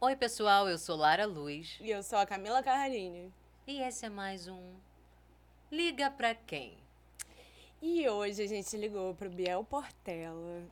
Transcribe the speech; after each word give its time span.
Oi, 0.00 0.16
pessoal, 0.16 0.68
eu 0.68 0.76
sou 0.78 0.96
Lara 0.96 1.24
Luz 1.26 1.76
E 1.80 1.90
eu 1.90 2.02
sou 2.02 2.18
a 2.18 2.26
Camila 2.26 2.62
Carrarini. 2.62 3.32
e 3.66 3.80
esse 3.80 4.06
é 4.06 4.08
mais 4.08 4.48
um 4.48 4.72
Liga 5.70 6.10
Pra 6.10 6.34
Quem? 6.34 6.74
E 7.80 8.08
hoje 8.08 8.42
a 8.42 8.46
gente 8.46 8.76
ligou 8.76 9.14
pro 9.14 9.30
Biel 9.30 9.62
Portela, 9.64 10.62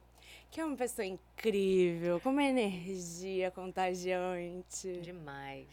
que 0.51 0.61
é 0.61 0.65
uma 0.65 0.77
pessoa 0.77 1.07
incrível, 1.07 2.21
com 2.21 2.31
uma 2.31 2.43
energia 2.43 3.51
contagiante. 3.51 5.01
Demais. 5.03 5.67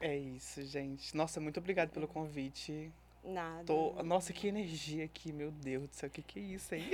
É 0.00 0.16
isso, 0.16 0.64
gente. 0.66 1.16
Nossa, 1.16 1.38
muito 1.40 1.58
obrigado 1.60 1.90
pelo 1.90 2.08
convite. 2.08 2.90
Nada. 3.24 3.64
Tô... 3.64 3.92
Nossa, 4.02 4.32
que 4.32 4.48
energia 4.48 5.04
aqui, 5.04 5.32
meu 5.32 5.50
Deus 5.50 5.88
do 5.88 5.94
céu, 5.94 6.08
o 6.08 6.12
que, 6.12 6.22
que 6.22 6.38
é 6.38 6.42
isso, 6.42 6.74
hein? 6.74 6.84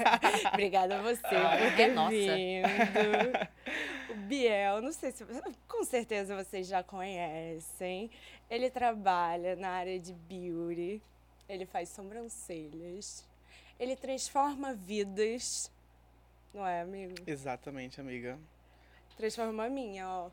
Obrigada 0.52 0.98
a 0.98 1.02
você 1.02 1.20
Ah, 1.26 1.56
por 1.56 1.66
é 1.66 1.76
ter 1.76 1.92
nossa. 1.92 2.10
vindo. 2.10 2.68
O 4.10 4.14
Biel, 4.26 4.82
não 4.82 4.92
sei 4.92 5.12
se 5.12 5.24
com 5.68 5.84
certeza 5.84 6.36
vocês 6.36 6.66
já 6.66 6.82
conhecem. 6.82 8.10
Ele 8.50 8.70
trabalha 8.70 9.56
na 9.56 9.70
área 9.70 9.98
de 9.98 10.12
beauty. 10.12 11.00
Ele 11.48 11.66
faz 11.66 11.90
sobrancelhas. 11.90 13.26
Ele 13.78 13.96
transforma 13.96 14.74
vidas. 14.74 15.70
Não 16.52 16.66
é, 16.66 16.80
amigo? 16.80 17.14
Exatamente, 17.26 18.00
amiga. 18.00 18.38
Transforma 19.16 19.64
a 19.66 19.70
minha, 19.70 20.08
ó. 20.08 20.30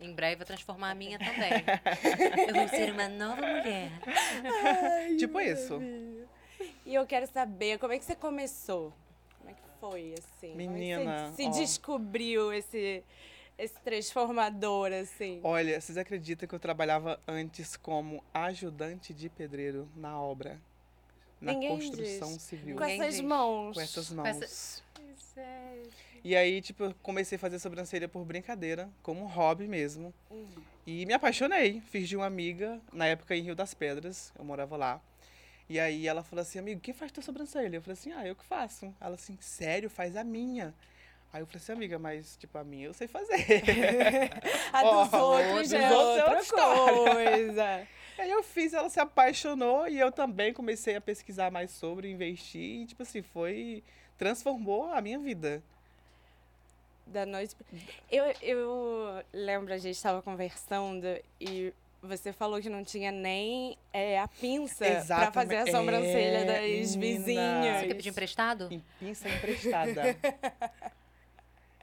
Em 0.00 0.12
breve 0.14 0.36
vai 0.36 0.46
transformar 0.46 0.90
a 0.90 0.94
minha 0.94 1.18
também. 1.18 1.50
Eu 2.48 2.54
vou 2.54 2.68
ser 2.68 2.90
uma 2.92 3.08
nova 3.08 3.36
mulher. 3.42 3.90
tipo 5.18 5.38
isso. 5.40 5.78
E 6.86 6.94
eu 6.94 7.06
quero 7.06 7.26
saber 7.26 7.78
como 7.78 7.92
é 7.92 7.98
que 7.98 8.04
você 8.04 8.16
começou? 8.16 8.92
Como 9.38 9.50
é 9.50 9.54
que 9.54 9.60
foi, 9.78 10.14
assim? 10.18 10.54
Menina, 10.56 10.98
como 10.98 11.10
é 11.10 11.30
que 11.30 11.36
você 11.36 11.46
ó. 11.48 11.52
se 11.52 11.60
descobriu 11.60 12.52
esse, 12.52 13.04
esse 13.58 13.74
transformador, 13.84 14.90
assim? 14.92 15.40
Olha, 15.44 15.78
vocês 15.80 15.98
acreditam 15.98 16.48
que 16.48 16.54
eu 16.54 16.58
trabalhava 16.60 17.20
antes 17.28 17.76
como 17.76 18.24
ajudante 18.32 19.12
de 19.12 19.28
pedreiro 19.28 19.86
na 19.94 20.18
obra? 20.20 20.58
Na 21.40 21.52
Ninguém 21.52 21.68
construção 21.70 22.32
diz. 22.32 22.42
civil. 22.42 22.76
Com 22.76 22.82
Ninguém 22.84 23.00
essas 23.02 23.14
diz. 23.16 23.24
mãos. 23.24 23.74
Com 23.74 23.80
essas 23.82 24.08
Com 24.08 24.14
mãos. 24.16 24.28
essa- 24.42 24.82
E 26.22 26.36
aí, 26.36 26.60
tipo, 26.60 26.84
eu 26.84 26.94
comecei 27.02 27.36
a 27.36 27.38
fazer 27.38 27.58
sobrancelha 27.58 28.08
por 28.08 28.24
brincadeira, 28.24 28.90
como 29.02 29.22
um 29.22 29.26
hobby 29.26 29.66
mesmo. 29.66 30.12
Uhum. 30.30 30.48
E 30.86 31.06
me 31.06 31.14
apaixonei. 31.14 31.80
Fiz 31.90 32.08
de 32.08 32.16
uma 32.16 32.26
amiga, 32.26 32.80
na 32.92 33.06
época 33.06 33.34
em 33.34 33.42
Rio 33.42 33.54
das 33.54 33.72
Pedras, 33.72 34.32
eu 34.38 34.44
morava 34.44 34.76
lá. 34.76 35.00
E 35.68 35.78
aí 35.78 36.08
ela 36.08 36.22
falou 36.22 36.42
assim, 36.42 36.58
amigo, 36.58 36.80
quem 36.80 36.92
faz 36.92 37.12
tua 37.12 37.22
sobrancelha? 37.22 37.76
Eu 37.76 37.82
falei 37.82 37.92
assim, 37.92 38.12
ah, 38.12 38.26
eu 38.26 38.34
que 38.34 38.44
faço. 38.44 38.92
Ela 39.00 39.14
assim, 39.14 39.38
sério, 39.40 39.88
faz 39.88 40.16
a 40.16 40.24
minha. 40.24 40.74
Aí 41.32 41.40
eu 41.40 41.46
falei 41.46 41.62
assim, 41.62 41.72
amiga, 41.72 41.98
mas 41.98 42.36
tipo, 42.36 42.58
a 42.58 42.64
minha 42.64 42.86
eu 42.86 42.92
sei 42.92 43.06
fazer. 43.06 43.46
A 44.72 44.82
dos 44.82 45.12
Ó, 45.12 45.38
outros 45.38 45.70
já 45.70 45.78
é 45.78 45.92
outros 45.92 46.52
é 46.52 46.64
outra 46.64 47.14
coisa. 47.14 47.88
aí 48.18 48.30
eu 48.30 48.42
fiz, 48.42 48.74
ela 48.74 48.90
se 48.90 48.98
apaixonou 48.98 49.86
e 49.86 49.98
eu 49.98 50.10
também 50.10 50.52
comecei 50.52 50.96
a 50.96 51.00
pesquisar 51.00 51.52
mais 51.52 51.70
sobre, 51.70 52.10
investir. 52.10 52.82
E 52.82 52.86
tipo 52.86 53.02
assim, 53.02 53.22
foi... 53.22 53.84
Transformou 54.18 54.92
a 54.92 55.00
minha 55.00 55.18
vida. 55.18 55.62
Da 57.10 57.26
noite. 57.26 57.56
Eu, 58.10 58.24
eu 58.40 59.24
lembro, 59.32 59.74
a 59.74 59.78
gente 59.78 59.96
estava 59.96 60.22
conversando 60.22 61.06
e 61.40 61.72
você 62.00 62.32
falou 62.32 62.60
que 62.60 62.68
não 62.68 62.84
tinha 62.84 63.10
nem 63.10 63.76
é, 63.92 64.20
a 64.20 64.28
pinça 64.28 64.84
para 65.08 65.32
fazer 65.32 65.56
a 65.56 65.66
sobrancelha 65.66 66.38
É, 66.38 66.44
das 66.44 66.96
menina. 66.96 67.18
vizinhas. 67.18 67.80
Você 67.80 67.86
quer 67.88 67.94
pedir 67.94 68.08
emprestado? 68.10 68.68
Em 68.70 68.82
pinça 68.98 69.28
emprestada. 69.28 70.02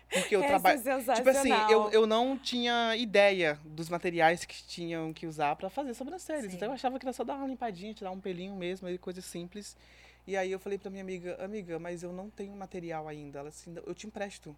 Porque 0.09 0.36
eu 0.38 0.42
trabalho. 0.42 0.81
é 0.89 1.14
Tipo 1.16 1.30
assim, 1.30 1.52
eu, 1.69 1.91
eu 1.91 2.08
não 2.08 2.38
tinha 2.38 2.95
ideia 2.95 3.59
dos 3.66 3.89
materiais 3.89 4.45
que 4.45 4.64
tinham 4.64 5.12
que 5.12 5.28
usar 5.28 5.56
pra 5.57 5.69
fazer 5.69 5.94
sobrancelhas. 5.94 6.51
Sim. 6.51 6.56
Então 6.56 6.69
eu 6.69 6.74
achava 6.74 6.97
que 6.97 7.06
era 7.06 7.12
só 7.12 7.25
dar 7.25 7.35
uma 7.35 7.46
limpadinha, 7.46 7.94
tirar 7.94 8.12
um 8.12 8.19
pelinho 8.19 8.56
mesmo, 8.56 8.88
coisa 9.00 9.22
simples. 9.22 9.75
E 10.25 10.35
aí 10.38 10.51
eu 10.51 10.59
falei 10.59 10.78
pra 10.78 10.90
minha 10.90 11.03
amiga, 11.03 11.35
amiga, 11.44 11.78
mas 11.78 12.03
eu 12.03 12.13
não 12.13 12.30
tenho 12.30 12.53
material 12.56 13.07
ainda. 13.07 13.40
Ela 13.40 13.50
assim, 13.50 13.75
eu 13.85 13.94
te 13.94 14.07
empresto. 14.07 14.56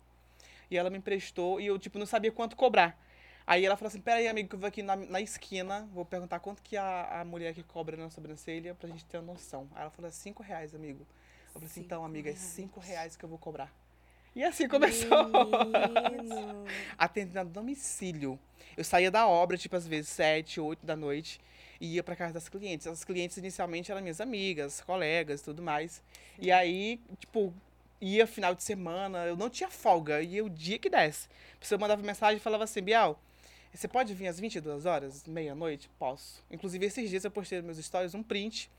E 0.70 0.78
ela 0.78 0.90
me 0.90 0.98
emprestou 0.98 1.60
e 1.60 1.68
eu, 1.68 1.80
tipo, 1.80 1.98
não 1.98 2.06
sabia 2.06 2.32
quanto 2.32 2.56
cobrar. 2.56 2.98
Aí 3.46 3.66
ela 3.66 3.76
falou 3.76 3.88
assim, 3.88 4.00
peraí, 4.00 4.28
amigo, 4.28 4.48
que 4.48 4.56
eu 4.56 4.60
vou 4.60 4.68
aqui 4.68 4.84
na, 4.84 4.96
na 4.96 5.20
esquina, 5.20 5.90
vou 5.92 6.06
perguntar 6.06 6.40
quanto 6.40 6.62
que 6.62 6.78
a, 6.78 7.22
a 7.22 7.26
mulher 7.26 7.54
que 7.56 7.64
cobra 7.64 7.98
na 7.98 8.10
sobrancelha 8.10 8.76
pra 8.76 8.88
gente 8.88 9.04
ter 9.06 9.18
uma 9.18 9.34
noção. 9.34 9.68
Aí 9.74 9.82
ela 9.82 9.90
falou, 9.90 10.08
é 10.08 10.12
cinco 10.12 10.44
reais, 10.44 10.76
amigo. 10.76 11.06
Eu 11.48 11.54
falei 11.54 11.68
assim, 11.68 11.82
então, 11.82 12.06
amiga, 12.06 12.30
é 12.30 12.36
cinco 12.36 12.80
reais 12.80 13.16
que 13.16 13.26
eu 13.26 13.30
vou 13.30 13.40
cobrar. 13.40 13.74
E 14.36 14.44
assim 14.44 14.68
começou. 14.68 15.10
Menino. 16.12 16.66
atendendo 16.98 17.40
a 17.40 17.44
domicílio. 17.44 18.40
Eu 18.78 18.84
saía 18.84 19.10
da 19.10 19.28
obra, 19.28 19.58
tipo, 19.58 19.76
às 19.76 19.88
vezes, 19.88 20.10
sete, 20.10 20.62
oito 20.62 20.86
da 20.86 20.96
noite, 20.96 21.42
e 21.82 21.96
ia 21.96 22.04
pra 22.04 22.16
casa 22.16 22.34
das 22.34 22.48
clientes. 22.48 22.86
As 22.86 23.04
clientes, 23.04 23.36
inicialmente, 23.38 23.92
eram 23.92 24.02
minhas 24.02 24.22
amigas, 24.22 24.82
colegas, 24.82 25.42
tudo 25.42 25.62
mais. 25.62 26.04
E 26.38 26.52
aí, 26.52 27.02
tipo, 27.18 27.54
ia 28.02 28.26
final 28.26 28.56
de 28.56 28.64
semana, 28.64 29.26
eu 29.26 29.36
não 29.36 29.50
tinha 29.50 29.70
folga, 29.70 30.22
ia 30.22 30.44
o 30.44 30.50
dia 30.50 30.80
que 30.80 30.90
desse. 30.90 31.28
A 31.56 31.60
pessoa 31.60 31.80
mandava 31.80 32.02
mensagem 32.02 32.38
e 32.38 32.40
falava 32.40 32.64
assim, 32.64 32.82
Bial, 32.82 33.20
você 33.74 33.88
pode 33.88 34.14
vir 34.14 34.28
às 34.28 34.40
22 34.40 34.86
horas, 34.86 35.26
meia-noite? 35.26 35.90
Posso. 36.00 36.44
Inclusive, 36.50 36.86
esses 36.86 37.10
dias 37.10 37.24
eu 37.24 37.32
postei 37.32 37.60
nos 37.60 37.66
meus 37.66 37.86
stories 37.86 38.16
um 38.16 38.24
print 38.24 38.70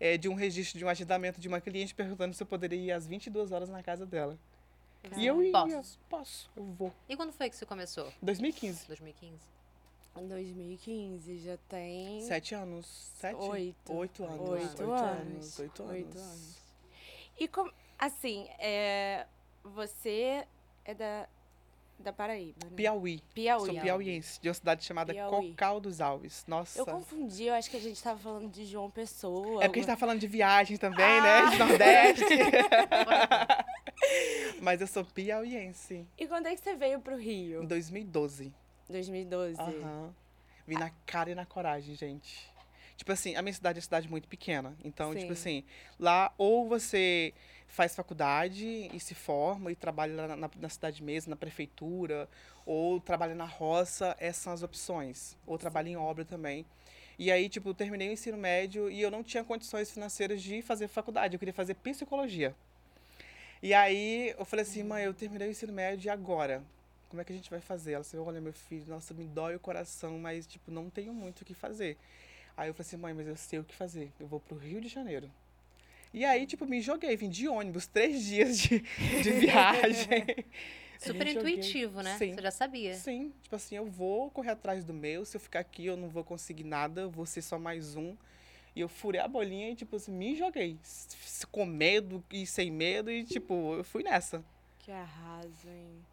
eh, 0.00 0.16
de 0.16 0.28
um 0.28 0.34
registro 0.34 0.78
de 0.78 0.84
um 0.84 0.88
agendamento 0.88 1.40
de 1.40 1.46
uma 1.46 1.60
cliente 1.60 1.94
perguntando 1.94 2.34
se 2.34 2.42
eu 2.42 2.46
poderia 2.46 2.78
ir 2.78 2.92
às 2.92 3.06
22 3.06 3.52
horas 3.52 3.68
na 3.68 3.82
casa 3.82 4.04
dela. 4.04 4.36
E 5.16 5.26
eu 5.26 5.42
ia. 5.42 5.52
Posso. 5.52 5.98
Posso, 6.08 6.50
eu 6.56 6.64
vou. 6.64 6.92
E 7.08 7.16
quando 7.16 7.32
foi 7.32 7.48
que 7.48 7.56
você 7.56 7.64
começou? 7.64 8.12
2015. 8.20 8.86
2015? 8.86 9.34
Em 10.16 10.26
2015 10.26 11.38
já 11.38 11.56
tem. 11.68 12.20
Sete 12.22 12.54
anos. 12.54 12.86
Sete? 13.18 13.36
Oito. 13.36 13.94
Oito 13.94 14.24
anos. 14.24 14.40
Oito 14.40 14.92
anos. 14.92 15.58
Oito 15.58 15.82
anos. 15.82 15.90
Oito 15.90 16.18
anos. 16.18 16.58
E 17.38 17.48
como. 17.48 17.72
Assim, 18.00 18.48
é, 18.58 19.26
você 19.62 20.46
é 20.86 20.94
da, 20.94 21.28
da 21.98 22.12
Paraíba, 22.14 22.56
né? 22.64 22.70
Piauí. 22.74 23.20
Piauí. 23.34 23.66
Sou 23.66 23.78
piauiense, 23.80 24.40
de 24.40 24.48
uma 24.48 24.54
cidade 24.54 24.82
chamada 24.84 25.12
Piauí. 25.12 25.50
Cocal 25.50 25.78
dos 25.80 26.00
Alves. 26.00 26.44
Nossa. 26.48 26.78
Eu 26.78 26.86
confundi, 26.86 27.44
eu 27.44 27.54
acho 27.54 27.70
que 27.70 27.76
a 27.76 27.80
gente 27.80 28.02
tava 28.02 28.18
falando 28.18 28.50
de 28.50 28.64
João 28.64 28.90
Pessoa. 28.90 29.62
É 29.62 29.68
porque 29.68 29.80
a 29.80 29.82
gente 29.82 29.90
tá 29.90 29.96
falando 29.98 30.18
de 30.18 30.26
viagem 30.26 30.78
também, 30.78 31.04
Ah! 31.04 31.44
né? 31.44 31.50
De 31.50 31.58
Nordeste. 31.58 32.24
Mas 34.62 34.80
eu 34.80 34.86
sou 34.86 35.04
piauiense. 35.04 36.06
E 36.18 36.26
quando 36.26 36.46
é 36.46 36.54
que 36.54 36.60
você 36.62 36.74
veio 36.74 37.00
pro 37.00 37.20
Em 37.20 37.24
Rio? 37.24 37.66
2012. 37.66 38.52
2012. 38.88 39.60
Aham. 39.60 40.14
Vim 40.66 40.76
na 40.76 40.90
cara 41.06 41.30
e 41.30 41.34
na 41.34 41.44
coragem, 41.44 41.94
gente. 41.94 42.48
Tipo 42.96 43.12
assim, 43.12 43.34
a 43.34 43.42
minha 43.42 43.52
cidade 43.54 43.78
é 43.78 43.80
uma 43.80 43.82
cidade 43.82 44.10
muito 44.10 44.28
pequena. 44.28 44.76
Então, 44.84 45.10
tipo 45.14 45.26
Sim. 45.34 45.40
assim, 45.58 45.64
lá 45.98 46.32
ou 46.36 46.68
você 46.68 47.32
faz 47.70 47.94
faculdade 47.94 48.90
e 48.92 49.00
se 49.00 49.14
forma 49.14 49.70
e 49.70 49.76
trabalha 49.76 50.26
lá 50.26 50.36
na, 50.36 50.50
na 50.54 50.68
cidade 50.68 51.02
mesmo, 51.02 51.30
na 51.30 51.36
prefeitura, 51.36 52.28
ou 52.66 53.00
trabalha 53.00 53.34
na 53.34 53.44
roça, 53.44 54.16
essas 54.18 54.42
são 54.42 54.52
as 54.52 54.62
opções. 54.62 55.36
Ou 55.46 55.56
trabalha 55.56 55.88
em 55.88 55.96
obra 55.96 56.24
também. 56.24 56.66
E 57.18 57.30
aí, 57.30 57.48
tipo, 57.48 57.72
terminei 57.72 58.08
o 58.08 58.12
ensino 58.12 58.36
médio 58.36 58.90
e 58.90 59.00
eu 59.00 59.10
não 59.10 59.22
tinha 59.22 59.44
condições 59.44 59.90
financeiras 59.90 60.42
de 60.42 60.62
fazer 60.62 60.88
faculdade. 60.88 61.34
Eu 61.34 61.38
queria 61.38 61.54
fazer 61.54 61.74
psicologia. 61.74 62.54
E 63.62 63.72
aí, 63.74 64.34
eu 64.38 64.44
falei 64.44 64.62
assim, 64.62 64.82
mãe, 64.82 65.04
eu 65.04 65.14
terminei 65.14 65.48
o 65.48 65.50
ensino 65.50 65.72
médio 65.72 66.08
e 66.08 66.10
agora? 66.10 66.64
Como 67.08 67.20
é 67.20 67.24
que 67.24 67.32
a 67.32 67.36
gente 67.36 67.50
vai 67.50 67.60
fazer? 67.60 67.92
Ela 67.92 68.02
disse, 68.02 68.16
olha, 68.16 68.40
meu 68.40 68.52
filho, 68.52 68.86
nossa, 68.88 69.12
me 69.14 69.26
dói 69.26 69.54
o 69.54 69.60
coração, 69.60 70.18
mas, 70.18 70.46
tipo, 70.46 70.70
não 70.70 70.88
tenho 70.88 71.12
muito 71.12 71.42
o 71.42 71.44
que 71.44 71.54
fazer. 71.54 71.96
Aí 72.56 72.68
eu 72.68 72.74
falei 72.74 72.86
assim, 72.86 72.96
mãe, 72.96 73.14
mas 73.14 73.26
eu 73.26 73.36
sei 73.36 73.58
o 73.58 73.64
que 73.64 73.74
fazer. 73.74 74.10
Eu 74.18 74.26
vou 74.26 74.40
pro 74.40 74.56
Rio 74.56 74.80
de 74.80 74.88
Janeiro. 74.88 75.30
E 76.12 76.24
aí, 76.24 76.46
tipo, 76.46 76.66
me 76.66 76.80
joguei, 76.80 77.16
vim 77.16 77.28
de 77.28 77.48
ônibus, 77.48 77.86
três 77.86 78.24
dias 78.26 78.58
de, 78.58 78.80
de 78.80 79.30
viagem. 79.32 80.26
Super 80.98 81.28
intuitivo, 81.28 82.02
né? 82.02 82.18
Sim. 82.18 82.34
Você 82.34 82.42
já 82.42 82.50
sabia. 82.50 82.94
Sim, 82.94 83.32
tipo 83.42 83.56
assim, 83.56 83.74
eu 83.76 83.86
vou 83.86 84.30
correr 84.30 84.50
atrás 84.50 84.84
do 84.84 84.92
meu. 84.92 85.24
Se 85.24 85.34
eu 85.36 85.40
ficar 85.40 85.60
aqui, 85.60 85.86
eu 85.86 85.96
não 85.96 86.08
vou 86.08 86.22
conseguir 86.22 86.64
nada, 86.64 87.00
eu 87.02 87.10
vou 87.10 87.24
ser 87.24 87.40
só 87.40 87.58
mais 87.58 87.96
um. 87.96 88.14
E 88.76 88.80
eu 88.80 88.88
furei 88.88 89.20
a 89.20 89.26
bolinha 89.26 89.70
e, 89.70 89.74
tipo 89.74 89.96
assim, 89.96 90.12
me 90.12 90.36
joguei. 90.36 90.76
Com 91.50 91.64
medo 91.64 92.22
e 92.30 92.46
sem 92.46 92.70
medo, 92.70 93.10
e, 93.10 93.24
tipo, 93.24 93.74
eu 93.76 93.84
fui 93.84 94.02
nessa. 94.02 94.44
Que 94.78 94.92
arraso, 94.92 95.68
hein? 95.68 96.04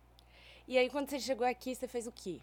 E 0.68 0.78
aí, 0.78 0.90
quando 0.90 1.10
você 1.10 1.20
chegou 1.20 1.46
aqui, 1.46 1.76
você 1.76 1.88
fez 1.88 2.08
o 2.08 2.12
quê? 2.12 2.40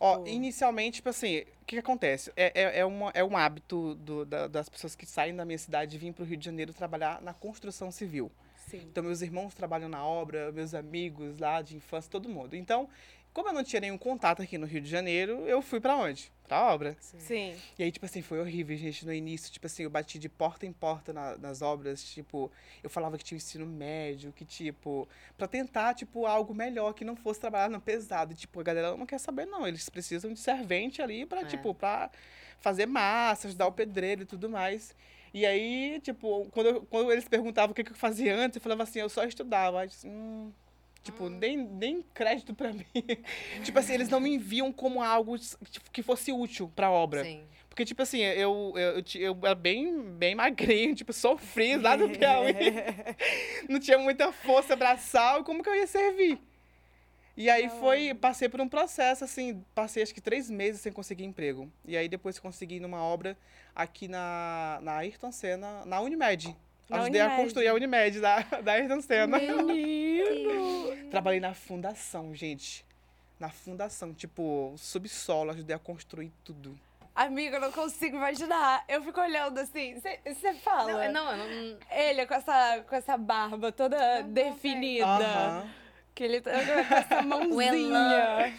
Ó, 0.00 0.16
Tipo- 0.18 0.28
inicialmente, 0.28 0.96
tipo 0.96 1.08
assim, 1.08 1.40
o 1.40 1.44
que, 1.66 1.76
que 1.76 1.78
acontece? 1.78 2.32
É, 2.36 2.52
é, 2.62 2.78
é, 2.80 2.84
uma, 2.84 3.10
é 3.14 3.22
um 3.24 3.36
hábito 3.36 3.94
do- 3.96 4.24
da- 4.24 4.46
das 4.48 4.68
pessoas 4.68 4.94
que 4.94 5.04
saem 5.06 5.34
da 5.34 5.44
minha 5.44 5.58
cidade 5.58 5.98
vir 5.98 6.12
para 6.12 6.22
o 6.22 6.26
Rio 6.26 6.36
de 6.36 6.44
Janeiro 6.44 6.72
trabalhar 6.72 7.20
na 7.22 7.32
construção 7.34 7.90
civil. 7.90 8.30
Sim. 8.68 8.78
Então, 8.90 9.02
meus 9.04 9.20
irmãos 9.20 9.54
trabalham 9.54 9.88
na 9.88 10.04
obra, 10.04 10.50
meus 10.52 10.72
amigos 10.72 11.36
lá 11.38 11.60
de 11.60 11.76
infância, 11.76 12.10
todo 12.10 12.28
mundo. 12.28 12.54
Então, 12.56 12.88
Como 13.32 13.48
eu 13.48 13.52
não 13.54 13.64
tinha 13.64 13.80
nenhum 13.80 13.96
contato 13.96 14.42
aqui 14.42 14.58
no 14.58 14.66
Rio 14.66 14.80
de 14.82 14.88
Janeiro, 14.90 15.46
eu 15.46 15.62
fui 15.62 15.80
pra 15.80 15.96
onde? 15.96 16.30
Pra 16.46 16.70
obra. 16.72 16.94
Sim. 17.00 17.56
E 17.78 17.82
aí, 17.82 17.90
tipo 17.90 18.04
assim, 18.04 18.20
foi 18.20 18.38
horrível, 18.38 18.76
gente, 18.76 19.06
no 19.06 19.12
início. 19.14 19.50
Tipo 19.50 19.66
assim, 19.66 19.84
eu 19.84 19.90
bati 19.90 20.18
de 20.18 20.28
porta 20.28 20.66
em 20.66 20.72
porta 20.72 21.14
na- 21.14 21.38
nas 21.38 21.62
obras. 21.62 22.04
Tipo, 22.04 22.52
eu 22.82 22.90
falava 22.90 23.16
que 23.16 23.24
tinha 23.24 23.36
ensino 23.36 23.64
médio, 23.64 24.32
que, 24.36 24.44
tipo, 24.44 25.08
pra 25.38 25.48
tentar, 25.48 25.94
tipo, 25.94 26.26
algo 26.26 26.54
melhor, 26.54 26.92
que 26.92 27.06
não 27.06 27.16
fosse 27.16 27.40
trabalhar 27.40 27.70
no 27.70 27.80
pesado. 27.80 28.32
E, 28.32 28.36
tipo, 28.36 28.60
a 28.60 28.62
galera 28.62 28.94
não 28.98 29.06
quer 29.06 29.18
saber, 29.18 29.46
não. 29.46 29.66
Eles 29.66 29.88
precisam 29.88 30.30
de 30.30 30.38
servente 30.38 31.00
ali 31.00 31.24
pra, 31.24 31.40
É. 31.40 31.44
tipo, 31.46 31.72
pra 31.74 32.10
fazer 32.60 32.84
massa, 32.84 33.48
ajudar 33.48 33.66
o 33.66 33.72
pedreiro 33.72 34.22
e 34.22 34.26
tudo 34.26 34.50
mais. 34.50 34.94
E 35.32 35.46
aí, 35.46 35.98
tipo, 36.02 36.46
quando, 36.50 36.66
eu- 36.66 36.82
quando 36.82 37.10
eles 37.10 37.26
perguntavam 37.26 37.72
o 37.72 37.74
que, 37.74 37.82
que 37.82 37.92
eu 37.92 37.96
fazia 37.96 38.36
antes, 38.36 38.56
eu 38.56 38.60
falava 38.62 38.82
assim, 38.82 38.98
eu 38.98 39.08
só 39.08 39.24
estudava. 39.24 39.80
Aí, 39.80 39.86
assim, 39.86 40.10
hum, 40.10 40.52
Tipo, 41.02 41.28
nem, 41.28 41.56
nem 41.56 42.02
crédito 42.14 42.54
pra 42.54 42.72
mim. 42.72 42.84
tipo 43.64 43.78
assim, 43.78 43.94
eles 43.94 44.08
não 44.08 44.20
me 44.20 44.34
enviam 44.34 44.72
como 44.72 45.02
algo 45.02 45.36
tipo, 45.38 45.90
que 45.90 46.02
fosse 46.02 46.32
útil 46.32 46.70
pra 46.74 46.90
obra. 46.90 47.24
Sim. 47.24 47.42
Porque, 47.68 47.86
tipo 47.86 48.02
assim, 48.02 48.20
eu, 48.20 48.74
eu, 48.76 49.02
eu 49.14 49.38
era 49.42 49.54
bem, 49.54 50.02
bem 50.12 50.34
magrinho, 50.34 50.94
tipo, 50.94 51.10
sofri 51.10 51.76
lá 51.76 51.96
do 51.96 52.08
Piauí. 52.10 52.52
não 53.66 53.80
tinha 53.80 53.98
muita 53.98 54.30
força 54.30 54.76
braçal, 54.76 55.42
como 55.42 55.62
que 55.62 55.70
eu 55.70 55.74
ia 55.74 55.86
servir? 55.86 56.38
E 57.34 57.48
aí 57.48 57.70
foi, 57.80 58.12
passei 58.12 58.46
por 58.46 58.60
um 58.60 58.68
processo, 58.68 59.24
assim, 59.24 59.64
passei 59.74 60.02
acho 60.02 60.12
que 60.12 60.20
três 60.20 60.50
meses 60.50 60.82
sem 60.82 60.92
conseguir 60.92 61.24
emprego. 61.24 61.72
E 61.84 61.96
aí 61.96 62.08
depois 62.08 62.38
consegui 62.38 62.78
numa 62.78 63.02
obra 63.02 63.38
aqui 63.74 64.06
na, 64.06 64.78
na 64.82 64.98
Ayrton 64.98 65.32
Senna, 65.32 65.82
na 65.86 65.98
Unimed. 66.00 66.54
Na 66.88 66.98
Ajudei 67.00 67.20
a 67.20 67.24
Unimed. 67.26 67.42
construir 67.42 67.68
a 67.68 67.74
Unimed 67.74 68.20
da, 68.20 68.40
da 68.62 68.72
Ayrton 68.72 69.00
Senna. 69.00 69.38
Menino! 69.38 70.96
Trabalhei 71.10 71.40
na 71.40 71.54
fundação, 71.54 72.34
gente. 72.34 72.84
Na 73.38 73.50
fundação, 73.50 74.12
tipo, 74.14 74.74
subsolo, 74.76 75.50
ajudei 75.50 75.74
a 75.74 75.78
construir 75.78 76.32
tudo. 76.44 76.78
Amiga, 77.14 77.56
eu 77.56 77.60
não 77.60 77.72
consigo 77.72 78.16
imaginar. 78.16 78.84
Eu 78.88 79.02
fico 79.02 79.20
olhando 79.20 79.58
assim. 79.58 80.00
Você 80.24 80.54
fala. 80.54 81.08
Não, 81.08 81.36
não, 81.36 81.46
não, 81.46 81.78
Ele 81.90 82.24
com 82.26 82.34
essa, 82.34 82.82
com 82.88 82.96
essa 82.96 83.16
barba 83.18 83.70
toda 83.70 84.22
definida. 84.22 85.04
Aham. 85.06 85.70
Que 86.14 86.24
ele 86.24 86.40
tá 86.40 86.52
com 86.52 86.94
essa 86.94 87.20
mãozinha. 87.22 88.54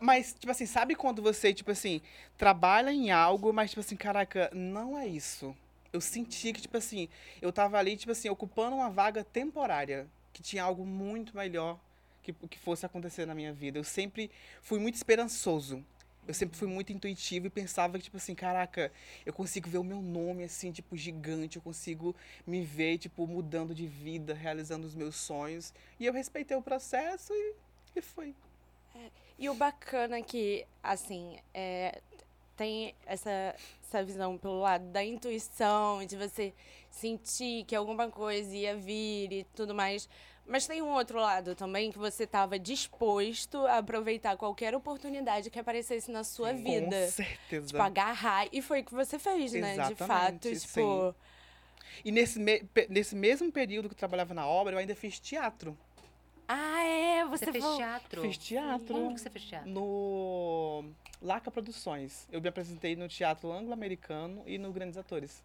Mas, 0.00 0.34
tipo 0.34 0.50
assim, 0.50 0.66
sabe 0.66 0.94
quando 0.94 1.22
você, 1.22 1.54
tipo 1.54 1.70
assim, 1.70 2.00
trabalha 2.36 2.90
em 2.90 3.10
algo, 3.10 3.52
mas, 3.52 3.70
tipo 3.70 3.80
assim, 3.80 3.96
caraca, 3.96 4.50
não 4.52 4.98
é 4.98 5.06
isso. 5.06 5.56
Eu 5.96 6.00
senti 6.00 6.52
que, 6.52 6.60
tipo 6.60 6.76
assim, 6.76 7.08
eu 7.40 7.50
tava 7.50 7.78
ali, 7.78 7.96
tipo 7.96 8.12
assim, 8.12 8.28
ocupando 8.28 8.76
uma 8.76 8.90
vaga 8.90 9.24
temporária, 9.24 10.06
que 10.30 10.42
tinha 10.42 10.62
algo 10.62 10.84
muito 10.84 11.34
melhor 11.34 11.80
que, 12.22 12.34
que 12.34 12.58
fosse 12.58 12.84
acontecer 12.84 13.24
na 13.24 13.34
minha 13.34 13.50
vida. 13.50 13.78
Eu 13.78 13.84
sempre 13.84 14.30
fui 14.60 14.78
muito 14.78 14.96
esperançoso. 14.96 15.82
Eu 16.28 16.34
sempre 16.34 16.58
fui 16.58 16.68
muito 16.68 16.92
intuitivo 16.92 17.46
e 17.46 17.50
pensava 17.50 17.96
que, 17.96 18.04
tipo 18.04 18.18
assim, 18.18 18.34
caraca, 18.34 18.92
eu 19.24 19.32
consigo 19.32 19.70
ver 19.70 19.78
o 19.78 19.84
meu 19.84 20.02
nome, 20.02 20.44
assim, 20.44 20.70
tipo, 20.70 20.96
gigante. 20.98 21.56
Eu 21.56 21.62
consigo 21.62 22.14
me 22.46 22.62
ver, 22.62 22.98
tipo, 22.98 23.26
mudando 23.26 23.74
de 23.74 23.86
vida, 23.86 24.34
realizando 24.34 24.86
os 24.86 24.94
meus 24.94 25.16
sonhos. 25.16 25.72
E 25.98 26.04
eu 26.04 26.12
respeitei 26.12 26.56
o 26.56 26.62
processo 26.62 27.32
e, 27.32 27.54
e 27.94 28.02
foi. 28.02 28.34
E 29.38 29.48
o 29.48 29.54
bacana 29.54 30.18
é 30.18 30.22
que, 30.22 30.66
assim, 30.82 31.38
é, 31.54 32.02
tem 32.56 32.94
essa, 33.06 33.54
essa 33.82 34.02
visão 34.02 34.36
pelo 34.38 34.60
lado 34.60 34.84
da 34.86 35.04
intuição, 35.04 36.04
de 36.04 36.16
você 36.16 36.52
sentir 36.90 37.64
que 37.64 37.74
alguma 37.76 38.10
coisa 38.10 38.54
ia 38.54 38.74
vir 38.76 39.32
e 39.32 39.44
tudo 39.54 39.74
mais. 39.74 40.08
Mas 40.48 40.64
tem 40.66 40.80
um 40.80 40.92
outro 40.92 41.18
lado 41.18 41.56
também, 41.56 41.90
que 41.90 41.98
você 41.98 42.22
estava 42.22 42.56
disposto 42.58 43.58
a 43.66 43.78
aproveitar 43.78 44.36
qualquer 44.36 44.74
oportunidade 44.76 45.50
que 45.50 45.58
aparecesse 45.58 46.10
na 46.10 46.22
sua 46.22 46.52
Com 46.52 46.62
vida. 46.62 47.08
certeza. 47.08 47.66
Tipo, 47.66 47.82
agarrar. 47.82 48.46
E 48.52 48.62
foi 48.62 48.80
o 48.80 48.84
que 48.84 48.94
você 48.94 49.18
fez, 49.18 49.52
né? 49.52 49.76
De 49.88 49.94
fato, 49.96 50.48
sim. 50.48 50.66
tipo... 50.66 51.14
E 52.04 52.12
nesse, 52.12 52.38
me- 52.38 52.62
nesse 52.88 53.16
mesmo 53.16 53.50
período 53.50 53.88
que 53.88 53.94
eu 53.94 53.98
trabalhava 53.98 54.34
na 54.34 54.46
obra, 54.46 54.74
eu 54.74 54.78
ainda 54.78 54.94
fiz 54.94 55.18
teatro. 55.18 55.76
Ah, 56.48 56.84
é? 56.84 57.24
Você, 57.26 57.46
Você 57.46 57.52
fez 57.52 57.64
falou... 57.64 57.78
teatro? 57.78 58.22
Fiz 58.22 58.38
teatro 58.38 58.86
Como 58.94 59.14
que 59.14 59.20
você 59.20 59.30
fez 59.30 59.44
teatro? 59.44 59.70
no 59.70 60.84
Laca 61.20 61.50
Produções. 61.50 62.26
Eu 62.30 62.40
me 62.40 62.48
apresentei 62.48 62.94
no 62.94 63.08
Teatro 63.08 63.50
Anglo-Americano 63.52 64.42
e 64.46 64.58
no 64.58 64.70
Grandes 64.72 64.96
Atores. 64.96 65.42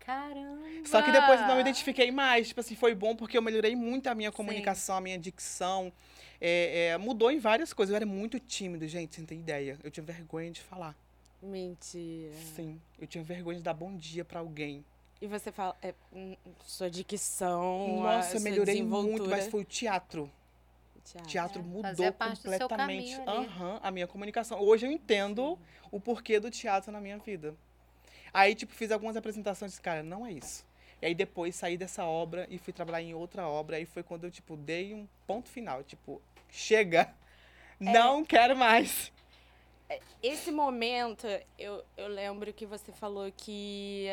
Caramba! 0.00 0.62
Só 0.86 1.02
que 1.02 1.10
depois 1.10 1.40
eu 1.40 1.46
não 1.46 1.56
me 1.56 1.60
identifiquei 1.60 2.10
mais. 2.10 2.48
Tipo 2.48 2.60
assim, 2.60 2.74
foi 2.74 2.94
bom 2.94 3.14
porque 3.14 3.36
eu 3.36 3.42
melhorei 3.42 3.76
muito 3.76 4.06
a 4.06 4.14
minha 4.14 4.30
Sim. 4.30 4.36
comunicação, 4.36 4.96
a 4.96 5.00
minha 5.00 5.18
dicção. 5.18 5.92
É, 6.40 6.90
é, 6.92 6.98
mudou 6.98 7.30
em 7.30 7.38
várias 7.38 7.72
coisas. 7.72 7.90
Eu 7.90 7.96
era 7.96 8.06
muito 8.06 8.38
tímido, 8.38 8.86
gente, 8.86 9.14
você 9.14 9.20
não 9.20 9.28
tem 9.28 9.40
ideia. 9.40 9.78
Eu 9.82 9.90
tinha 9.90 10.04
vergonha 10.04 10.50
de 10.50 10.60
falar. 10.60 10.94
Mentira. 11.42 12.32
Sim. 12.56 12.80
Eu 12.98 13.06
tinha 13.06 13.22
vergonha 13.22 13.58
de 13.58 13.64
dar 13.64 13.74
bom 13.74 13.94
dia 13.96 14.24
pra 14.24 14.40
alguém. 14.40 14.84
E 15.20 15.26
você 15.26 15.50
fala... 15.50 15.76
É, 15.82 15.94
hum, 16.12 16.36
sua 16.64 16.90
dicção, 16.90 18.06
a 18.06 18.16
Nossa, 18.16 18.36
eu 18.36 18.40
sua 18.40 18.50
melhorei 18.50 18.82
muito, 18.82 19.28
mas 19.28 19.48
foi 19.48 19.62
o 19.62 19.64
teatro. 19.64 20.30
Teatro. 21.04 21.28
teatro 21.28 21.60
É, 21.60 21.64
mudou 21.64 22.12
completamente 22.12 23.14
aham, 23.26 23.80
a 23.82 23.90
minha 23.90 24.06
comunicação. 24.06 24.60
Hoje 24.60 24.86
eu 24.86 24.92
entendo 24.92 25.58
o 25.90 25.98
porquê 25.98 26.38
do 26.38 26.50
teatro 26.50 26.92
na 26.92 27.00
minha 27.00 27.18
vida. 27.18 27.54
Aí, 28.32 28.54
tipo, 28.54 28.72
fiz 28.72 28.92
algumas 28.92 29.16
apresentações 29.16 29.72
e 29.72 29.72
disse, 29.72 29.82
cara, 29.82 30.02
não 30.02 30.26
é 30.26 30.32
isso. 30.32 30.66
E 31.00 31.06
aí 31.06 31.14
depois 31.14 31.56
saí 31.56 31.76
dessa 31.76 32.04
obra 32.04 32.46
e 32.50 32.58
fui 32.58 32.72
trabalhar 32.72 33.02
em 33.02 33.14
outra 33.14 33.48
obra. 33.48 33.76
Aí 33.76 33.86
foi 33.86 34.02
quando 34.02 34.24
eu, 34.24 34.30
tipo, 34.30 34.56
dei 34.56 34.92
um 34.92 35.08
ponto 35.26 35.48
final. 35.48 35.82
Tipo, 35.82 36.20
chega! 36.50 37.12
É. 37.80 37.84
Não 37.92 38.24
quero 38.24 38.56
mais. 38.56 39.12
Esse 40.22 40.50
momento, 40.50 41.26
eu, 41.58 41.82
eu 41.96 42.08
lembro 42.08 42.52
que 42.52 42.66
você 42.66 42.92
falou 42.92 43.32
que 43.34 44.08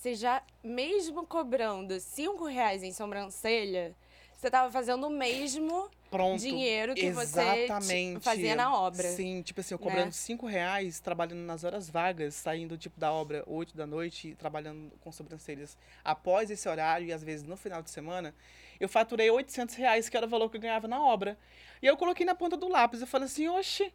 você 0.00 0.14
já, 0.14 0.42
mesmo 0.64 1.26
cobrando 1.26 2.00
cinco 2.00 2.46
reais 2.46 2.82
em 2.82 2.90
sobrancelha, 2.90 3.94
você 4.34 4.46
estava 4.46 4.72
fazendo 4.72 5.06
o 5.06 5.10
mesmo 5.10 5.90
Pronto. 6.10 6.40
dinheiro 6.40 6.94
que 6.94 7.10
você 7.10 7.38
Exatamente. 7.38 8.18
ti- 8.20 8.24
fazia 8.24 8.56
na 8.56 8.74
obra. 8.74 9.06
Sim, 9.10 9.42
tipo 9.42 9.60
assim, 9.60 9.74
eu 9.74 9.78
né? 9.78 9.84
cobrando 9.84 10.12
cinco 10.14 10.46
reais, 10.46 11.00
trabalhando 11.00 11.40
nas 11.42 11.64
horas 11.64 11.90
vagas, 11.90 12.34
saindo 12.34 12.78
tipo 12.78 12.98
da 12.98 13.12
obra 13.12 13.44
8 13.46 13.76
da 13.76 13.86
noite 13.86 14.28
e 14.28 14.34
trabalhando 14.34 14.90
com 15.02 15.12
sobrancelhas. 15.12 15.76
Após 16.02 16.50
esse 16.50 16.66
horário 16.66 17.06
e 17.06 17.12
às 17.12 17.22
vezes 17.22 17.46
no 17.46 17.54
final 17.54 17.82
de 17.82 17.90
semana, 17.90 18.34
eu 18.80 18.88
faturei 18.88 19.30
800 19.30 19.74
reais, 19.74 20.08
que 20.08 20.16
era 20.16 20.24
o 20.24 20.30
valor 20.30 20.48
que 20.48 20.56
eu 20.56 20.60
ganhava 20.62 20.88
na 20.88 20.98
obra. 21.04 21.36
E 21.82 21.86
eu 21.86 21.94
coloquei 21.98 22.24
na 22.24 22.34
ponta 22.34 22.56
do 22.56 22.68
lápis, 22.68 23.02
eu 23.02 23.06
falei 23.06 23.26
assim, 23.26 23.48
oxe, 23.48 23.92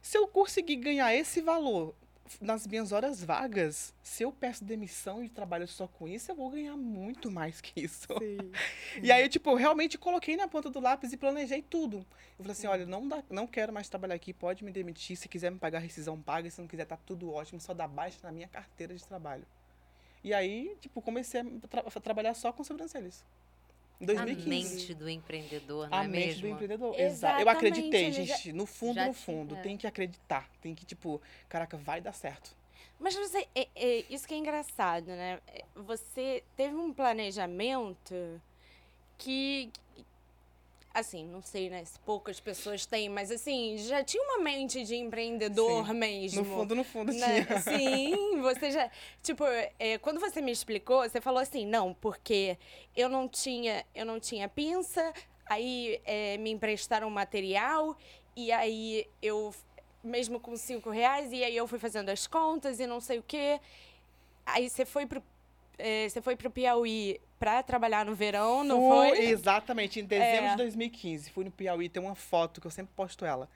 se 0.00 0.16
eu 0.16 0.26
conseguir 0.26 0.76
ganhar 0.76 1.14
esse 1.14 1.42
valor 1.42 1.94
nas 2.40 2.66
minhas 2.66 2.90
horas 2.92 3.22
vagas, 3.22 3.92
se 4.02 4.22
eu 4.22 4.32
peço 4.32 4.64
demissão 4.64 5.22
e 5.22 5.28
trabalho 5.28 5.68
só 5.68 5.86
com 5.86 6.08
isso, 6.08 6.30
eu 6.30 6.34
vou 6.34 6.50
ganhar 6.50 6.76
muito 6.76 7.30
mais 7.30 7.60
que 7.60 7.80
isso. 7.82 8.08
E 9.02 9.10
aí, 9.12 9.28
tipo, 9.28 9.50
eu 9.50 9.56
realmente 9.56 9.98
coloquei 9.98 10.36
na 10.36 10.48
ponta 10.48 10.70
do 10.70 10.80
lápis 10.80 11.12
e 11.12 11.16
planejei 11.16 11.60
tudo. 11.62 11.98
Eu 12.38 12.44
falei 12.44 12.52
assim, 12.52 12.66
olha, 12.66 12.86
não, 12.86 13.06
dá, 13.06 13.22
não 13.28 13.46
quero 13.46 13.72
mais 13.72 13.88
trabalhar 13.88 14.14
aqui, 14.14 14.32
pode 14.32 14.64
me 14.64 14.72
demitir. 14.72 15.16
Se 15.16 15.28
quiser 15.28 15.50
me 15.50 15.58
pagar 15.58 15.80
rescisão, 15.80 16.20
paga. 16.20 16.48
Se 16.50 16.60
não 16.60 16.68
quiser, 16.68 16.84
tá 16.86 16.96
tudo 16.96 17.32
ótimo, 17.32 17.60
só 17.60 17.74
dá 17.74 17.86
baixa 17.86 18.18
na 18.22 18.32
minha 18.32 18.48
carteira 18.48 18.94
de 18.94 19.04
trabalho. 19.04 19.44
E 20.22 20.32
aí, 20.32 20.76
tipo, 20.80 21.02
comecei 21.02 21.40
a, 21.40 21.44
tra- 21.68 21.84
a 21.86 22.00
trabalhar 22.00 22.34
só 22.34 22.52
com 22.52 22.64
sobrancelhas. 22.64 23.24
Em 24.12 24.16
A 24.18 24.24
2015. 24.24 24.74
mente 24.76 24.94
do 24.94 25.08
empreendedor, 25.08 25.88
não 25.88 25.98
A 25.98 26.04
é 26.04 26.08
mente 26.08 26.26
mesmo? 26.26 26.40
do 26.42 26.48
empreendedor. 26.48 27.00
Exato. 27.00 27.40
Eu 27.42 27.48
acreditei, 27.48 28.12
gente. 28.12 28.52
No 28.52 28.66
fundo, 28.66 28.94
já 28.94 29.06
no 29.06 29.12
fundo. 29.14 29.56
é. 29.56 29.60
Tem 29.60 29.76
que 29.76 29.86
acreditar. 29.86 30.48
Tem 30.60 30.74
que, 30.74 30.84
tipo, 30.84 31.20
caraca, 31.48 31.76
vai 31.76 32.00
dar 32.00 32.12
certo. 32.12 32.54
Mas 33.00 33.14
você, 33.16 33.46
é- 33.54 33.68
é 33.74 34.04
isso 34.08 34.26
que 34.26 34.34
é 34.34 34.36
engraçado, 34.38 35.06
né? 35.06 35.40
É, 35.48 35.64
Você 35.74 36.42
teve 36.56 36.74
um 36.76 36.92
planejamento 36.92 38.14
que, 39.18 39.70
assim, 40.94 41.26
não 41.26 41.42
sei, 41.42 41.68
né, 41.68 41.84
se 41.84 41.98
poucas 42.00 42.38
pessoas 42.38 42.86
têm, 42.86 43.08
mas 43.08 43.32
assim, 43.32 43.76
já 43.78 44.04
tinha 44.04 44.22
uma 44.22 44.38
mente 44.38 44.84
de 44.84 44.94
empreendedor 44.94 45.92
mesmo. 45.92 46.42
No 46.42 46.48
fundo, 46.48 46.74
no 46.76 46.84
fundo, 46.84 47.12
né? 47.12 47.44
tinha. 47.44 47.60
Sim, 47.60 48.40
você 48.40 48.70
já. 48.70 48.88
Tipo, 49.20 49.44
é, 49.78 49.98
quando 49.98 50.20
você 50.20 50.40
me 50.40 50.52
explicou, 50.52 51.02
você 51.02 51.20
falou 51.20 51.40
assim, 51.40 51.66
não, 51.66 51.92
porque 51.92 52.56
eu 52.96 53.08
não 53.08 53.28
tinha, 53.28 53.84
eu 53.92 54.06
não 54.06 54.20
tinha 54.20 54.48
pinça, 54.48 55.12
aí 55.46 56.00
é, 56.04 56.38
me 56.38 56.50
emprestaram 56.50 57.10
material, 57.10 57.96
e 58.36 58.52
aí 58.52 59.08
eu, 59.20 59.52
mesmo 60.02 60.38
com 60.38 60.56
cinco 60.56 60.90
reais, 60.90 61.32
e 61.32 61.42
aí 61.42 61.56
eu 61.56 61.66
fui 61.66 61.80
fazendo 61.80 62.08
as 62.08 62.26
contas 62.28 62.78
e 62.78 62.86
não 62.86 63.00
sei 63.00 63.18
o 63.18 63.22
quê. 63.22 63.60
Aí 64.46 64.70
você 64.70 64.84
foi 64.84 65.06
pro. 65.06 65.22
É, 65.78 66.08
você 66.08 66.20
foi 66.22 66.36
pro 66.36 66.50
Piauí 66.50 67.20
pra 67.38 67.62
trabalhar 67.62 68.04
no 68.04 68.14
verão, 68.14 68.64
não 68.64 68.78
Fui- 68.88 69.08
foi? 69.16 69.24
Exatamente, 69.26 70.00
em 70.00 70.04
dezembro 70.04 70.46
É. 70.46 70.50
de 70.50 70.56
2015. 70.56 71.30
Fui 71.30 71.44
no 71.44 71.50
Piauí, 71.50 71.88
tem 71.88 72.02
uma 72.02 72.14
foto 72.14 72.60
que 72.60 72.66
eu 72.66 72.70
sempre 72.70 72.92
posto 72.94 73.24
ela. 73.24 73.48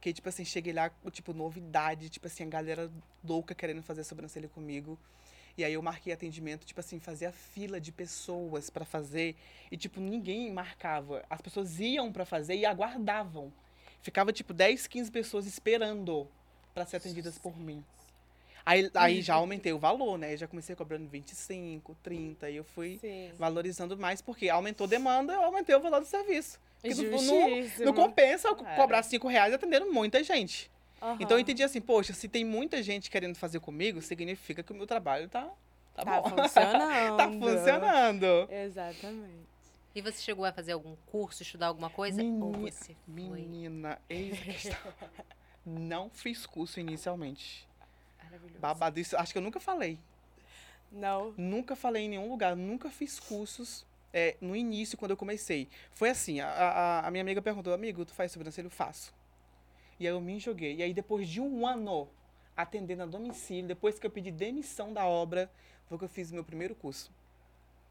Que, 0.00 0.12
tipo 0.12 0.28
assim, 0.28 0.44
cheguei 0.44 0.72
lá, 0.72 0.90
tipo, 1.10 1.32
novidade, 1.34 2.08
tipo 2.08 2.26
assim, 2.26 2.44
a 2.44 2.46
galera 2.46 2.90
louca 3.22 3.54
querendo 3.54 3.82
fazer 3.82 4.02
sobrancelha 4.04 4.48
comigo. 4.48 4.98
E 5.58 5.64
aí 5.64 5.74
eu 5.74 5.82
marquei 5.82 6.12
atendimento, 6.12 6.64
tipo 6.64 6.80
assim, 6.80 6.98
fazia 6.98 7.30
fila 7.32 7.78
de 7.80 7.92
pessoas 7.92 8.70
pra 8.70 8.84
fazer. 8.84 9.36
E, 9.70 9.76
tipo, 9.76 10.00
ninguém 10.00 10.50
marcava. 10.52 11.22
As 11.28 11.40
pessoas 11.40 11.78
iam 11.80 12.10
pra 12.12 12.24
fazer 12.24 12.54
e 12.56 12.64
aguardavam. 12.64 13.52
Ficava, 14.00 14.32
tipo, 14.32 14.54
10, 14.54 14.86
15 14.86 15.10
pessoas 15.10 15.44
esperando 15.46 16.26
para 16.72 16.86
ser 16.86 16.96
atendidas 16.96 17.36
por 17.38 17.58
mim. 17.58 17.84
Aí, 18.64 18.90
aí 18.94 19.22
já 19.22 19.34
aumentei 19.34 19.72
o 19.72 19.78
valor, 19.78 20.18
né? 20.18 20.36
Já 20.36 20.46
comecei 20.46 20.76
cobrando 20.76 21.08
25, 21.08 21.96
30, 22.02 22.50
e 22.50 22.56
eu 22.56 22.64
fui 22.64 22.98
Sim. 23.00 23.32
valorizando 23.38 23.96
mais, 23.96 24.20
porque 24.20 24.48
aumentou 24.48 24.86
a 24.86 24.90
demanda, 24.90 25.32
eu 25.32 25.42
aumentei 25.42 25.74
o 25.74 25.80
valor 25.80 26.00
do 26.00 26.06
serviço. 26.06 26.58
Porque 26.82 26.94
não- 27.02 27.84
não, 27.86 27.92
compensa 27.94 28.48
eu 28.48 28.56
É. 28.66 28.76
cobrar 28.76 29.02
5 29.02 29.28
reais 29.28 29.52
atendendo 29.52 29.92
muita 29.92 30.22
gente. 30.24 30.70
Aham. 31.02 31.16
Então 31.20 31.36
eu 31.36 31.40
entendi 31.40 31.62
assim, 31.62 31.80
poxa, 31.80 32.12
se 32.12 32.28
tem 32.28 32.44
muita 32.44 32.82
gente 32.82 33.10
querendo 33.10 33.34
fazer 33.36 33.60
comigo, 33.60 34.00
significa 34.02 34.62
que 34.62 34.72
o 34.72 34.74
meu 34.74 34.86
trabalho 34.86 35.28
tá, 35.28 35.48
tá, 35.94 36.04
Tá 36.04 36.20
bom. 36.20 36.28
funcionando. 36.48 37.16
tá 37.16 37.30
funcionando. 37.30 38.48
Exatamente. 38.50 39.50
E 39.94 40.00
você 40.02 40.20
chegou 40.22 40.44
a 40.44 40.52
fazer 40.52 40.72
algum 40.72 40.94
curso, 41.06 41.42
estudar 41.42 41.66
alguma 41.66 41.90
coisa? 41.90 42.22
Ou 42.22 42.28
Menina- 42.52 42.70
você 42.70 42.94
foi? 42.94 43.14
Menina, 43.14 43.98
eis 44.08 44.34
a 44.40 44.44
questão. 44.44 44.76
Não 45.66 46.08
fiz 46.10 46.46
curso 46.46 46.80
inicialmente. 46.80 47.68
Maravilhoso. 48.30 48.60
Babado, 48.60 49.00
isso 49.00 49.16
acho 49.16 49.32
que 49.32 49.38
eu 49.38 49.42
nunca 49.42 49.58
falei. 49.58 49.98
Não. 50.92 51.34
Nunca 51.36 51.74
falei 51.74 52.04
em 52.04 52.08
nenhum 52.08 52.28
lugar, 52.28 52.54
nunca 52.54 52.90
fiz 52.90 53.18
cursos 53.18 53.86
é, 54.12 54.36
no 54.40 54.54
início, 54.56 54.98
quando 54.98 55.12
eu 55.12 55.16
comecei. 55.16 55.68
Foi 55.92 56.10
assim, 56.10 56.40
a, 56.40 56.48
a, 56.48 57.06
a 57.06 57.10
minha 57.10 57.22
amiga 57.22 57.40
perguntou, 57.40 57.72
amigo, 57.72 58.04
tu 58.04 58.12
faz 58.12 58.32
sobrancelha? 58.32 58.66
Eu 58.66 58.70
faço. 58.70 59.14
E 59.98 60.06
aí 60.06 60.12
eu 60.12 60.20
me 60.20 60.38
joguei. 60.38 60.76
E 60.76 60.82
aí 60.82 60.94
depois 60.94 61.28
de 61.28 61.40
um 61.40 61.66
ano 61.66 62.08
atendendo 62.56 63.02
a 63.02 63.06
domicílio, 63.06 63.66
depois 63.66 63.98
que 63.98 64.06
eu 64.06 64.10
pedi 64.10 64.30
demissão 64.30 64.92
da 64.92 65.06
obra, 65.06 65.50
foi 65.86 65.98
que 65.98 66.04
eu 66.04 66.08
fiz 66.08 66.30
meu 66.30 66.44
primeiro 66.44 66.74
curso. 66.74 67.10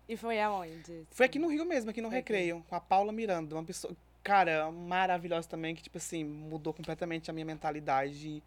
E 0.08 0.18
foi 0.18 0.40
aonde? 0.40 1.06
Foi 1.12 1.28
aqui 1.28 1.38
no 1.38 1.48
Rio 1.48 1.66
mesmo, 1.66 1.92
aqui 1.92 2.02
no 2.02 2.08
Aqui. 2.08 2.18
Recreio, 2.18 2.66
com 2.68 2.76
a 2.76 2.80
Paula 2.80 3.12
Miranda, 3.12 3.56
uma 3.56 3.64
pessoa, 3.64 3.96
cara, 4.24 4.72
maravilhosa 4.72 5.48
também, 5.48 5.76
que, 5.76 5.84
tipo 5.84 5.98
assim, 5.98 6.24
mudou 6.24 6.74
completamente 6.74 7.30
a 7.30 7.34
minha 7.34 7.46
mentalidade. 7.46 8.42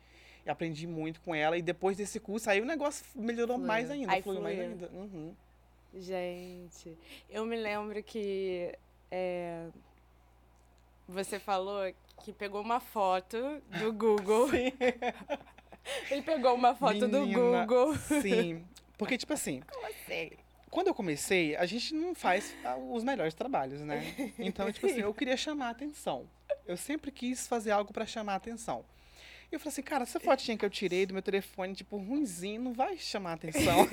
E 0.45 0.51
aprendi 0.51 0.87
muito 0.87 1.21
com 1.21 1.35
ela. 1.35 1.57
E 1.57 1.63
depois 1.63 1.97
desse 1.97 2.19
curso, 2.19 2.51
aí 2.51 2.61
o 2.61 2.65
negócio 2.65 3.05
melhorou 3.15 3.57
Fluiu. 3.57 3.67
mais 3.69 3.91
ainda, 3.91 4.13
Aí 4.13 4.23
fluiu 4.23 4.41
mais 4.43 4.57
fluiu. 4.57 4.71
ainda. 4.73 4.89
Uhum. 4.93 5.35
Gente, 5.95 6.97
eu 7.29 7.45
me 7.45 7.55
lembro 7.57 8.03
que 8.03 8.75
é, 9.11 9.67
você 11.07 11.39
falou 11.39 11.93
que 12.25 12.33
pegou 12.33 12.61
uma 12.63 12.81
foto 12.81 13.37
do 13.79 13.93
Google. 13.95 14.49
Ele 16.11 16.23
pegou 16.23 16.55
uma 16.55 16.75
foto 16.75 17.07
do 17.09 17.21
Menina, 17.21 17.67
Google. 17.67 17.95
Sim. 18.23 18.65
Porque, 18.97 19.19
tipo 19.19 19.33
assim, 19.33 19.63
Sei. 20.07 20.39
quando 20.71 20.87
eu 20.87 20.95
comecei, 20.95 21.57
a 21.57 21.67
gente 21.67 21.93
não 21.95 22.15
faz 22.15 22.55
ah, 22.65 22.77
os 22.77 23.03
melhores 23.03 23.35
trabalhos, 23.35 23.81
né? 23.81 24.33
Então, 24.39 24.71
tipo 24.73 24.87
assim, 24.87 25.01
eu 25.01 25.13
queria 25.13 25.37
chamar 25.37 25.67
a 25.69 25.71
atenção. 25.71 26.27
Eu 26.65 26.77
sempre 26.77 27.11
quis 27.11 27.47
fazer 27.47 27.73
algo 27.73 27.93
pra 27.93 28.07
chamar 28.07 28.35
a 28.35 28.37
atenção. 28.37 28.85
E 29.53 29.55
eu 29.55 29.61
falei 29.61 29.69
assim, 29.69 29.83
cara, 29.83 30.05
essa 30.05 30.19
fotinha 30.19 30.57
que 30.57 30.65
eu 30.65 30.71
tirei 30.71 31.05
do 31.05 31.13
meu 31.13 31.23
telefone, 31.23 31.75
tipo, 31.75 31.99
ruimzinho, 31.99 32.63
não 32.63 32.73
vai 32.73 32.97
chamar 32.97 33.33
a 33.33 33.35
atenção. 33.35 33.81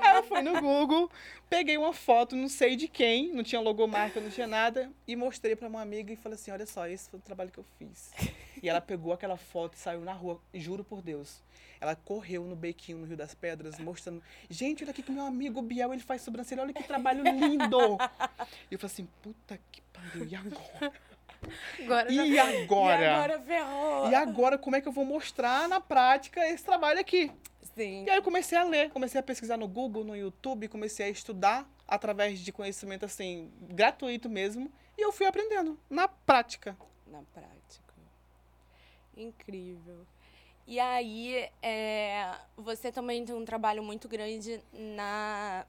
Aí 0.00 0.16
eu 0.18 0.22
fui 0.22 0.40
no 0.40 0.60
Google, 0.60 1.10
peguei 1.50 1.76
uma 1.76 1.92
foto, 1.92 2.36
não 2.36 2.48
sei 2.48 2.76
de 2.76 2.86
quem, 2.86 3.32
não 3.32 3.42
tinha 3.42 3.60
logomarca, 3.60 4.20
não 4.20 4.30
tinha 4.30 4.46
nada, 4.46 4.88
e 5.04 5.16
mostrei 5.16 5.56
pra 5.56 5.66
uma 5.66 5.82
amiga 5.82 6.12
e 6.12 6.16
falei 6.16 6.36
assim, 6.36 6.52
olha 6.52 6.64
só, 6.64 6.86
esse 6.86 7.10
foi 7.10 7.18
o 7.18 7.22
trabalho 7.22 7.50
que 7.50 7.58
eu 7.58 7.64
fiz. 7.76 8.12
E 8.62 8.68
ela 8.68 8.80
pegou 8.80 9.12
aquela 9.12 9.36
foto 9.36 9.74
e 9.74 9.80
saiu 9.80 10.02
na 10.02 10.12
rua, 10.12 10.40
juro 10.54 10.84
por 10.84 11.02
Deus. 11.02 11.42
Ela 11.80 11.96
correu 11.96 12.44
no 12.44 12.54
bequinho 12.54 12.98
no 12.98 13.04
Rio 13.04 13.16
das 13.16 13.34
Pedras, 13.34 13.80
mostrando, 13.80 14.22
gente, 14.48 14.84
olha 14.84 14.92
aqui 14.92 15.02
que 15.02 15.10
meu 15.10 15.26
amigo 15.26 15.60
Biel, 15.60 15.92
ele 15.92 16.02
faz 16.02 16.22
sobrancelha, 16.22 16.62
olha 16.62 16.72
que 16.72 16.84
trabalho 16.84 17.24
lindo. 17.24 17.98
E 18.70 18.74
eu 18.74 18.78
falei 18.78 18.92
assim, 18.92 19.08
puta 19.20 19.58
que 19.72 19.82
pariu, 19.92 20.24
e 20.24 20.36
agora? 20.36 20.92
Agora 21.80 22.12
E 22.12 22.38
agora? 22.38 23.02
E 23.02 23.06
agora 23.06 23.40
ferrou. 23.40 24.10
E 24.10 24.14
agora, 24.14 24.58
como 24.58 24.76
é 24.76 24.80
que 24.80 24.88
eu 24.88 24.92
vou 24.92 25.04
mostrar 25.04 25.68
na 25.68 25.80
prática 25.80 26.46
esse 26.48 26.64
trabalho 26.64 27.00
aqui? 27.00 27.30
Sim. 27.74 28.04
E 28.04 28.10
aí 28.10 28.16
eu 28.16 28.22
comecei 28.22 28.56
a 28.56 28.62
ler, 28.62 28.90
comecei 28.90 29.18
a 29.18 29.22
pesquisar 29.22 29.56
no 29.56 29.66
Google, 29.66 30.04
no 30.04 30.16
YouTube, 30.16 30.68
comecei 30.68 31.06
a 31.06 31.08
estudar 31.08 31.68
através 31.86 32.38
de 32.38 32.52
conhecimento, 32.52 33.04
assim, 33.04 33.50
gratuito 33.60 34.28
mesmo. 34.28 34.70
E 34.96 35.02
eu 35.02 35.12
fui 35.12 35.26
aprendendo, 35.26 35.78
na 35.90 36.06
prática. 36.06 36.76
Na 37.06 37.22
prática. 37.32 37.94
Incrível. 39.16 40.06
E 40.66 40.80
aí, 40.80 41.48
é, 41.62 42.32
você 42.56 42.90
também 42.90 43.24
tem 43.24 43.34
um 43.34 43.44
trabalho 43.44 43.82
muito 43.82 44.08
grande 44.08 44.60
na, 44.72 45.66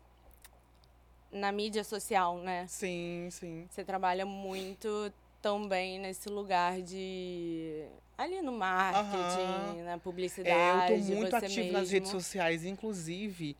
na 1.32 1.51
mídia 1.51 1.84
social, 1.84 2.38
né? 2.38 2.65
Sim, 2.67 3.27
sim. 3.32 3.67
Você 3.70 3.84
trabalha 3.84 4.25
muito 4.25 5.12
também 5.45 5.99
nesse 5.99 6.27
lugar 6.27 6.81
de. 6.81 7.85
ali 8.17 8.41
no 8.41 8.51
marketing, 8.51 9.83
na 9.83 9.91
É, 9.93 9.97
publicidade. 9.99 10.93
eu 10.93 10.99
tô 10.99 11.05
muito 11.05 11.35
ativo 11.35 11.55
mesmo. 11.67 11.71
nas 11.73 11.91
redes 11.91 12.09
sociais, 12.09 12.65
inclusive. 12.65 13.55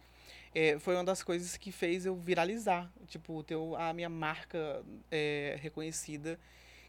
é, 0.56 0.80
foi 0.80 0.96
uma 0.96 1.04
das 1.04 1.22
coisas 1.22 1.56
que 1.58 1.72
fez 1.72 2.08
eu 2.08 2.16
viralizar, 2.16 2.92
tipo, 3.06 3.44
ter 3.44 3.56
a 3.78 3.94
minha 3.94 4.10
marca 4.10 4.84
é, 5.12 5.60
reconhecida, 5.62 6.40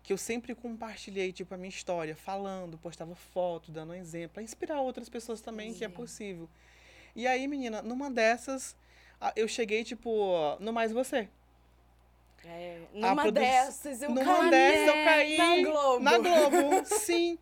que 0.02 0.14
eu 0.14 0.16
sempre 0.16 0.54
compartilhei, 0.54 1.30
tipo, 1.30 1.52
a 1.52 1.58
minha 1.58 1.68
história, 1.68 2.16
falando, 2.16 2.78
postava 2.78 3.14
foto, 3.14 3.70
dando 3.70 3.90
um 3.90 3.94
exemplo, 3.94 4.30
para 4.34 4.42
inspirar 4.42 4.80
outras 4.80 5.10
pessoas 5.10 5.42
também, 5.42 5.74
que 5.74 5.84
é 5.84 5.88
Sim. 5.88 5.94
possível. 5.94 6.48
E 7.14 7.26
aí, 7.26 7.46
menina, 7.46 7.82
numa 7.82 8.10
dessas, 8.10 8.74
eu 9.34 9.46
cheguei, 9.46 9.84
tipo, 9.84 10.56
no 10.58 10.72
Mais 10.72 10.90
Você. 10.90 11.28
É, 12.45 12.78
numa 12.93 13.23
produ- 13.23 13.40
dessas, 13.40 14.02
eu 14.02 14.11
Numa 14.11 14.25
caí 14.40 14.50
dessas 14.50 14.87
eu 14.88 15.05
caí 15.05 15.37
na 15.37 15.57
Globo. 15.71 16.05
Na 16.05 16.19
Globo, 16.19 16.85
sim. 16.85 17.38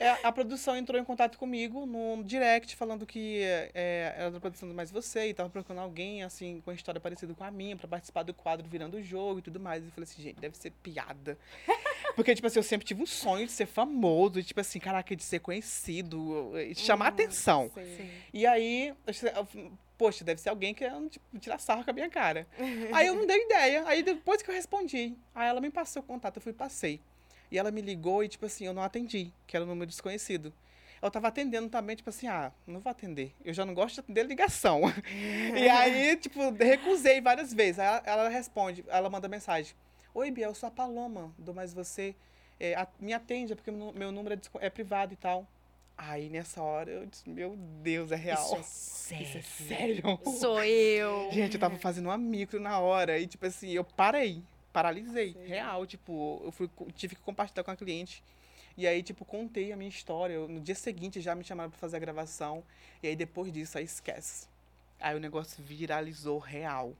É, 0.00 0.10
a 0.22 0.30
produção 0.30 0.76
entrou 0.76 1.00
em 1.00 1.04
contato 1.04 1.36
comigo 1.36 1.84
no 1.84 2.22
direct, 2.22 2.76
falando 2.76 3.04
que 3.04 3.42
é, 3.42 4.14
era 4.16 4.30
da 4.30 4.38
produção 4.38 4.68
do 4.68 4.74
Mais 4.74 4.92
Você 4.92 5.28
e 5.30 5.34
tava 5.34 5.50
procurando 5.50 5.82
alguém, 5.82 6.22
assim, 6.22 6.60
com 6.64 6.70
uma 6.70 6.76
história 6.76 7.00
parecida 7.00 7.34
com 7.34 7.42
a 7.42 7.50
minha, 7.50 7.74
pra 7.76 7.88
participar 7.88 8.22
do 8.22 8.32
quadro 8.32 8.68
Virando 8.68 8.96
o 8.98 9.02
Jogo 9.02 9.40
e 9.40 9.42
tudo 9.42 9.58
mais. 9.58 9.82
E 9.82 9.88
eu 9.88 9.90
falei 9.90 10.04
assim, 10.08 10.22
gente, 10.22 10.38
deve 10.38 10.56
ser 10.56 10.70
piada. 10.70 11.36
Porque, 12.14 12.32
tipo 12.32 12.46
assim, 12.46 12.60
eu 12.60 12.62
sempre 12.62 12.86
tive 12.86 13.02
um 13.02 13.06
sonho 13.06 13.44
de 13.44 13.50
ser 13.50 13.66
famoso, 13.66 14.40
tipo 14.40 14.60
assim, 14.60 14.78
caraca, 14.78 15.16
de 15.16 15.22
ser 15.24 15.40
conhecido, 15.40 16.52
e 16.56 16.76
chamar 16.76 17.06
Uhum, 17.06 17.08
atenção. 17.08 17.70
sim. 17.74 18.08
E 18.32 18.46
aí, 18.46 18.94
poxa, 19.98 20.24
deve 20.24 20.40
ser 20.40 20.48
alguém 20.48 20.72
que 20.72 20.84
é, 20.84 20.90
tipo, 21.10 21.38
tirar 21.38 21.58
sarro 21.58 21.84
com 21.84 21.90
a 21.90 21.92
minha 21.92 22.08
cara. 22.08 22.46
aí 22.94 23.08
eu 23.08 23.14
não 23.14 23.26
dei 23.26 23.44
ideia. 23.44 23.84
Aí 23.86 24.02
depois 24.02 24.40
que 24.40 24.50
eu 24.50 24.54
respondi, 24.54 25.14
aí 25.34 25.48
ela 25.48 25.60
me 25.60 25.70
passou 25.70 26.00
o 26.00 26.06
contato, 26.06 26.36
eu 26.36 26.42
fui 26.42 26.52
passei. 26.52 27.00
E 27.50 27.58
ela 27.58 27.70
me 27.70 27.80
ligou 27.80 28.22
e, 28.22 28.28
tipo 28.28 28.46
assim, 28.46 28.66
eu 28.66 28.72
não 28.74 28.82
atendi, 28.82 29.32
que 29.46 29.56
era 29.56 29.64
um 29.64 29.68
número 29.68 29.86
desconhecido. 29.90 30.52
Eu 31.00 31.10
tava 31.10 31.28
atendendo 31.28 31.68
também, 31.68 31.94
tipo 31.96 32.10
assim, 32.10 32.26
ah, 32.26 32.52
não 32.66 32.80
vou 32.80 32.90
atender. 32.90 33.32
Eu 33.44 33.54
já 33.54 33.64
não 33.64 33.72
gosto 33.72 33.94
de 33.94 34.00
atender 34.00 34.26
ligação. 34.26 34.82
e 35.56 35.68
aí, 35.68 36.16
tipo, 36.16 36.50
recusei 36.50 37.20
várias 37.20 37.52
vezes. 37.54 37.78
Aí 37.78 37.86
ela, 37.86 38.02
ela 38.04 38.28
responde, 38.28 38.84
ela 38.88 39.08
manda 39.08 39.28
mensagem. 39.28 39.74
Oi, 40.12 40.30
Bia, 40.30 40.46
eu 40.46 40.54
sou 40.54 40.66
a 40.66 40.70
Paloma, 40.70 41.32
do 41.38 41.54
Mais 41.54 41.72
Você. 41.72 42.14
É, 42.58 42.74
a- 42.74 42.88
me 42.98 43.12
atende, 43.12 43.52
é 43.52 43.56
porque 43.56 43.70
meu, 43.70 44.10
número 44.10 44.34
é, 44.34 44.66
é 44.66 44.70
privado 44.70 45.12
e 45.12 45.16
tal. 45.16 45.46
Aí, 46.00 46.28
nessa 46.28 46.62
hora, 46.62 46.90
eu 46.92 47.06
disse, 47.06 47.28
meu 47.28 47.56
Deus, 47.82 48.12
é 48.12 48.16
real. 48.16 48.40
Isso 48.46 48.54
é 48.56 48.62
sério. 48.62 49.24
Isso 49.26 49.38
é 49.38 49.42
sério? 49.42 50.02
Sou 50.38 50.62
eu. 50.62 51.28
Gente, 51.32 51.54
eu 51.54 51.60
tava 51.60 51.76
fazendo 51.76 52.06
uma 52.06 52.16
micro 52.16 52.60
na 52.60 52.78
hora 52.78 53.18
e, 53.18 53.26
tipo 53.26 53.44
assim, 53.44 53.70
eu 53.70 53.82
parei, 53.82 54.42
paralisei, 54.72 55.32
Sei. 55.32 55.46
real. 55.48 55.84
Tipo, 55.86 56.40
eu 56.44 56.52
fui, 56.52 56.70
tive 56.94 57.16
que 57.16 57.20
compartilhar 57.22 57.64
com 57.64 57.72
a 57.72 57.76
cliente. 57.76 58.22
E 58.76 58.86
aí, 58.86 59.02
tipo, 59.02 59.24
contei 59.24 59.72
a 59.72 59.76
minha 59.76 59.88
história. 59.90 60.34
Eu- 60.34 60.46
no 60.48 60.60
dia 60.60 60.76
seguinte 60.76 61.20
já 61.20 61.34
me 61.34 61.42
chamaram 61.42 61.68
pra 61.68 61.78
fazer 61.80 61.96
a 61.96 62.00
gravação. 62.00 62.62
E 63.02 63.08
aí, 63.08 63.16
depois 63.16 63.52
disso, 63.52 63.76
aí 63.76 63.84
esquece. 63.84 64.46
Aí 65.00 65.16
o 65.16 65.20
negócio 65.20 65.62
viralizou 65.64 66.38
real. 66.38 66.94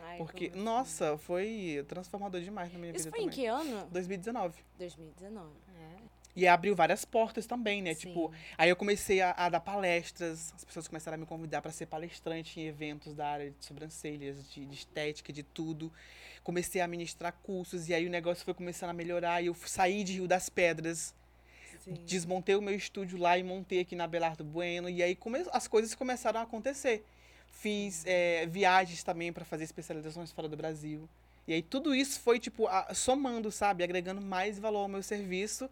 Ai, 0.00 0.18
Porque, 0.18 0.50
como 0.50 0.62
nossa, 0.62 1.18
foi 1.18 1.84
transformador 1.88 2.40
demais 2.40 2.72
na 2.72 2.78
minha 2.78 2.92
assim? 2.92 3.00
Isso 3.00 3.10
vida 3.10 3.16
foi 3.16 3.24
em 3.24 3.30
também. 3.30 3.40
que 3.44 3.46
ano? 3.74 3.88
2019. 3.90 4.54
2019. 4.78 5.48
É, 5.76 5.96
E 6.38 6.46
abriu 6.46 6.72
várias 6.72 7.04
portas 7.04 7.46
também, 7.46 7.82
né? 7.82 7.92
sim. 7.94 8.06
Tipo, 8.06 8.30
aí 8.56 8.70
eu 8.70 8.76
comecei 8.76 9.20
a, 9.20 9.32
a 9.32 9.48
dar 9.48 9.58
palestras, 9.58 10.52
as 10.54 10.64
pessoas 10.64 10.86
começaram 10.86 11.16
a 11.16 11.18
me 11.18 11.26
convidar 11.26 11.60
para 11.60 11.72
ser 11.72 11.86
palestrante 11.86 12.60
em 12.60 12.66
eventos 12.68 13.12
da 13.12 13.26
área 13.26 13.50
de 13.50 13.64
sobrancelhas, 13.64 14.48
de, 14.48 14.64
de 14.64 14.72
estética, 14.76 15.32
de 15.32 15.42
tudo. 15.42 15.92
Comecei 16.44 16.80
a 16.80 16.86
ministrar 16.86 17.32
cursos 17.42 17.88
e 17.88 17.94
aí 17.94 18.06
o 18.06 18.08
negócio 18.08 18.44
foi 18.44 18.54
começando 18.54 18.90
a 18.90 18.92
melhorar 18.92 19.42
e 19.42 19.46
eu 19.46 19.54
saí 19.66 20.04
de 20.04 20.12
Rio 20.12 20.28
das 20.28 20.48
Pedras, 20.48 21.12
Sim. 21.80 21.94
desmontei 22.06 22.54
o 22.54 22.62
meu 22.62 22.76
estúdio 22.76 23.18
lá 23.18 23.36
e 23.36 23.42
montei 23.42 23.80
aqui 23.80 23.96
na 23.96 24.06
Belardo 24.06 24.44
Bueno 24.44 24.88
e 24.88 25.02
aí 25.02 25.16
come, 25.16 25.44
as 25.50 25.66
coisas 25.66 25.92
começaram 25.92 26.38
a 26.38 26.44
acontecer. 26.44 27.04
Fiz 27.48 28.04
é, 28.06 28.46
viagens 28.46 29.02
também 29.02 29.32
para 29.32 29.44
fazer 29.44 29.64
especializações 29.64 30.30
fora 30.30 30.48
do 30.48 30.56
Brasil. 30.56 31.08
E 31.48 31.54
aí 31.54 31.62
tudo 31.62 31.94
isso 31.94 32.20
foi, 32.20 32.38
tipo, 32.38 32.68
somando, 32.94 33.50
sabe? 33.50 33.82
Agregando 33.82 34.20
mais 34.20 34.58
valor 34.58 34.80
ao 34.80 34.88
meu 34.88 35.02
serviço. 35.02 35.68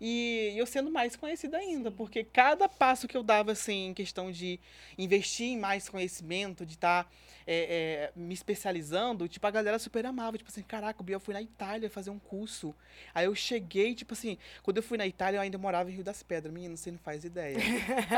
E 0.00 0.52
eu 0.56 0.66
sendo 0.66 0.90
mais 0.90 1.16
conhecida 1.16 1.58
ainda, 1.58 1.90
porque 1.90 2.24
cada 2.24 2.68
passo 2.68 3.08
que 3.08 3.16
eu 3.16 3.22
dava, 3.22 3.52
assim, 3.52 3.88
em 3.88 3.94
questão 3.94 4.30
de 4.30 4.60
investir 4.98 5.46
em 5.46 5.58
mais 5.58 5.88
conhecimento, 5.88 6.66
de 6.66 6.74
estar 6.74 7.10
é, 7.46 8.10
é, 8.16 8.20
me 8.20 8.34
especializando, 8.34 9.28
tipo, 9.28 9.46
a 9.46 9.50
galera 9.50 9.78
super 9.78 10.04
amava. 10.04 10.36
Tipo 10.36 10.50
assim, 10.50 10.62
caraca, 10.62 11.00
o 11.00 11.04
Biel 11.04 11.20
foi 11.20 11.32
na 11.32 11.40
Itália 11.40 11.88
fazer 11.88 12.10
um 12.10 12.18
curso. 12.18 12.74
Aí 13.14 13.26
eu 13.26 13.34
cheguei, 13.34 13.94
tipo 13.94 14.14
assim, 14.14 14.36
quando 14.62 14.78
eu 14.78 14.82
fui 14.82 14.98
na 14.98 15.06
Itália, 15.06 15.38
eu 15.38 15.42
ainda 15.42 15.56
morava 15.56 15.88
em 15.88 15.94
Rio 15.94 16.04
das 16.04 16.22
Pedras. 16.22 16.52
Menino, 16.52 16.76
você 16.76 16.90
não 16.90 16.98
faz 16.98 17.24
ideia. 17.24 17.56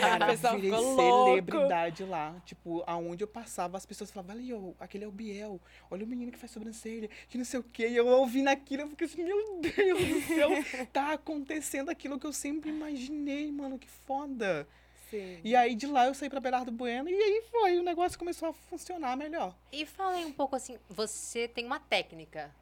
Cara, 0.00 0.26
pessoal 0.26 0.54
virei 0.54 0.70
ficou 0.70 0.94
louco. 0.94 1.28
celebridade 1.28 2.04
lá. 2.04 2.40
Tipo, 2.44 2.84
aonde 2.86 3.24
eu 3.24 3.28
passava, 3.28 3.76
as 3.76 3.84
pessoas 3.84 4.10
falavam, 4.10 4.36
ali, 4.36 4.52
ó, 4.52 4.72
aquele 4.78 5.04
é 5.04 5.08
o 5.08 5.12
Biel. 5.12 5.60
Olha 5.90 6.04
o 6.04 6.08
menino 6.08 6.30
que 6.30 6.38
faz 6.38 6.52
sobrancelha, 6.52 7.10
que 7.28 7.36
não 7.36 7.44
sei 7.44 7.58
o 7.58 7.64
quê. 7.64 7.88
E 7.88 7.96
eu 7.96 8.06
ouvindo 8.06 8.48
aquilo, 8.48 8.82
eu 8.82 8.88
fiquei 8.88 9.06
assim, 9.06 9.24
meu 9.24 9.60
Deus 9.60 10.06
do 10.06 10.20
céu, 10.22 10.50
tá 10.92 11.17
acontecendo 11.18 11.90
aquilo 11.90 12.18
que 12.18 12.26
eu 12.26 12.32
sempre 12.32 12.70
imaginei, 12.70 13.50
mano, 13.52 13.78
que 13.78 13.88
foda. 13.88 14.66
Sim. 15.10 15.40
E 15.42 15.56
aí 15.56 15.74
de 15.74 15.86
lá 15.86 16.06
eu 16.06 16.14
saí 16.14 16.28
pra 16.28 16.40
Belardo 16.40 16.70
Bueno 16.70 17.08
e 17.08 17.14
aí 17.14 17.42
foi, 17.50 17.78
o 17.78 17.82
negócio 17.82 18.18
começou 18.18 18.48
a 18.48 18.52
funcionar 18.52 19.16
melhor. 19.16 19.54
E 19.72 19.86
falei 19.86 20.24
um 20.24 20.32
pouco 20.32 20.54
assim, 20.56 20.78
você 20.88 21.48
tem 21.48 21.64
uma 21.64 21.80
técnica. 21.80 22.54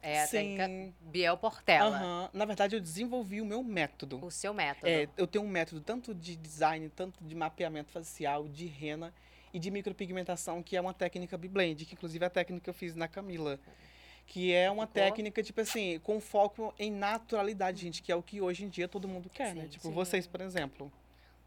É 0.00 0.22
a 0.22 0.26
Sim. 0.26 0.56
técnica 0.56 0.94
Biel 1.00 1.36
Portela. 1.36 1.96
Aham. 1.96 2.30
Na 2.32 2.44
verdade, 2.44 2.74
eu 2.74 2.80
desenvolvi 2.80 3.40
o 3.40 3.46
meu 3.46 3.62
método. 3.62 4.24
O 4.24 4.32
seu 4.32 4.52
método. 4.52 4.88
É, 4.88 5.08
eu 5.16 5.28
tenho 5.28 5.44
um 5.44 5.48
método 5.48 5.80
tanto 5.80 6.12
de 6.12 6.34
design, 6.34 6.88
tanto 6.88 7.22
de 7.22 7.34
mapeamento 7.36 7.92
facial, 7.92 8.48
de 8.48 8.66
rena 8.66 9.14
e 9.54 9.60
de 9.60 9.70
micropigmentação, 9.70 10.60
que 10.60 10.76
é 10.76 10.80
uma 10.80 10.92
técnica 10.92 11.38
B-Blend, 11.38 11.84
que 11.84 11.94
inclusive 11.94 12.24
é 12.24 12.26
a 12.26 12.30
técnica 12.30 12.64
que 12.64 12.70
eu 12.70 12.74
fiz 12.74 12.96
na 12.96 13.06
Camila. 13.06 13.60
Que 14.26 14.52
é 14.52 14.70
uma 14.70 14.86
Ficou? 14.86 15.02
técnica, 15.02 15.42
tipo 15.42 15.60
assim, 15.60 15.98
com 16.00 16.20
foco 16.20 16.74
em 16.78 16.90
naturalidade, 16.90 17.82
gente, 17.82 18.02
que 18.02 18.10
é 18.10 18.16
o 18.16 18.22
que 18.22 18.40
hoje 18.40 18.64
em 18.64 18.68
dia 18.68 18.88
todo 18.88 19.06
mundo 19.06 19.28
quer, 19.28 19.54
né? 19.54 19.62
Sim, 19.64 19.68
Tipo, 19.68 19.88
sim. 19.88 19.92
vocês, 19.92 20.26
por 20.26 20.40
exemplo. 20.40 20.90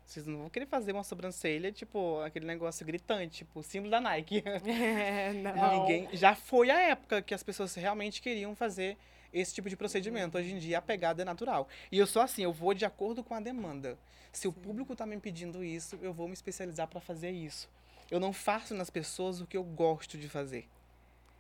Vocês 0.06 0.28
não 0.28 0.38
vão 0.38 0.50
querer 0.52 0.68
fazer 0.68 0.92
uma 0.92 1.04
sobrancelha, 1.04 1.72
tipo, 1.72 2.20
aquele 2.22 2.46
negócio 2.46 2.86
gritante, 2.86 3.38
tipo, 3.38 3.64
símbolo 3.64 3.90
da 3.90 4.00
Nike. 4.00 4.44
É, 4.46 5.34
não. 5.42 5.80
Ninguém. 5.82 6.08
Já 6.14 6.36
foi 6.36 6.70
a 6.70 6.80
época 6.80 7.24
que 7.24 7.34
as 7.34 7.42
pessoas 7.42 7.74
realmente 7.74 8.22
queriam 8.22 8.56
fazer 8.56 8.98
esse 9.34 9.56
tipo 9.56 9.68
de 9.68 9.76
procedimento. 9.76 10.38
Hoje 10.38 10.54
em 10.54 10.60
dia 10.60 10.78
a 10.78 10.82
pegada 10.82 11.24
é 11.24 11.26
natural. 11.26 11.68
E 11.92 11.98
eu 11.98 12.06
sou 12.06 12.22
assim, 12.22 12.44
eu 12.44 12.54
vou 12.54 12.76
de 12.76 12.86
acordo 12.86 13.24
com 13.24 13.34
a 13.34 13.40
demanda. 13.40 13.98
Se 14.32 14.48
o 14.48 14.54
público 14.54 14.94
está 14.94 15.08
me 15.08 15.18
pedindo 15.18 15.64
isso, 15.64 15.98
eu 16.04 16.14
vou 16.14 16.28
me 16.28 16.34
especializar 16.36 16.88
para 16.88 17.02
fazer 17.02 17.32
isso. 17.32 17.68
Eu 18.12 18.20
não 18.20 18.32
faço 18.32 18.76
nas 18.76 18.92
pessoas 18.92 19.42
o 19.42 19.48
que 19.48 19.58
eu 19.58 19.64
gosto 19.64 20.20
de 20.20 20.30
fazer. 20.30 20.68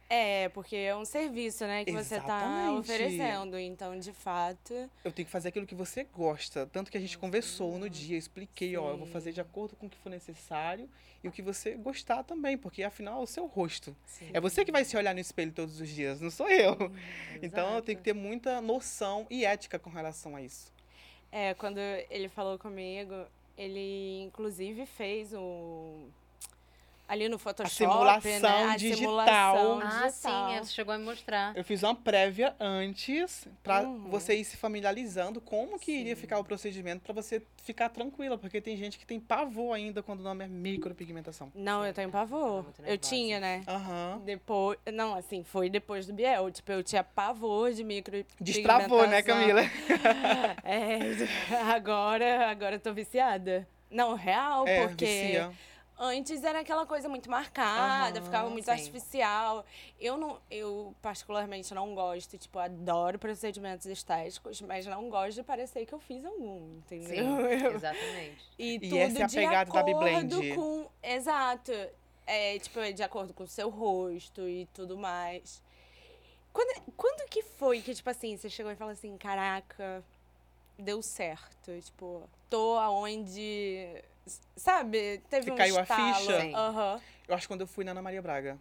É, 0.08 0.50
porque 0.50 0.76
é 0.76 0.96
um 0.96 1.04
serviço, 1.04 1.66
né, 1.66 1.84
que 1.84 1.92
você 1.92 2.18
tá 2.20 2.26
Exatamente. 2.26 2.80
oferecendo. 2.80 3.58
Então, 3.58 3.98
de 3.98 4.14
fato, 4.14 4.74
Eu 5.04 5.12
tenho 5.12 5.26
que 5.26 5.32
fazer 5.32 5.50
aquilo 5.50 5.66
que 5.66 5.74
você 5.74 6.04
gosta. 6.04 6.68
Tanto 6.68 6.92
que 6.92 6.98
a 6.98 7.02
gente 7.02 7.18
conversou 7.18 7.80
no 7.80 7.90
dia, 7.90 8.16
eu 8.16 8.20
expliquei, 8.20 8.78
ó, 8.78 8.92
eu 8.92 8.98
vou 8.98 9.08
Sim. 9.08 9.14
fazer 9.14 9.32
de 9.32 9.42
acordo 9.42 9.76
com 9.76 9.88
o 9.88 9.90
que 9.90 9.98
for 9.98 10.10
necessário 10.10 10.88
e 11.24 11.28
o 11.28 11.32
que 11.32 11.42
você 11.42 11.74
gostar 11.76 12.24
também, 12.24 12.56
porque 12.56 12.84
afinal 12.84 13.20
é 13.20 13.24
o 13.24 13.26
seu 13.26 13.48
rosto. 13.48 13.96
sim. 14.06 14.30
É 14.32 14.40
você 14.40 14.64
que 14.64 14.72
vai 14.72 14.86
se 14.86 14.96
olhar 14.96 15.14
no 15.14 15.20
espelho 15.20 15.52
todos 15.52 15.82
os 15.82 15.90
dias, 15.90 16.22
não 16.22 16.30
sou 16.30 16.48
eu. 16.50 16.92
Então 17.42 17.76
eu 17.76 17.82
tenho 17.82 17.98
que 17.98 18.04
ter 18.04 18.14
muita 18.14 18.62
noção 18.62 19.26
e 19.30 19.44
ética 19.44 19.80
com 19.80 19.90
relação 19.90 20.36
a 20.36 20.42
isso. 20.42 20.72
É, 21.32 21.56
quando 21.56 21.80
ele 21.80 22.30
falou 22.30 22.60
comigo, 22.60 23.26
ele 23.58 24.22
inclusive 24.22 24.86
fez 24.86 25.34
o. 25.34 26.08
Ali 27.08 27.30
no 27.30 27.38
Photoshop, 27.38 27.76
simulação 27.76 28.40
né? 28.50 28.64
A 28.74 28.78
digital. 28.78 28.98
simulação 28.98 29.80
Ah, 29.80 30.08
digital. 30.08 30.12
sim, 30.12 30.58
você 30.66 30.72
chegou 30.74 30.94
a 30.94 30.98
me 30.98 31.06
mostrar. 31.06 31.56
Eu 31.56 31.64
fiz 31.64 31.84
uma 31.84 31.94
prévia 31.94 32.56
antes 32.60 33.48
pra 33.62 33.82
Uhum. 33.84 34.10
você 34.10 34.34
ir 34.36 34.44
se 34.44 34.58
familiarizando 34.58 35.40
como 35.40 35.78
que 35.78 35.92
iria 35.92 36.16
Sim. 36.16 36.22
ficar 36.22 36.40
o 36.40 36.44
procedimento 36.44 37.04
pra 37.04 37.14
você 37.14 37.44
ficar 37.64 37.90
tranquila, 37.90 38.38
porque 38.40 38.60
tem 38.60 38.76
gente 38.76 38.98
que 38.98 39.06
tem 39.06 39.20
pavor 39.20 39.76
ainda 39.76 40.02
quando 40.02 40.22
o 40.22 40.24
nome 40.24 40.44
é 40.46 40.48
micropigmentação. 40.48 41.52
Não, 41.54 41.86
eu 41.86 41.94
tenho 41.94 42.10
pavor. 42.10 42.64
muito 42.64 42.82
Eu 42.84 42.98
tinha, 42.98 43.40
né? 43.40 43.62
Aham. 43.68 44.22
Depois. 44.26 44.80
Não, 44.92 45.16
assim, 45.16 45.44
foi 45.44 45.70
depois 45.70 46.08
do 46.08 46.14
Biel. 46.14 46.50
Tipo, 46.50 46.72
eu 46.72 46.84
tinha 46.84 47.04
pavor 47.04 47.72
de 47.72 47.84
micro. 47.84 48.26
Destravou, 48.40 49.06
né, 49.08 49.22
Camila? 49.22 49.62
É, 50.64 51.00
agora, 51.74 52.50
agora 52.50 52.76
eu 52.76 52.80
tô 52.80 52.94
viciada. 52.94 53.68
Não, 53.90 54.14
real, 54.16 54.68
É, 54.68 54.88
porque 54.88 55.06
vicia. 55.06 55.52
Antes 55.98 56.44
era 56.44 56.60
aquela 56.60 56.86
coisa 56.86 57.08
muito 57.08 57.30
marcada, 57.30 58.20
Aham, 58.20 58.24
ficava 58.24 58.50
muito 58.50 58.66
sim. 58.66 58.72
artificial. 58.72 59.66
Eu 60.00 60.18
não, 60.18 60.40
eu 60.50 60.96
particularmente 61.02 61.74
não 61.74 61.94
gosto, 61.96 62.38
tipo, 62.38 62.60
adoro 62.60 63.18
procedimentos 63.20 63.86
estéticos, 63.86 64.62
mas 64.62 64.86
não 64.86 65.10
gosto 65.10 65.36
de 65.36 65.44
parecer 65.44 65.86
que 65.86 65.94
eu 65.94 66.00
fiz 66.00 66.26
algum, 66.26 66.78
entendeu? 66.78 67.08
Sim, 67.16 67.40
Eu- 67.64 67.72
exatamente. 67.76 68.44
e, 68.58 68.76
E 68.76 68.80
tudo 68.80 68.98
essa 68.98 69.20
é 69.20 69.24
a 69.24 69.28
de 69.28 69.36
pegada 69.36 69.72
da 69.72 69.84
com, 70.56 70.90
exato, 71.04 71.72
é 72.28 72.60
tipo 72.60 72.94
de 72.94 73.04
acordo 73.04 73.34
com 73.34 73.44
o 73.44 73.48
seu 73.48 73.70
rosto 73.70 74.48
e 74.48 74.66
tudo 74.74 74.98
mais. 74.98 75.62
Quando, 76.52 76.82
quando 76.96 77.30
que 77.30 77.42
foi 77.44 77.82
que 77.82 77.94
tipo 77.94 78.10
assim 78.10 78.38
você 78.38 78.50
chegou 78.50 78.72
e 78.72 78.76
falou 78.76 78.94
assim, 78.94 79.18
caraca, 79.18 80.04
deu 80.80 81.02
certo, 81.02 81.72
tipo, 81.82 82.30
tô 82.50 82.76
aonde, 82.78 84.02
sabe? 84.56 85.22
Teve 85.30 85.46
Que 85.46 85.52
um 85.52 85.56
caiu 85.56 85.78
a 85.78 85.82
estalo. 85.84 86.20
ficha? 86.20 86.42
Sim. 86.42 86.54
Aham. 86.54 87.02
Eu 87.28 87.36
acho 87.36 87.44
que 87.44 87.54
quando 87.54 87.62
eu 87.62 87.68
fui 87.68 87.84
na 87.84 87.92
Ana 87.92 88.02
Maria 88.02 88.22
Braga. 88.22 88.58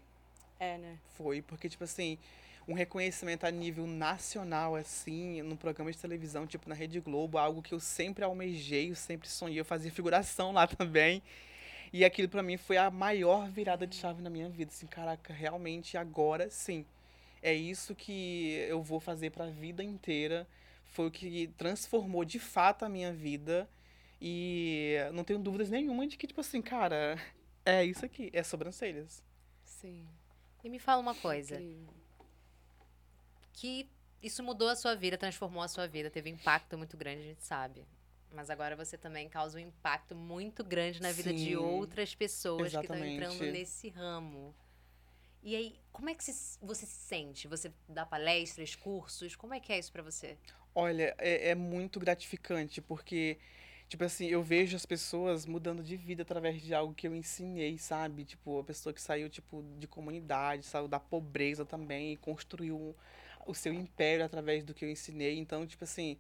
É, 0.59 0.79
né? 0.79 0.99
Foi, 1.17 1.43
porque, 1.43 1.69
tipo 1.69 1.85
assim, 1.85 2.19
um 2.67 2.73
reconhecimento 2.75 3.45
a 3.45 3.51
nível 3.51 3.87
nacional, 3.87 4.75
assim, 4.75 5.43
num 5.43 5.57
programa 5.57 5.93
de 5.93 5.99
televisão, 5.99 6.47
tipo 6.47 6.69
na 6.69 6.75
Rede 6.75 7.01
Globo, 7.01 7.37
algo 7.39 7.61
que 7.63 7.75
eu 7.75 7.81
sempre 7.81 8.25
almejei, 8.25 8.91
eu 8.91 8.95
sempre 8.97 9.29
sonhei, 9.29 9.61
eu 9.61 9.65
fazia 9.65 9.91
figuração 9.93 10.53
lá 10.53 10.67
também. 10.67 11.23
E 11.93 12.05
aquilo 12.05 12.29
pra 12.29 12.43
mim 12.43 12.57
foi 12.57 12.77
a 12.77 12.91
maior 12.91 13.49
virada 13.49 13.87
de 13.87 13.95
chave 13.97 14.21
na 14.23 14.31
minha 14.31 14.49
vida, 14.49 14.71
assim, 14.73 14.87
caraca, 14.87 15.33
realmente 15.33 15.97
agora 15.97 16.51
sim. 16.51 16.85
É 17.43 17.53
isso 17.53 17.95
que 17.95 18.65
eu 18.69 18.83
vou 18.83 18.99
fazer 18.99 19.31
pra 19.31 19.47
vida 19.47 19.85
inteira. 19.85 20.47
Foi 20.87 21.07
o 21.07 21.11
que 21.11 21.49
transformou 21.59 22.25
de 22.25 22.39
fato 22.39 22.85
a 22.85 22.89
minha 22.89 23.13
vida. 23.13 23.69
E 24.27 24.95
não 25.13 25.23
tenho 25.23 25.39
dúvidas 25.39 25.69
nenhuma 25.69 26.07
de 26.07 26.17
que, 26.17 26.27
tipo 26.27 26.41
assim, 26.41 26.63
cara, 26.63 27.19
é 27.63 27.85
isso 27.85 28.07
aqui, 28.07 28.31
é 28.33 28.43
sobrancelhas. 28.43 29.23
Sim. 29.63 30.09
E 30.65 30.69
me 30.71 30.79
fala 30.79 31.03
uma 31.03 31.15
coisa, 31.15 31.57
Incrível. 31.57 31.93
que 33.53 33.87
isso 34.23 34.43
mudou 34.43 34.71
a 34.71 34.77
sua 34.77 34.95
vida, 34.95 35.19
transformou 35.19 35.63
a 35.63 35.69
sua 35.69 35.87
vida, 35.87 36.09
teve 36.09 36.31
um 36.31 36.35
impacto 36.37 36.79
muito 36.79 36.97
grande, 36.97 37.21
a 37.21 37.25
gente 37.27 37.45
sabe. 37.45 37.85
Mas 38.33 38.49
agora 38.49 38.75
você 38.75 38.97
também 38.97 39.29
causa 39.29 39.59
um 39.59 39.61
impacto 39.61 40.17
muito 40.17 40.65
grande 40.65 41.03
na 41.03 41.13
vida 41.13 41.31
de 41.31 41.51
Sim, 41.51 41.57
outras 41.57 42.15
pessoas 42.15 42.73
que 42.73 42.81
estão 42.81 42.97
entrando 42.97 43.33
exatamente. 43.33 43.53
nesse 43.53 43.91
ramo. 43.91 44.55
E 45.43 45.55
aí, 45.55 45.79
como 45.93 46.09
é 46.09 46.15
que 46.15 46.25
você 46.25 46.87
se 46.87 46.87
sente? 46.87 47.47
Você 47.47 47.71
dá 47.87 48.07
palestras, 48.07 48.75
cursos? 48.75 49.37
Como 49.37 49.53
é 49.53 49.61
que 49.61 49.71
é 49.71 49.79
isso 49.79 49.93
pra 49.93 50.03
você? 50.03 50.39
Olha, 50.75 51.15
é, 51.19 51.51
é 51.51 51.55
muito 51.55 52.01
gratificante, 52.01 52.81
porque, 52.81 53.39
tipo 53.95 54.03
assim, 54.03 54.27
eu 54.27 54.43
vejo 54.43 54.75
as 54.75 54.85
pessoas 54.85 55.47
mudando 55.47 55.81
de 55.81 55.97
vida 55.97 56.23
através 56.23 56.61
de 56.61 56.75
algo 56.75 56.93
que 56.93 57.07
eu 57.07 57.15
ensinei, 57.15 57.79
sabe? 57.79 58.25
Tipo, 58.25 58.59
a 58.59 58.65
pessoa 58.65 58.93
que 58.93 59.01
saiu, 59.01 59.29
tipo, 59.31 59.65
de 59.79 59.87
comunidade, 59.87 60.67
saiu 60.67 60.89
da 60.89 60.99
pobreza 60.99 61.65
também 61.65 62.13
e 62.13 62.17
construiu 62.17 62.97
o 63.47 63.55
seu 63.55 63.73
império 63.73 64.25
através 64.25 64.65
do 64.65 64.75
que 64.75 64.85
eu 64.85 64.91
ensinei. 64.91 65.39
Então, 65.39 65.65
tipo 65.65 65.85
assim, 65.85 66.17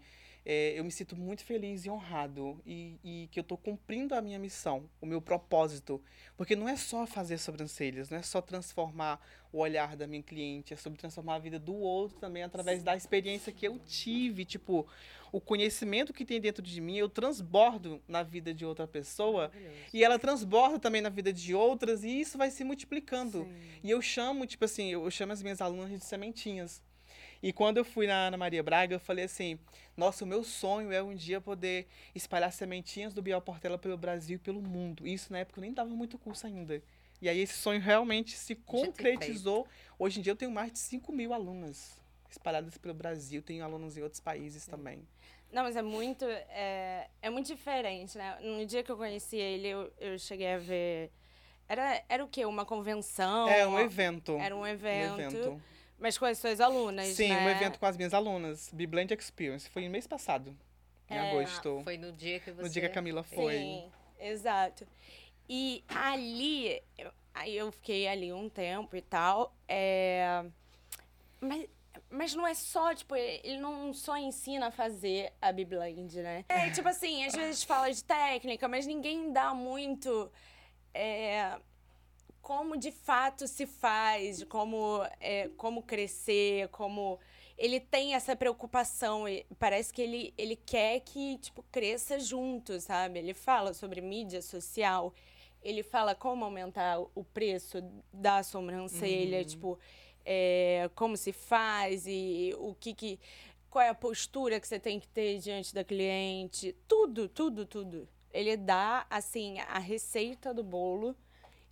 é, 0.46 0.78
eu 0.78 0.85
me 0.85 0.90
sinto 0.90 1.16
muito 1.16 1.42
feliz 1.42 1.87
e 1.87 1.90
honrado 1.90 2.61
e, 2.66 2.98
e 3.02 3.28
que 3.30 3.40
eu 3.40 3.44
tô 3.44 3.57
cumprindo 3.57 4.14
a 4.14 4.20
minha 4.20 4.38
missão, 4.38 4.88
o 5.00 5.07
meu 5.07 5.20
propósito. 5.20 6.02
Porque 6.37 6.54
não 6.54 6.68
é 6.68 6.76
só 6.76 7.07
fazer 7.07 7.38
sobrancelhas, 7.38 8.11
não 8.11 8.18
é 8.18 8.22
só 8.22 8.42
transformar 8.42 9.20
o 9.50 9.59
olhar 9.59 9.96
da 9.96 10.07
minha 10.07 10.22
cliente, 10.22 10.74
é 10.74 10.76
sobre 10.76 10.98
transformar 10.98 11.37
a 11.37 11.38
vida 11.38 11.59
do 11.59 11.74
outro 11.74 12.18
também 12.18 12.42
através 12.42 12.83
da 12.83 12.94
experiência 12.94 13.52
que 13.52 13.66
eu 13.66 13.78
tive, 13.78 14.44
tipo, 14.44 14.87
o 15.33 15.40
conhecimento 15.40 16.12
que 16.12 16.24
tem 16.24 16.40
dentro 16.40 16.62
de 16.62 16.80
mim, 16.80 16.96
eu 16.96 17.09
transbordo 17.09 18.02
na 18.07 18.22
vida 18.22 18.52
de 18.52 18.66
outra 18.66 18.87
pessoa 18.87 19.50
e 19.92 20.04
ela 20.04 20.18
transborda 20.18 20.78
também 20.78 21.00
na 21.00 21.09
vida 21.09 21.33
de 21.33 21.54
outras 21.54 22.04
e 22.04 22.20
isso 22.20 22.37
vai 22.37 22.50
se 22.50 22.64
multiplicando. 22.64 23.44
Sim. 23.44 23.80
E 23.83 23.90
eu 23.90 24.02
chamo, 24.02 24.46
tipo 24.46 24.64
assim, 24.64 24.92
eu 24.92 25.11
chamo 25.11 25.33
as 25.33 25.42
minhas 25.42 25.61
alunas 25.61 25.90
de 25.90 26.04
sementinhas. 26.04 26.83
E 27.44 27.52
quando 27.52 27.76
eu 27.76 27.85
fui 27.85 28.07
na 28.07 28.28
Ana 28.28 28.38
Maria 28.38 28.62
Braga, 28.62 28.94
eu 28.94 28.98
falei 28.98 29.26
assim: 29.26 29.59
nossa, 29.94 30.24
o 30.24 30.26
meu 30.26 30.42
sonho 30.42 30.90
é 30.90 31.02
um 31.02 31.14
dia 31.14 31.42
poder 31.42 31.87
espalhar 32.14 32.50
sementinhas 32.50 33.12
do 33.12 33.20
Biel 33.20 33.38
Portela 33.42 33.76
pelo 33.76 33.98
Brasil 33.98 34.37
e 34.37 34.38
pelo 34.38 34.62
mundo. 34.62 35.07
Isso 35.07 35.30
na 35.30 35.40
época 35.40 35.61
eu 35.61 35.62
nem 35.62 35.70
dava 35.74 35.90
muito 35.90 36.16
curso 36.16 36.46
ainda. 36.46 36.83
E 37.20 37.28
aí 37.28 37.38
esse 37.38 37.52
sonho 37.52 37.83
realmente 37.83 38.35
se 38.35 38.54
concretizou. 38.54 39.68
Hoje 39.98 40.20
em 40.20 40.22
dia 40.22 40.33
eu 40.33 40.37
tenho 40.37 40.50
mais 40.50 40.72
de 40.72 40.78
5 40.78 41.12
mil 41.12 41.35
alunas 41.35 42.00
espalhadas 42.30 42.78
pelo 42.78 42.94
Brasil, 42.94 43.42
tenho 43.42 43.62
alunos 43.62 43.98
em 43.98 44.02
outros 44.02 44.20
países 44.20 44.64
também. 44.64 45.07
Não, 45.52 45.64
mas 45.64 45.76
é 45.76 45.83
muito, 45.83 46.24
é, 46.24 47.11
é 47.20 47.28
muito 47.28 47.48
diferente, 47.48 48.16
né? 48.16 48.38
No 48.40 48.64
dia 48.64 48.83
que 48.83 48.90
eu 48.90 48.96
conheci 48.96 49.37
ele, 49.37 49.68
eu, 49.68 49.92
eu 50.00 50.18
cheguei 50.18 50.50
a 50.54 50.59
ver. 50.59 51.11
Era, 51.68 52.02
era 52.09 52.24
o 52.24 52.28
quê? 52.28 52.46
Uma 52.46 52.64
convenção? 52.64 53.46
é 53.50 53.66
um 53.66 53.78
evento. 53.78 54.38
Era 54.40 54.57
um 54.57 54.61
Um 54.61 54.66
evento. 54.66 55.61
Mas 55.98 56.18
com 56.18 56.24
as 56.24 56.38
suas 56.38 56.61
alunas, 56.61 57.07
Sim, 57.09 57.28
né? 57.28 57.44
um 57.46 57.48
evento 57.48 57.78
com 57.78 57.87
as 57.87 57.96
minhas 57.96 58.12
alunas, 58.12 58.70
Biblend 58.72 59.12
Experience. 59.14 59.68
Foi 59.70 59.85
no 59.85 59.90
mês 59.90 60.07
passado, 60.07 60.57
em 61.11 61.14
É, 61.16 61.30
agosto. 61.30 61.80
Foi 61.85 61.96
no 61.96 62.12
dia 62.12 62.40
que 62.40 62.50
você... 62.50 62.62
No 62.62 62.68
dia 62.68 62.83
que 62.83 62.88
a 62.88 62.90
Camila 62.90 63.22
foi. 63.22 63.54
Sim, 63.59 63.92
exato. 64.18 64.87
E 65.48 65.85
ali, 65.88 66.83
eu- 66.98 67.12
aí 67.33 67.57
eu 67.57 67.70
fiquei 67.70 68.09
ali 68.09 68.33
um 68.33 68.48
tempo 68.48 68.96
e 68.96 69.02
tal. 69.02 69.54
É... 69.68 70.44
Mas, 71.40 71.68
mas 72.11 72.35
não 72.35 72.46
é 72.46 72.54
só, 72.54 72.94
tipo, 72.94 73.14
ele 73.14 73.59
não 73.59 73.92
só 73.92 74.16
ensina 74.16 74.68
a 74.68 74.70
fazer 74.70 75.33
a 75.40 75.52
Biblend, 75.52 76.20
né? 76.22 76.44
É, 76.48 76.70
tipo 76.70 76.88
assim, 76.88 77.24
às 77.24 77.35
vezes 77.35 77.62
fala 77.62 77.90
de 77.92 78.02
técnica, 78.02 78.66
mas 78.66 78.87
ninguém 78.87 79.33
dá 79.33 79.54
muito. 79.54 80.30
é, 80.92 81.59
como 82.44 82.76
de 82.76 82.92
fato 82.92 83.48
se 83.48 83.66
faz, 83.66 84.44
como, 84.44 85.02
é, 85.18 85.48
como 85.57 85.83
crescer, 85.83 86.68
como 86.68 87.18
ele 87.57 87.80
tem 87.80 88.14
essa 88.14 88.37
preocupação. 88.37 89.26
e 89.26 89.46
Parece 89.59 89.90
que 89.90 90.02
ele, 90.02 90.35
ele 90.37 90.54
quer 90.54 91.00
que, 91.00 91.38
tipo, 91.38 91.64
cresça 91.72 92.20
junto, 92.20 92.78
sabe? 92.80 93.18
Ele 93.18 93.33
fala 93.33 93.72
sobre 93.72 94.02
mídia 94.02 94.42
social, 94.42 95.14
ele 95.62 95.83
fala 95.83 96.14
como 96.14 96.44
aumentar 96.44 97.00
o 97.14 97.24
preço 97.24 97.83
da 98.12 98.42
sobrancelha, 98.42 99.42
tipo, 99.42 99.78
é, 100.22 100.90
como 100.94 101.16
se 101.16 101.33
faz 101.33 102.07
e 102.07 102.54
o 102.59 102.74
que 102.74 102.92
que... 102.94 103.18
Qual 103.70 103.83
é 103.83 103.88
a 103.88 103.94
postura 103.94 104.61
que 104.61 104.68
você 104.68 104.78
tem 104.78 105.00
que 105.00 105.09
ter 105.09 105.38
diante 105.38 105.74
da 105.74 105.83
cliente. 105.83 106.76
Tudo, 106.87 107.26
tudo, 107.26 107.64
tudo. 107.64 108.07
Ele 108.30 108.54
dá, 108.57 109.07
assim, 109.11 109.59
a 109.61 109.78
receita 109.78 110.52
do 110.52 110.62
bolo 110.62 111.16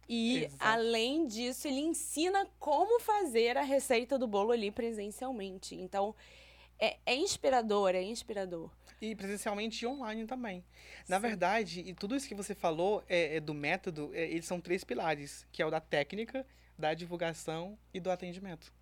e, 0.08 0.44
Exato. 0.44 0.56
além 0.64 1.26
disso, 1.26 1.66
ele 1.68 1.80
ensina 1.80 2.46
como 2.58 3.00
fazer 3.00 3.56
a 3.56 3.62
receita 3.62 4.18
do 4.18 4.26
bolo 4.26 4.52
ali 4.52 4.70
presencialmente. 4.70 5.74
Então, 5.74 6.14
é, 6.78 6.96
é 7.06 7.14
inspirador, 7.14 7.94
é 7.94 8.02
inspirador. 8.02 8.70
E 9.00 9.14
presencialmente 9.16 9.84
e 9.84 9.88
online 9.88 10.26
também. 10.26 10.64
Na 11.08 11.18
verdade, 11.18 11.80
e 11.80 11.92
tudo 11.94 12.14
isso 12.14 12.28
que 12.28 12.34
você 12.34 12.54
falou 12.54 13.02
é, 13.08 13.36
é 13.36 13.40
do 13.40 13.52
método, 13.54 14.10
é, 14.14 14.22
eles 14.24 14.46
são 14.46 14.60
três 14.60 14.84
pilares, 14.84 15.46
que 15.50 15.60
é 15.62 15.66
o 15.66 15.70
da 15.70 15.80
técnica, 15.80 16.46
da 16.78 16.94
divulgação 16.94 17.76
e 17.92 17.98
do 17.98 18.10
atendimento. 18.10 18.72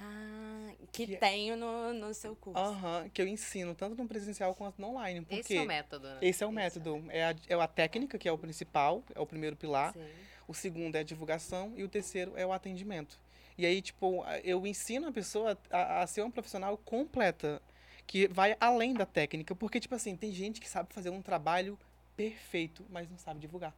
Ah, 0.00 0.72
que, 0.92 1.06
Que 1.06 1.14
é- 1.14 1.18
tenho 1.18 1.56
no, 1.56 1.92
no 1.92 2.14
seu 2.14 2.34
curso. 2.34 2.58
Aham, 2.58 3.08
que 3.12 3.20
eu 3.20 3.28
ensino 3.28 3.74
tanto 3.74 3.94
no 4.00 4.08
presencial 4.08 4.54
quanto 4.54 4.80
no 4.80 4.88
online. 4.88 5.20
Porque 5.20 5.36
Esse 5.40 5.56
é 5.56 5.62
o 5.62 5.66
método, 5.66 6.08
né? 6.08 6.18
esse 6.22 6.42
é 6.42 6.46
o 6.46 6.52
método. 6.52 7.04
É 7.10 7.24
a, 7.26 7.34
é 7.48 7.54
a 7.54 7.68
técnica, 7.68 8.18
que 8.18 8.28
é 8.28 8.32
o 8.32 8.38
principal, 8.38 9.04
é 9.14 9.20
o 9.20 9.26
primeiro 9.26 9.56
pilar. 9.56 9.92
Sim. 9.92 10.00
O 10.50 10.54
segundo 10.54 10.96
é 10.96 10.98
a 10.98 11.04
divulgação 11.04 11.72
e 11.76 11.84
o 11.84 11.88
terceiro 11.88 12.32
é 12.34 12.44
o 12.44 12.52
atendimento. 12.52 13.16
E 13.56 13.64
aí, 13.64 13.80
tipo, 13.80 14.24
eu 14.42 14.66
ensino 14.66 15.06
a 15.06 15.12
pessoa 15.12 15.56
a, 15.70 16.02
a 16.02 16.06
ser 16.08 16.22
uma 16.22 16.30
profissional 16.32 16.76
completa, 16.76 17.62
que 18.04 18.26
vai 18.26 18.56
além 18.58 18.92
da 18.92 19.06
técnica. 19.06 19.54
Porque, 19.54 19.78
tipo 19.78 19.94
assim, 19.94 20.16
tem 20.16 20.32
gente 20.32 20.60
que 20.60 20.68
sabe 20.68 20.92
fazer 20.92 21.08
um 21.10 21.22
trabalho 21.22 21.78
perfeito, 22.16 22.84
mas 22.90 23.08
não 23.08 23.16
sabe 23.16 23.38
divulgar. 23.38 23.72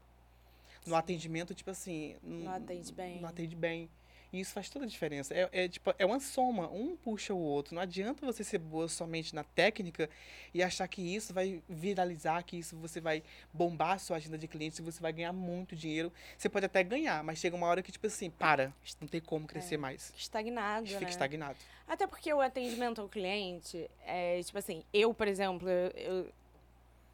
No 0.87 0.93
Sim. 0.93 0.99
atendimento, 0.99 1.55
tipo 1.55 1.71
assim... 1.71 2.17
Não 2.23 2.51
atende 2.51 2.91
bem. 2.91 3.21
Não 3.21 3.29
atende 3.29 3.55
bem. 3.55 3.91
E 4.33 4.41
isso 4.41 4.53
faz 4.53 4.71
toda 4.71 4.87
a 4.87 4.89
diferença. 4.89 5.35
É, 5.35 5.49
é, 5.53 5.69
tipo, 5.69 5.95
é 5.99 6.07
uma 6.07 6.19
soma, 6.19 6.69
um 6.71 6.97
puxa 6.97 7.35
o 7.35 7.39
outro. 7.39 7.75
Não 7.75 7.83
adianta 7.83 8.25
você 8.25 8.43
ser 8.43 8.59
boa 8.59 8.89
somente 8.89 9.35
na 9.35 9.45
técnica 9.45 10.09
e 10.55 10.63
achar 10.63 10.89
que 10.89 11.03
isso 11.03 11.35
vai 11.35 11.63
viralizar, 11.69 12.43
que 12.43 12.57
isso 12.57 12.75
você 12.77 13.01
vai 13.01 13.23
bombar 13.53 13.93
a 13.93 13.99
sua 13.99 14.17
agenda 14.17 14.39
de 14.39 14.49
clientes 14.49 14.79
e 14.79 14.83
você 14.83 15.03
vai 15.03 15.13
ganhar 15.13 15.33
muito 15.35 15.77
dinheiro. 15.77 16.11
Você 16.39 16.49
pode 16.49 16.65
até 16.65 16.83
ganhar, 16.83 17.23
mas 17.23 17.39
chega 17.39 17.55
uma 17.55 17.67
hora 17.67 17.83
que, 17.83 17.93
tipo 17.93 18.07
assim, 18.07 18.31
para. 18.31 18.73
Não 19.01 19.07
tem 19.07 19.21
como 19.21 19.47
crescer 19.47 19.77
mais. 19.77 20.13
Estagnado, 20.17 20.87
Fica 20.87 21.01
né? 21.01 21.11
estagnado. 21.11 21.59
Até 21.87 22.07
porque 22.07 22.33
o 22.33 22.41
atendimento 22.41 23.03
ao 23.03 23.09
cliente 23.09 23.91
é, 24.07 24.43
tipo 24.43 24.59
assim, 24.59 24.83
eu, 24.95 25.13
por 25.13 25.29
exemplo, 25.29 25.69
eu, 25.69 26.33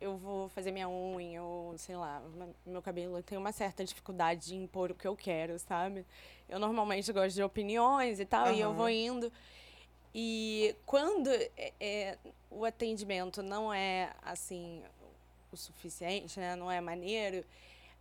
eu 0.00 0.16
vou 0.16 0.48
fazer 0.48 0.70
minha 0.70 0.88
unha, 0.88 1.42
ou 1.42 1.76
sei 1.76 1.96
lá, 1.96 2.22
meu 2.64 2.80
cabelo, 2.80 3.18
eu 3.18 3.22
tenho 3.22 3.40
uma 3.40 3.52
certa 3.52 3.84
dificuldade 3.84 4.46
de 4.46 4.56
impor 4.56 4.90
o 4.90 4.94
que 4.94 5.06
eu 5.06 5.16
quero, 5.16 5.58
sabe? 5.58 6.06
Eu 6.48 6.58
normalmente 6.58 7.12
gosto 7.12 7.34
de 7.34 7.42
opiniões 7.42 8.20
e 8.20 8.24
tal, 8.24 8.52
e 8.52 8.60
eu 8.60 8.72
vou 8.72 8.88
indo. 8.88 9.32
E 10.14 10.74
quando 10.86 11.28
é, 11.28 11.72
é, 11.80 12.18
o 12.50 12.64
atendimento 12.64 13.42
não 13.42 13.72
é, 13.72 14.12
assim, 14.22 14.82
o 15.52 15.56
suficiente, 15.56 16.38
né? 16.38 16.56
Não 16.56 16.70
é 16.70 16.80
maneiro, 16.80 17.44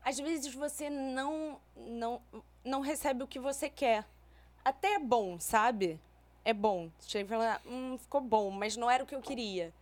às 0.03 0.17
vezes 0.19 0.53
você 0.53 0.89
não, 0.89 1.59
não, 1.75 2.21
não 2.63 2.81
recebe 2.81 3.23
o 3.23 3.27
que 3.27 3.39
você 3.39 3.69
quer. 3.69 4.05
Até 4.63 4.93
é 4.93 4.99
bom, 4.99 5.39
sabe? 5.39 5.99
É 6.45 6.53
bom. 6.53 6.89
Chega 7.01 7.25
e 7.25 7.27
fala, 7.27 7.61
hum, 7.65 7.97
ficou 7.97 8.21
bom, 8.21 8.49
mas 8.49 8.77
não 8.77 8.89
era 8.89 9.03
o 9.03 9.07
que 9.07 9.15
eu 9.15 9.21
queria. 9.21 9.73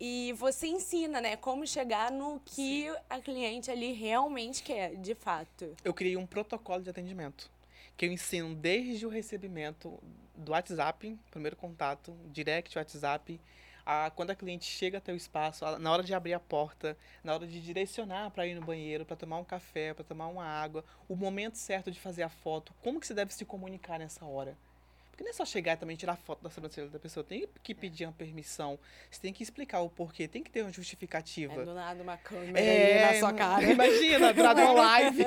E 0.00 0.32
você 0.34 0.68
ensina, 0.68 1.20
né? 1.20 1.36
Como 1.36 1.66
chegar 1.66 2.10
no 2.12 2.40
que 2.44 2.86
a 3.10 3.20
cliente 3.20 3.70
ali 3.70 3.92
realmente 3.92 4.62
quer, 4.62 4.94
de 4.96 5.14
fato. 5.14 5.74
Eu 5.84 5.92
criei 5.92 6.16
um 6.16 6.26
protocolo 6.26 6.82
de 6.82 6.90
atendimento. 6.90 7.50
Que 7.96 8.06
eu 8.06 8.12
ensino 8.12 8.54
desde 8.54 9.04
o 9.04 9.08
recebimento 9.08 9.98
do 10.36 10.52
WhatsApp, 10.52 11.18
primeiro 11.32 11.56
contato, 11.56 12.16
direct 12.26 12.78
WhatsApp, 12.78 13.40
a 13.84 14.10
quando 14.10 14.30
a 14.30 14.36
cliente 14.36 14.66
chega 14.66 14.98
até 14.98 15.12
o 15.12 15.16
espaço, 15.16 15.64
a- 15.64 15.80
na 15.80 15.90
hora 15.90 16.04
de 16.04 16.14
abrir 16.14 16.34
a 16.34 16.38
porta, 16.38 16.96
na 17.24 17.34
hora 17.34 17.44
de 17.46 17.60
direcionar 17.60 18.30
para 18.30 18.46
ir 18.46 18.54
no 18.54 18.60
banheiro, 18.64 19.04
para 19.04 19.16
tomar 19.16 19.38
um 19.38 19.44
café, 19.44 19.94
para 19.94 20.04
tomar 20.04 20.28
uma 20.28 20.44
água, 20.44 20.84
o 21.08 21.16
momento 21.16 21.56
certo 21.56 21.90
de 21.90 21.98
fazer 21.98 22.22
a 22.22 22.28
foto, 22.28 22.72
como 22.84 23.00
que 23.00 23.06
você 23.06 23.14
deve 23.14 23.34
se 23.34 23.44
comunicar 23.44 23.98
nessa 23.98 24.24
hora. 24.24 24.56
Porque 25.18 25.24
não 25.24 25.30
é 25.30 25.34
só 25.34 25.44
chegar 25.44 25.72
e 25.72 25.76
também 25.76 25.96
tirar 25.96 26.14
foto 26.14 26.44
da 26.44 26.48
sobrancelha 26.48 26.86
da 26.86 26.98
pessoa, 27.00 27.24
tem 27.24 27.48
que 27.60 27.74
pedir 27.74 28.06
uma 28.06 28.12
permissão, 28.12 28.78
você 29.10 29.20
tem 29.20 29.32
que 29.32 29.42
explicar 29.42 29.80
o 29.80 29.90
porquê, 29.90 30.28
tem 30.28 30.44
que 30.44 30.48
ter 30.48 30.62
uma 30.62 30.70
justificativa. 30.70 31.60
É 31.60 31.64
do 31.64 31.74
nada 31.74 32.00
uma 32.00 32.16
câmera 32.16 32.60
É, 32.60 33.04
na 33.04 33.18
sua 33.18 33.32
cara. 33.32 33.64
Imagina, 33.64 34.32
do 34.32 34.40
nada 34.44 34.62
uma 34.62 34.70
live. 34.78 35.24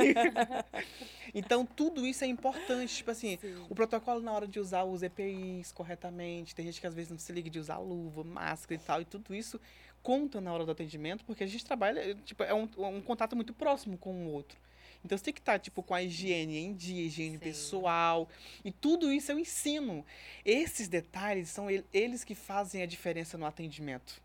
então, 1.36 1.66
tudo 1.66 2.08
isso 2.08 2.24
é 2.24 2.28
importante. 2.28 2.96
Tipo 2.96 3.12
assim, 3.12 3.38
Sim. 3.42 3.66
o 3.70 3.76
protocolo 3.76 4.22
na 4.22 4.32
hora 4.32 4.48
de 4.48 4.62
usar 4.62 4.86
os 4.86 5.04
EPIs 5.04 5.74
corretamente. 5.74 6.56
Tem 6.56 6.66
gente 6.66 6.80
que 6.80 6.88
às 6.88 6.94
vezes 6.94 7.12
não 7.12 7.18
se 7.18 7.34
liga 7.34 7.50
de 7.50 7.60
usar 7.60 7.78
luva, 7.78 8.24
máscara 8.24 8.76
e 8.82 8.86
tal. 8.86 9.02
E 9.02 9.06
tudo 9.06 9.36
isso 9.36 9.60
conta 10.02 10.40
na 10.40 10.54
hora 10.54 10.66
do 10.66 10.72
atendimento, 10.72 11.26
porque 11.26 11.44
a 11.44 11.48
gente 11.48 11.66
trabalha, 11.66 12.16
tipo, 12.24 12.42
é 12.44 12.54
um, 12.54 12.70
um 12.78 13.02
contato 13.02 13.36
muito 13.36 13.54
próximo 13.54 13.98
com 13.98 14.26
o 14.26 14.32
outro. 14.32 14.58
Então 15.04 15.18
você 15.18 15.24
tem 15.26 15.34
que 15.34 15.40
estar, 15.40 15.60
tipo, 15.60 15.82
com 15.82 15.94
a 15.94 16.02
higiene 16.04 16.58
em 16.60 16.74
dia, 16.74 17.04
higiene 17.06 17.34
Sim. 17.38 17.40
pessoal. 17.40 18.30
E 18.64 18.72
tudo 18.72 19.12
isso 19.12 19.32
eu 19.32 19.40
ensino. 19.40 20.06
Esses 20.46 20.88
detalhes 20.88 21.50
são 21.50 21.70
el- 21.70 21.84
eles 21.94 22.24
que 22.24 22.36
fazem 22.36 22.82
a 22.84 22.86
diferença 22.86 23.38
no 23.38 23.46
atendimento. 23.46 24.22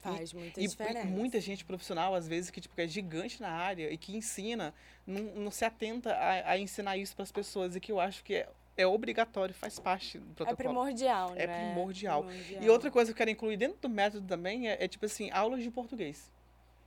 Faz 0.00 0.32
muita 0.32 0.60
E 0.60 0.68
diferença. 0.68 1.04
muita 1.06 1.40
gente 1.40 1.64
profissional, 1.64 2.14
às 2.14 2.28
vezes, 2.28 2.50
que, 2.50 2.60
tipo, 2.60 2.76
que 2.76 2.82
é 2.82 2.86
gigante 2.86 3.40
na 3.42 3.50
área 3.50 3.90
e 3.92 3.98
que 3.98 4.16
ensina, 4.16 4.72
não, 5.04 5.22
não 5.34 5.50
se 5.50 5.64
atenta 5.64 6.12
a, 6.14 6.52
a 6.52 6.58
ensinar 6.58 6.96
isso 6.96 7.14
para 7.16 7.24
as 7.24 7.32
pessoas. 7.32 7.74
E 7.74 7.80
que 7.80 7.90
eu 7.90 7.98
acho 7.98 8.22
que 8.22 8.34
é, 8.34 8.48
é 8.76 8.86
obrigatório, 8.86 9.52
faz 9.52 9.80
parte 9.80 10.18
do 10.18 10.30
É 10.30 10.34
protocolo. 10.36 10.56
primordial, 10.56 11.30
né? 11.32 11.42
É 11.42 11.46
primordial. 11.48 12.22
Primordial. 12.22 12.62
E 12.62 12.70
outra 12.70 12.88
coisa 12.92 13.10
que 13.10 13.14
eu 13.14 13.16
quero 13.16 13.30
incluir 13.30 13.56
dentro 13.56 13.78
do 13.80 13.88
método 13.88 14.24
também 14.28 14.68
é, 14.68 14.84
é, 14.84 14.86
tipo 14.86 15.04
assim, 15.04 15.28
aulas 15.32 15.60
de 15.64 15.70
português. 15.72 16.30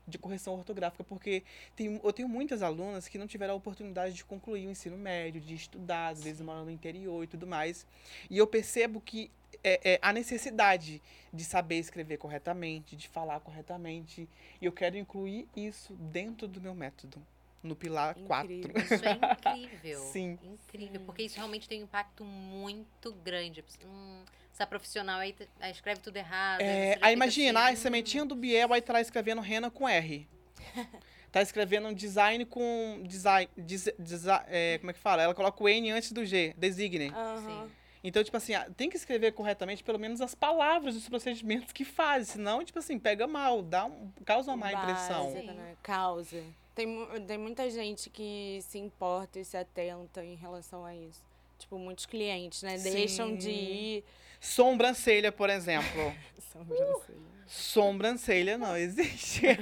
De 0.09 0.17
correção 0.17 0.55
ortográfica, 0.55 1.03
porque 1.03 1.43
tem, 1.75 1.99
eu 2.03 2.13
tenho 2.13 2.27
muitas 2.27 2.61
alunas 2.61 3.07
que 3.07 3.17
não 3.17 3.27
tiveram 3.27 3.53
a 3.53 3.57
oportunidade 3.57 4.15
de 4.15 4.25
concluir 4.25 4.67
o 4.67 4.71
ensino 4.71 4.97
médio, 4.97 5.39
de 5.39 5.55
estudar, 5.55 6.09
às 6.09 6.23
vezes 6.23 6.41
moram 6.41 6.65
no 6.65 6.71
interior 6.71 7.23
e 7.23 7.27
tudo 7.27 7.45
mais. 7.45 7.85
E 8.29 8.37
eu 8.37 8.47
percebo 8.47 8.99
que 8.99 9.31
é, 9.63 9.93
é 9.93 9.99
a 10.01 10.13
necessidade 10.13 11.01
de 11.33 11.43
saber 11.43 11.75
escrever 11.75 12.17
corretamente, 12.17 12.95
de 12.95 13.07
falar 13.07 13.39
corretamente. 13.39 14.27
E 14.61 14.65
eu 14.65 14.71
quero 14.71 14.97
incluir 14.97 15.47
isso 15.55 15.93
dentro 15.93 16.47
do 16.47 16.59
meu 16.59 16.73
método, 16.73 17.21
no 17.61 17.75
pilar 17.75 18.15
4. 18.15 18.51
Incrível. 18.53 18.81
Isso 18.83 19.05
é 19.05 19.11
incrível. 19.11 19.99
Sim. 20.11 20.39
Incrível, 20.43 21.01
porque 21.05 21.23
isso 21.23 21.35
realmente 21.35 21.67
tem 21.67 21.81
um 21.81 21.83
impacto 21.83 22.23
muito 22.23 23.11
grande. 23.13 23.63
Hum, 23.85 24.23
essa 24.53 24.65
profissional 24.67 25.19
aí, 25.19 25.35
aí 25.59 25.71
escreve 25.71 26.01
tudo 26.01 26.17
errado. 26.17 26.61
É, 26.61 26.97
aí 27.01 27.13
imagina, 27.13 27.65
assim, 27.65 27.73
a 27.73 27.75
sementinha 27.77 28.25
do 28.25 28.35
Biel 28.35 28.73
aí 28.73 28.81
tá 28.81 28.93
lá 28.93 29.01
escrevendo 29.01 29.41
rena 29.41 29.69
com 29.69 29.87
R. 29.87 30.27
Tá 31.31 31.43
escrevendo 31.43 31.87
um 31.87 31.93
design 31.93 32.43
com. 32.43 33.03
Design. 33.05 33.47
Desi, 33.55 33.93
desi- 33.99 34.27
é, 34.47 34.79
como 34.79 34.89
é 34.89 34.93
que 34.95 34.99
fala? 34.99 35.21
Ela 35.21 35.35
coloca 35.35 35.63
o 35.63 35.69
N 35.69 35.91
antes 35.91 36.11
do 36.11 36.25
G, 36.25 36.55
designe. 36.57 37.11
Sim. 37.11 37.71
Então, 38.03 38.23
tipo 38.23 38.35
assim, 38.35 38.53
tem 38.75 38.89
que 38.89 38.97
escrever 38.97 39.33
corretamente 39.33 39.83
pelo 39.83 39.99
menos 39.99 40.21
as 40.21 40.33
palavras 40.33 40.95
dos 40.95 41.07
procedimentos 41.07 41.71
que 41.71 41.85
faz. 41.85 42.29
Senão, 42.29 42.63
tipo 42.63 42.79
assim, 42.79 42.97
pega 42.97 43.27
mal, 43.27 43.61
dá 43.61 43.85
um, 43.85 44.11
causa 44.25 44.49
uma 44.49 44.57
má 44.57 44.73
impressão. 44.73 45.31
Básica, 45.31 45.53
né? 45.53 45.75
Causa. 45.83 46.43
Tem, 46.79 46.87
tem 47.27 47.37
muita 47.37 47.69
gente 47.69 48.09
que 48.09 48.59
se 48.61 48.77
importa 48.79 49.37
e 49.37 49.43
se 49.43 49.57
atenta 49.57 50.23
em 50.23 50.35
relação 50.35 50.85
a 50.85 50.95
isso. 50.95 51.21
Tipo, 51.57 51.77
muitos 51.77 52.05
clientes, 52.05 52.63
né? 52.63 52.77
Deixam 52.77 53.35
de 53.35 53.43
Sim. 53.43 53.49
ir 53.49 54.03
Sobrancelha, 54.39 55.29
por 55.29 55.49
exemplo. 55.49 56.15
Sobrancelha. 56.39 57.19
Sobrancelha 57.45 58.57
não 58.57 58.77
existe. 58.77 59.41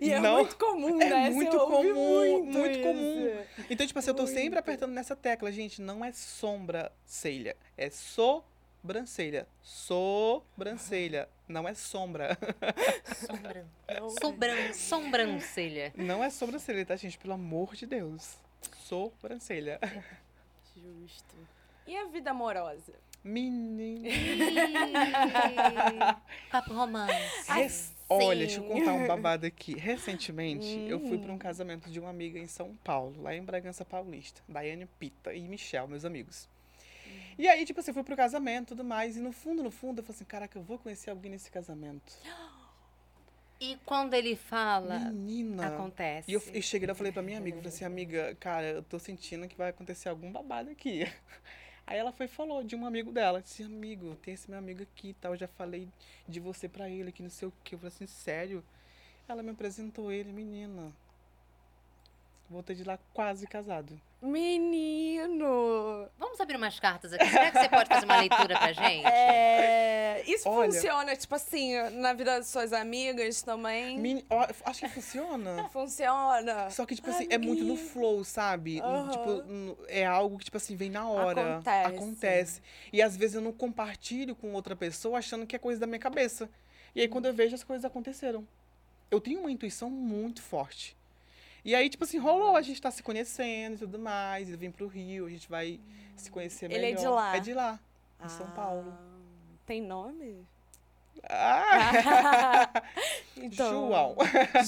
E 0.00 0.10
é 0.10 0.18
Não. 0.20 0.38
muito 0.38 0.56
comum, 0.56 1.00
É 1.00 1.08
né? 1.10 1.30
muito 1.30 1.50
Você 1.52 1.56
ouve 1.58 1.88
comum, 1.92 1.94
muito, 1.94 2.58
muito 2.58 2.78
comum. 2.80 3.44
Então, 3.70 3.86
tipo 3.86 3.98
assim, 4.00 4.10
eu 4.10 4.14
tô 4.14 4.26
sempre 4.26 4.42
Muito. 4.42 4.58
apertando 4.58 4.92
nessa 4.92 5.14
tecla, 5.14 5.50
gente. 5.52 5.80
Não 5.80 6.04
é 6.04 6.10
sobrancelha. 6.12 7.56
É 7.76 7.88
sobrancelha. 7.90 9.46
Sobrancelha. 9.62 11.28
Não 11.48 11.66
é 11.66 11.74
sombra. 11.74 12.36
Sombran... 13.26 13.64
Não, 13.98 14.10
Sobran... 14.10 14.72
Sobrancelha. 14.74 15.92
Não 15.96 16.22
é 16.22 16.28
sobrancelha, 16.30 16.84
tá, 16.84 16.94
gente? 16.96 17.16
Pelo 17.18 17.32
amor 17.34 17.74
de 17.74 17.86
Deus. 17.86 18.36
Sobrancelha. 18.84 19.80
Justo. 20.76 21.34
E 21.86 21.96
a 21.96 22.04
vida 22.06 22.30
amorosa? 22.32 22.92
Menina. 23.24 24.08
Ih, 24.08 24.12
Papo 26.50 26.72
romance. 26.74 27.50
Res- 27.50 27.94
Olha, 28.10 28.38
deixa 28.46 28.60
eu 28.60 28.64
contar 28.64 28.92
um 28.94 29.06
babado 29.06 29.44
aqui. 29.46 29.74
Recentemente, 29.74 30.66
eu 30.88 31.00
fui 31.00 31.18
para 31.18 31.30
um 31.32 31.34
Hum. 31.34 31.38
casamento 31.38 31.90
de 31.90 31.98
uma 32.00 32.08
amiga 32.10 32.38
em 32.38 32.46
São 32.46 32.74
Paulo, 32.84 33.20
lá 33.22 33.34
em 33.34 33.42
Bragança 33.42 33.84
Paulista. 33.84 34.40
Daiane 34.48 34.86
Pita 34.98 35.34
e 35.34 35.46
Michel, 35.48 35.86
meus 35.88 36.04
amigos. 36.04 36.48
E 37.38 37.46
aí, 37.46 37.64
tipo 37.64 37.78
assim, 37.78 37.90
eu 37.90 37.94
fui 37.94 38.02
pro 38.02 38.16
casamento 38.16 38.64
e 38.64 38.68
tudo 38.68 38.84
mais. 38.84 39.16
E 39.16 39.20
no 39.20 39.32
fundo, 39.32 39.62
no 39.62 39.70
fundo, 39.70 40.00
eu 40.00 40.02
falei 40.02 40.16
assim, 40.16 40.24
caraca, 40.24 40.58
eu 40.58 40.62
vou 40.62 40.78
conhecer 40.78 41.10
alguém 41.10 41.30
nesse 41.30 41.50
casamento. 41.50 42.12
E 43.60 43.76
quando 43.84 44.14
ele 44.14 44.36
fala, 44.36 45.00
Menina. 45.00 45.66
acontece. 45.66 46.30
E 46.30 46.34
eu, 46.34 46.40
eu 46.54 46.62
cheguei 46.62 46.86
lá 46.86 46.92
e 46.92 46.96
falei 46.96 47.10
pra 47.10 47.22
minha 47.22 47.38
amiga, 47.42 47.56
eu 47.56 47.62
falei 47.62 47.74
assim, 47.74 47.84
amiga, 47.84 48.36
cara, 48.38 48.64
eu 48.64 48.82
tô 48.84 49.00
sentindo 49.00 49.48
que 49.48 49.56
vai 49.56 49.70
acontecer 49.70 50.08
algum 50.08 50.30
babado 50.30 50.70
aqui. 50.70 51.02
Aí 51.84 51.98
ela 51.98 52.12
foi 52.12 52.26
e 52.26 52.28
falou 52.28 52.62
de 52.62 52.76
um 52.76 52.86
amigo 52.86 53.10
dela, 53.10 53.42
disse, 53.42 53.64
amigo, 53.64 54.14
tem 54.22 54.34
esse 54.34 54.48
meu 54.48 54.60
amigo 54.60 54.84
aqui 54.84 55.08
e 55.08 55.14
tal, 55.14 55.32
eu 55.32 55.38
já 55.38 55.48
falei 55.48 55.88
de 56.28 56.38
você 56.38 56.68
pra 56.68 56.88
ele, 56.88 57.10
que 57.10 57.20
não 57.20 57.30
sei 57.30 57.48
o 57.48 57.52
que. 57.64 57.74
Eu 57.74 57.80
falei 57.80 57.92
assim, 57.92 58.06
sério? 58.06 58.62
Ela 59.26 59.42
me 59.42 59.50
apresentou 59.50 60.12
ele, 60.12 60.32
menina. 60.32 60.92
Voltei 62.48 62.76
de 62.76 62.84
lá 62.84 62.96
quase 63.12 63.44
casado. 63.48 64.00
Menino! 64.20 66.08
Vamos 66.18 66.40
abrir 66.40 66.56
umas 66.56 66.78
cartas 66.80 67.12
aqui. 67.12 67.24
Será 67.24 67.50
que 67.52 67.58
você 67.60 67.68
pode 67.68 67.88
fazer 67.88 68.04
uma 68.04 68.20
leitura 68.20 68.58
pra 68.58 68.72
gente? 68.72 69.06
É, 69.06 70.22
isso 70.26 70.48
Olha. 70.48 70.72
funciona, 70.72 71.14
tipo 71.16 71.34
assim, 71.36 71.74
na 71.92 72.12
vida 72.12 72.36
das 72.36 72.48
suas 72.48 72.72
amigas 72.72 73.42
também? 73.42 73.96
Meni- 73.98 74.24
acho 74.64 74.80
que 74.80 74.88
funciona. 74.88 75.68
Funciona. 75.68 76.68
Só 76.70 76.84
que, 76.84 76.96
tipo 76.96 77.08
assim, 77.10 77.28
é 77.30 77.38
muito 77.38 77.62
no 77.62 77.76
flow, 77.76 78.24
sabe? 78.24 78.80
Aham. 78.80 79.10
Tipo, 79.10 79.78
é 79.86 80.04
algo 80.04 80.36
que, 80.36 80.46
tipo 80.46 80.56
assim, 80.56 80.74
vem 80.74 80.90
na 80.90 81.08
hora. 81.08 81.54
Acontece. 81.58 81.86
Acontece. 81.96 82.62
E 82.92 83.00
às 83.00 83.16
vezes 83.16 83.36
eu 83.36 83.40
não 83.40 83.52
compartilho 83.52 84.34
com 84.34 84.52
outra 84.52 84.74
pessoa 84.74 85.18
achando 85.18 85.46
que 85.46 85.54
é 85.54 85.58
coisa 85.60 85.80
da 85.80 85.86
minha 85.86 86.00
cabeça. 86.00 86.50
E 86.92 87.00
aí 87.00 87.06
quando 87.08 87.26
eu 87.26 87.32
vejo, 87.34 87.54
as 87.54 87.62
coisas 87.62 87.84
aconteceram. 87.84 88.44
Eu 89.10 89.20
tenho 89.20 89.38
uma 89.40 89.50
intuição 89.50 89.88
muito 89.88 90.42
forte. 90.42 90.97
E 91.68 91.74
aí, 91.74 91.90
tipo 91.90 92.02
assim, 92.02 92.16
rolou, 92.16 92.56
a 92.56 92.62
gente 92.62 92.80
tá 92.80 92.90
se 92.90 93.02
conhecendo 93.02 93.74
e 93.74 93.78
tudo 93.80 93.98
mais. 93.98 94.48
Ele 94.48 94.56
vem 94.56 94.70
pro 94.70 94.86
Rio, 94.86 95.26
a 95.26 95.28
gente 95.28 95.46
vai 95.50 95.78
se 96.16 96.30
conhecer 96.30 96.64
Ele 96.64 96.76
é 96.76 96.80
melhor. 96.94 97.00
de 97.02 97.08
lá? 97.08 97.36
É 97.36 97.40
de 97.40 97.52
lá, 97.52 97.80
em 98.24 98.28
São 98.30 98.50
Paulo. 98.52 98.90
Ah, 98.90 99.58
Tem 99.66 99.82
nome? 99.82 100.46
Ah! 101.28 102.70
Então, 103.40 103.86
João. 103.86 104.16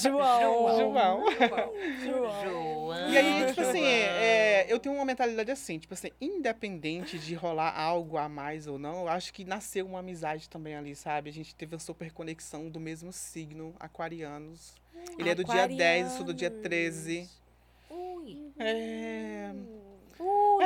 João. 0.00 0.78
João. 0.78 1.24
João. 2.04 2.44
João. 2.44 3.10
E 3.10 3.18
aí, 3.18 3.46
tipo 3.46 3.60
assim, 3.62 3.84
é, 3.84 4.64
eu 4.68 4.78
tenho 4.78 4.94
uma 4.94 5.04
mentalidade 5.04 5.50
assim, 5.50 5.76
tipo 5.76 5.92
assim, 5.92 6.10
independente 6.20 7.18
de 7.18 7.34
rolar 7.34 7.76
algo 7.76 8.16
a 8.16 8.28
mais 8.28 8.68
ou 8.68 8.78
não, 8.78 9.02
eu 9.02 9.08
acho 9.08 9.32
que 9.32 9.44
nasceu 9.44 9.84
uma 9.86 9.98
amizade 9.98 10.48
também 10.48 10.76
ali, 10.76 10.94
sabe? 10.94 11.30
A 11.30 11.32
gente 11.32 11.52
teve 11.52 11.74
a 11.74 11.80
super 11.80 12.12
conexão 12.12 12.70
do 12.70 12.78
mesmo 12.78 13.12
signo, 13.12 13.74
aquarianos. 13.80 14.76
Ele 15.18 15.30
é 15.30 15.34
do 15.34 15.42
dia 15.42 15.66
10, 15.66 16.10
eu 16.10 16.16
sou 16.16 16.24
do 16.24 16.32
dia 16.32 16.50
13. 16.50 17.28
Ui. 17.90 18.52
É. 18.58 19.50
Ui, 20.18 20.64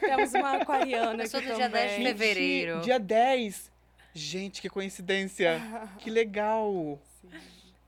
temos 0.00 0.34
uma 0.34 0.56
aquariana 0.56 1.22
Eu 1.22 1.28
sou 1.28 1.40
do 1.40 1.54
dia 1.54 1.68
10 1.70 1.90
de 1.90 1.96
também. 1.96 2.06
fevereiro. 2.12 2.80
Dia 2.82 2.98
10. 2.98 3.70
Gente, 4.16 4.62
que 4.62 4.70
coincidência. 4.70 5.60
que 5.98 6.08
legal. 6.10 6.98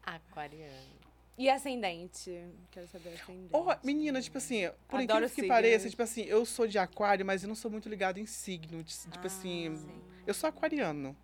Aquariano. 0.05 0.99
E 1.39 1.49
ascendente? 1.49 2.39
Quero 2.71 2.87
saber 2.89 3.15
ascendente. 3.15 3.49
Oh, 3.53 3.65
menina, 3.83 4.21
tipo 4.21 4.37
assim, 4.39 4.69
por 4.89 4.97
Adoro 5.01 5.05
incrível 5.05 5.29
que 5.29 5.35
signo. 5.37 5.49
pareça, 5.49 5.89
tipo 5.89 6.03
assim, 6.03 6.23
eu 6.23 6.45
sou 6.45 6.67
de 6.67 6.79
aquário, 6.79 7.25
mas 7.25 7.43
eu 7.43 7.49
não 7.49 7.55
sou 7.55 7.71
muito 7.71 7.89
ligado 7.89 8.19
em 8.19 8.27
signo. 8.27 8.83
Tipo 8.85 9.19
Ah, 9.23 9.27
assim, 9.27 9.75
sim. 9.77 10.03
eu 10.27 10.35
sou 10.35 10.49
aquariano. 10.49 11.17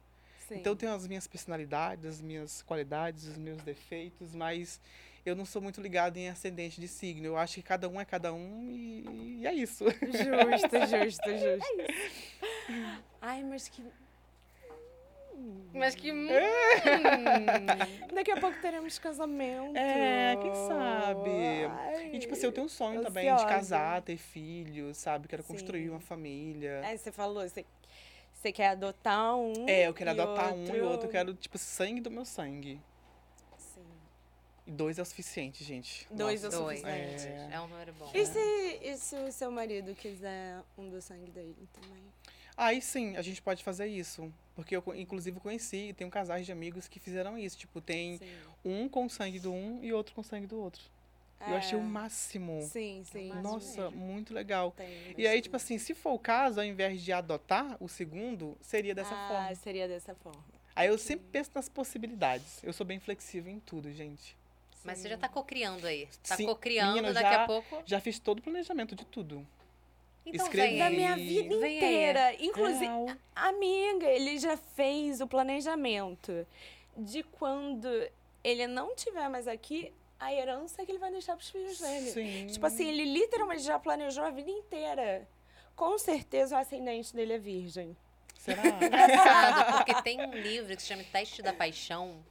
Sim. 0.48 0.54
Então 0.56 0.72
eu 0.72 0.76
tenho 0.76 0.94
as 0.94 1.06
minhas 1.06 1.26
personalidades, 1.26 2.04
as 2.06 2.22
minhas 2.22 2.62
qualidades, 2.62 3.24
os 3.24 3.36
meus 3.36 3.60
defeitos, 3.62 4.34
mas 4.34 4.80
eu 5.26 5.34
não 5.34 5.44
sou 5.44 5.60
muito 5.60 5.80
ligado 5.80 6.16
em 6.16 6.28
ascendente 6.28 6.80
de 6.80 6.86
signo. 6.86 7.26
Eu 7.26 7.36
acho 7.36 7.54
que 7.56 7.62
cada 7.62 7.88
um 7.88 8.00
é 8.00 8.04
cada 8.04 8.32
um 8.32 8.70
e, 8.70 9.40
e 9.40 9.46
é 9.46 9.52
isso. 9.52 9.84
Justo, 9.84 10.78
justo, 10.86 11.30
justo. 11.30 11.92
Ai, 13.20 13.42
mas 13.42 13.68
que. 13.68 13.82
Mas 15.72 15.94
que. 15.94 16.12
hum, 16.12 16.28
Daqui 18.14 18.30
a 18.30 18.36
pouco 18.36 18.60
teremos 18.60 18.98
casamento. 18.98 19.76
É, 19.76 20.36
quem 20.40 20.54
sabe? 20.54 21.30
Ai. 21.70 22.10
E 22.14 22.18
tipo 22.18 22.32
assim, 22.34 22.46
eu 22.46 22.52
tenho 22.52 22.66
um 22.66 22.68
sonho 22.68 23.02
também 23.02 23.24
de 23.24 23.30
Ansiosa. 23.30 23.52
casar, 23.54 24.02
ter 24.02 24.16
filhos, 24.16 24.96
sabe? 24.96 25.28
Quero 25.28 25.42
construir 25.44 25.84
Sim. 25.84 25.90
uma 25.90 26.00
família. 26.00 26.80
Aí 26.84 26.96
você 26.96 27.10
falou, 27.10 27.48
você, 27.48 27.64
você 28.32 28.52
quer 28.52 28.68
adotar 28.68 29.36
um. 29.36 29.68
É, 29.68 29.88
eu 29.88 29.94
quero 29.94 30.10
e 30.10 30.12
adotar 30.12 30.54
um 30.54 30.64
e 30.64 30.80
outro 30.80 31.06
eu 31.08 31.10
quero, 31.12 31.34
tipo, 31.34 31.58
sangue 31.58 32.00
do 32.00 32.10
meu 32.10 32.24
sangue. 32.24 32.80
Sim. 33.58 33.82
E 34.66 34.70
dois 34.70 34.98
é 34.98 35.02
o 35.02 35.04
suficiente, 35.04 35.64
gente. 35.64 36.06
Dois 36.10 36.44
é 36.44 36.48
o 36.48 36.50
Nossa. 36.50 36.62
Dois. 36.64 36.80
suficiente. 36.80 37.26
É. 37.26 37.48
É 37.56 37.60
um 37.60 37.66
número 37.66 37.92
bom. 37.94 38.10
E 38.14 38.24
se, 38.26 38.38
e 38.82 38.96
se 38.96 39.16
o 39.16 39.32
seu 39.32 39.50
marido 39.50 39.94
quiser 39.94 40.60
um 40.78 40.88
do 40.88 41.02
sangue 41.02 41.30
dele 41.30 41.68
também? 41.72 42.02
Aí 42.56 42.80
sim, 42.80 43.16
a 43.16 43.22
gente 43.22 43.42
pode 43.42 43.62
fazer 43.64 43.86
isso. 43.86 44.32
Porque 44.54 44.76
eu, 44.76 44.84
inclusive, 44.94 45.40
conheci, 45.40 45.92
tem 45.96 46.06
um 46.06 46.10
casais 46.10 46.46
de 46.46 46.52
amigos 46.52 46.86
que 46.86 47.00
fizeram 47.00 47.36
isso. 47.36 47.58
Tipo, 47.58 47.80
tem 47.80 48.18
Sim. 48.18 48.26
um 48.64 48.88
com 48.88 49.08
sangue 49.08 49.40
do 49.40 49.52
um 49.52 49.82
e 49.82 49.92
outro 49.92 50.14
com 50.14 50.22
sangue 50.22 50.46
do 50.46 50.58
outro. 50.60 50.82
Eu 51.46 51.56
achei 51.56 51.76
o 51.76 51.80
É, 51.80 51.84
máximo. 51.84 52.62
Sim, 52.70 53.02
sim. 53.10 53.28
máximo 53.28 53.42
Nossa, 53.42 53.82
mesmo. 53.90 53.96
muito 54.06 54.32
legal. 54.32 54.70
Tem 54.76 55.14
E 55.18 55.26
aí, 55.26 55.42
tipo 55.42 55.56
assim, 55.56 55.76
se 55.76 55.92
for 55.92 56.12
o 56.12 56.18
caso, 56.18 56.60
ao 56.60 56.64
invés 56.64 57.02
de 57.02 57.12
adotar 57.12 57.76
o 57.80 57.88
segundo, 57.88 58.56
seria 58.62 58.94
dessa 58.94 59.14
ah, 59.14 59.28
forma. 59.28 59.54
seria 59.56 59.88
dessa 59.88 60.14
forma. 60.14 60.42
Aí 60.76 60.88
eu 60.88 60.96
sempre 60.96 61.26
penso 61.32 61.50
nas 61.54 61.68
possibilidades. 61.68 62.62
Eu 62.62 62.72
sou 62.72 62.86
bem 62.86 62.98
flexível 63.00 63.52
em 63.52 63.58
tudo, 63.60 63.92
gente. 63.92 64.36
Mas 64.84 64.98
você 64.98 65.04
Sim. 65.04 65.08
já 65.10 65.18
tá 65.18 65.28
cocriando 65.28 65.86
aí. 65.86 66.08
Tá 66.26 66.36
Sim, 66.36 66.46
cocriando, 66.46 67.12
daqui 67.12 67.28
já- 67.30 67.42
a 67.42 67.46
pouco. 67.46 67.82
Já 67.84 68.00
fiz 68.00 68.18
todo 68.20 68.38
o 68.38 68.42
planejamento 68.42 68.94
de 68.94 69.04
tudo. 69.04 69.44
Então 70.26 70.46
escrevi. 70.46 70.78
Da 70.78 70.86
aí. 70.86 70.96
minha 70.96 71.16
vida 71.16 71.58
Vem 71.58 71.64
aí. 71.70 71.76
inteira. 71.76 72.34
Inclusive, 72.42 72.84
Real. 72.84 73.06
amiga, 73.34 74.06
ele 74.06 74.38
já 74.38 74.56
fez 74.56 75.20
o 75.20 75.26
planejamento 75.26 76.46
de 76.96 77.22
quando 77.22 77.88
ele 78.42 78.66
não 78.66 78.94
tiver 78.94 79.28
mais 79.28 79.46
aqui, 79.48 79.92
a 80.18 80.32
herança 80.32 80.84
que 80.84 80.92
ele 80.92 80.98
vai 80.98 81.10
deixar 81.10 81.36
pros 81.36 81.50
filhos 81.50 81.78
dele. 81.78 82.10
Sim. 82.10 82.46
Tipo 82.46 82.66
assim, 82.66 82.88
ele 82.88 83.04
literalmente 83.04 83.62
já 83.62 83.78
planejou 83.78 84.24
a 84.24 84.30
vida 84.30 84.50
inteira. 84.50 85.26
Com 85.76 85.98
certeza 85.98 86.56
o 86.56 86.58
ascendente 86.58 87.14
dele 87.14 87.34
é 87.34 87.38
virgem. 87.38 87.96
Será? 88.38 88.62
Engraçado, 88.80 89.76
porque 89.78 90.02
tem 90.02 90.20
um 90.20 90.32
livro 90.34 90.74
que 90.76 90.82
se 90.82 90.88
chama 90.88 91.02
Teste 91.04 91.42
da 91.42 91.52
Paixão, 91.52 92.22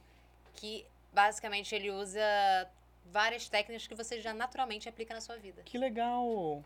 que 0.54 0.86
basicamente 1.12 1.74
ele 1.74 1.90
usa 1.90 2.20
várias 3.04 3.48
técnicas 3.48 3.86
que 3.86 3.94
você 3.94 4.20
já 4.20 4.32
naturalmente 4.32 4.88
aplica 4.88 5.12
na 5.14 5.20
sua 5.20 5.36
vida. 5.36 5.62
que 5.64 5.76
legal. 5.76 6.64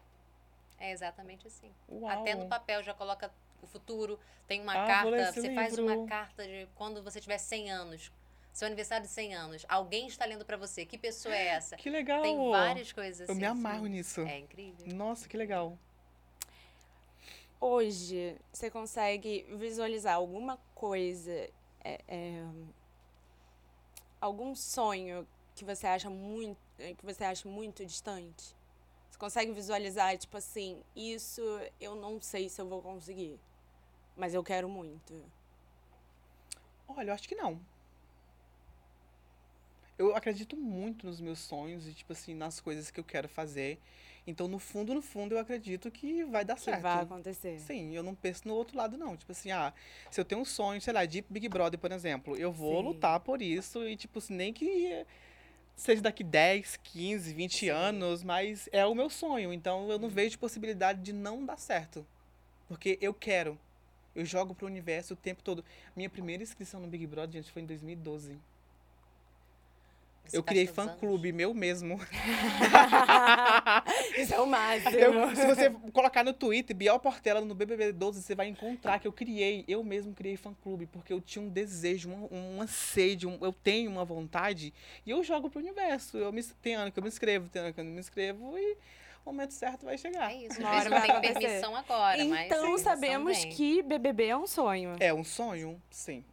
É 0.79 0.93
exatamente 0.93 1.47
assim. 1.47 1.73
Uau. 1.89 2.11
Até 2.11 2.35
no 2.35 2.47
papel 2.47 2.83
já 2.83 2.95
coloca 2.95 3.31
o 3.63 3.67
futuro, 3.67 4.19
tem 4.47 4.61
uma 4.61 4.73
Ah, 4.73 4.87
carta, 4.87 5.33
você 5.33 5.55
faz 5.55 5.77
livro. 5.77 5.95
uma 5.95 6.07
carta 6.07 6.47
de 6.47 6.69
quando 6.75 7.03
você 7.03 7.21
tiver 7.21 7.39
100 7.39 7.71
anos, 7.71 8.13
seu 8.53 8.67
aniversário 8.67 9.07
de 9.07 9.13
100 9.13 9.35
anos, 9.35 9.67
alguém 9.69 10.07
está 10.07 10.25
lendo 10.25 10.45
pra 10.45 10.57
você, 10.57 10.87
que 10.87 10.97
pessoa 10.97 11.35
é 11.35 11.49
essa? 11.49 11.77
Que 11.77 11.91
legal. 11.91 12.23
Tem 12.23 12.51
várias 12.51 12.93
coisas 12.93 13.23
assim. 13.23 13.33
Eu 13.33 13.37
me 13.37 13.45
amarro 13.47 13.85
sim. 13.85 13.91
nisso. 13.91 14.21
É 14.23 14.39
incrível. 14.39 14.87
Nossa, 14.95 15.29
que 15.29 15.37
legal. 15.37 15.77
Hoje, 17.61 18.37
você 18.53 18.71
consegue 18.71 19.45
visualizar 19.57 20.15
alguma 20.15 20.59
coisa, 20.77 21.33
é, 21.83 22.01
é, 22.07 22.45
algum 24.21 24.55
sonho 24.55 25.27
que 25.57 25.65
você 25.65 25.89
acha 25.89 26.09
muito, 26.09 26.59
que 26.77 27.05
você 27.05 27.25
acha 27.25 27.49
muito 27.49 27.85
distante? 27.85 28.55
Você 29.19 29.25
consegue 29.25 29.51
visualizar, 29.51 30.17
tipo 30.17 30.37
assim, 30.37 30.81
isso 30.95 31.43
eu 31.81 31.97
não 31.97 32.21
sei 32.23 32.49
se 32.49 32.61
eu 32.61 32.69
vou 32.69 32.81
conseguir, 32.81 33.37
mas 34.17 34.33
eu 34.33 34.45
quero 34.45 34.69
muito. 34.69 35.13
Olha, 36.87 37.11
eu 37.11 37.15
acho 37.15 37.29
que 37.29 37.35
não. 37.35 37.61
Eu 39.99 40.15
acredito 40.15 40.57
muito 40.57 41.05
nos 41.05 41.21
meus 41.21 41.41
sonhos 41.41 41.89
e, 41.89 41.93
tipo 41.93 42.13
assim, 42.13 42.33
nas 42.33 42.61
coisas 42.61 42.93
que 42.93 43.01
eu 43.01 43.05
quero 43.05 43.29
fazer. 43.29 43.81
Então, 44.25 44.47
no 44.47 44.61
fundo, 44.61 44.95
no 44.95 45.03
fundo, 45.03 45.35
eu 45.35 45.41
acredito 45.41 45.91
que 45.91 46.25
vai 46.25 46.45
dar 46.45 46.55
Que 46.55 46.61
certo. 46.61 46.83
vai 46.83 47.03
acontecer. 47.03 47.59
Sim, 47.59 47.97
eu 47.97 48.05
não 48.05 48.15
penso 48.15 48.47
no 48.47 48.55
outro 48.55 48.77
lado, 48.77 48.97
não. 48.97 49.17
Tipo 49.17 49.33
assim, 49.33 49.51
ah, 49.51 49.75
se 50.13 50.21
eu 50.21 50.25
tenho 50.25 50.43
um 50.43 50.45
sonho, 50.45 50.81
sei 50.81 50.93
lá, 50.93 51.05
de 51.05 51.25
Big 51.29 51.49
Brother, 51.49 51.81
por 51.81 51.91
exemplo, 51.91 52.37
eu 52.37 52.53
vou 52.53 52.83
Sim. 52.83 52.87
lutar 52.87 53.19
por 53.19 53.43
isso 53.43 53.83
e, 53.89 53.97
tipo, 53.97 54.21
nem 54.31 54.53
que 54.53 55.05
seja 55.79 56.03
daqui 56.03 56.25
10, 56.25 56.77
15, 56.83 57.33
20 57.33 57.59
Sim. 57.59 57.69
anos, 57.71 58.25
mas 58.25 58.69
é 58.73 58.85
o 58.85 58.95
meu 58.95 59.09
sonho. 59.09 59.53
Então, 59.53 59.89
eu 59.89 59.99
não 59.99 60.09
vejo 60.09 60.39
possibilidade 60.39 61.01
de 61.01 61.13
não 61.13 61.47
dar 61.47 61.57
certo. 61.57 62.05
Porque 62.67 62.99
eu 63.01 63.15
quero. 63.15 63.59
Eu 64.15 64.25
jogo 64.25 64.55
pro 64.55 64.67
universo 64.67 65.15
o 65.15 65.17
tempo 65.17 65.43
todo. 65.43 65.65
Minha 65.95 66.11
primeira 66.11 66.43
inscrição 66.43 66.81
no 66.81 66.89
Big 66.89 67.07
Brother, 67.07 67.41
gente, 67.41 67.53
foi 67.53 67.63
em 67.63 67.67
2012. 67.67 68.37
Você 70.29 70.37
eu 70.37 70.43
criei 70.43 70.67
fã-clube, 70.67 71.33
meu 71.33 71.55
mesmo. 71.55 71.99
Isso 74.17 74.35
é 74.35 74.41
o 74.41 74.47
máximo. 74.47 74.97
Eu- 74.97 75.37
se 75.37 75.47
você 75.47 75.71
colocar 75.93 76.25
no 76.25 76.33
Twitter, 76.33 76.75
Biel 76.77 76.99
Portela 76.99 77.41
no 77.41 77.55
BBB 77.55 77.93
12, 77.93 78.23
você 78.23 78.35
vai 78.35 78.49
encontrar 78.49 78.99
que 78.99 79.07
eu 79.09 79.13
criei, 79.13 79.65
eu 79.67 79.83
mesmo 79.83 80.13
criei 80.15 80.37
fã-clube, 80.37 80.87
porque 80.87 81.13
eu 81.13 81.21
tinha 81.21 81.45
um 81.45 81.49
desejo, 81.49 82.11
um, 82.11 82.29
um 82.57 82.63
anseio, 82.63 83.29
um- 83.29 83.39
eu 83.45 83.53
tenho 83.53 83.91
uma 83.91 84.05
vontade, 84.05 84.73
e 85.07 85.11
eu 85.11 85.23
jogo 85.23 85.49
pro 85.51 85.61
universo. 85.61 86.19
Eu 86.19 86.33
me, 86.33 86.43
tem 86.43 86.75
ano 86.75 86.91
que 86.93 86.99
eu 86.99 87.03
me 87.03 87.09
inscrevo, 87.09 87.49
tem 87.49 87.63
ano 87.63 87.73
que 87.73 87.81
eu 87.81 87.85
não 87.85 87.93
me 87.93 88.01
inscrevo, 88.01 88.59
e 88.59 88.77
o 89.25 89.33
momento 89.33 89.53
certo 89.53 89.85
vai 89.85 89.97
chegar. 89.99 90.31
É 90.31 90.37
isso. 90.47 90.61
Uma 90.61 90.71
Uma 90.71 90.79
hora 90.79 90.91
não 90.91 90.99
vai 90.99 91.07
tem 91.07 91.11
acontecer. 91.17 91.41
permissão 91.41 91.77
agora, 91.77 92.25
mas 92.25 92.47
então 92.47 92.79
sabemos 92.79 93.45
que 93.47 93.83
BBB 93.83 94.27
é 94.27 94.37
um 94.37 94.47
sonho. 94.47 94.97
É 95.01 95.13
um 95.15 95.25
sonho? 95.25 95.81
Sim. 95.91 96.25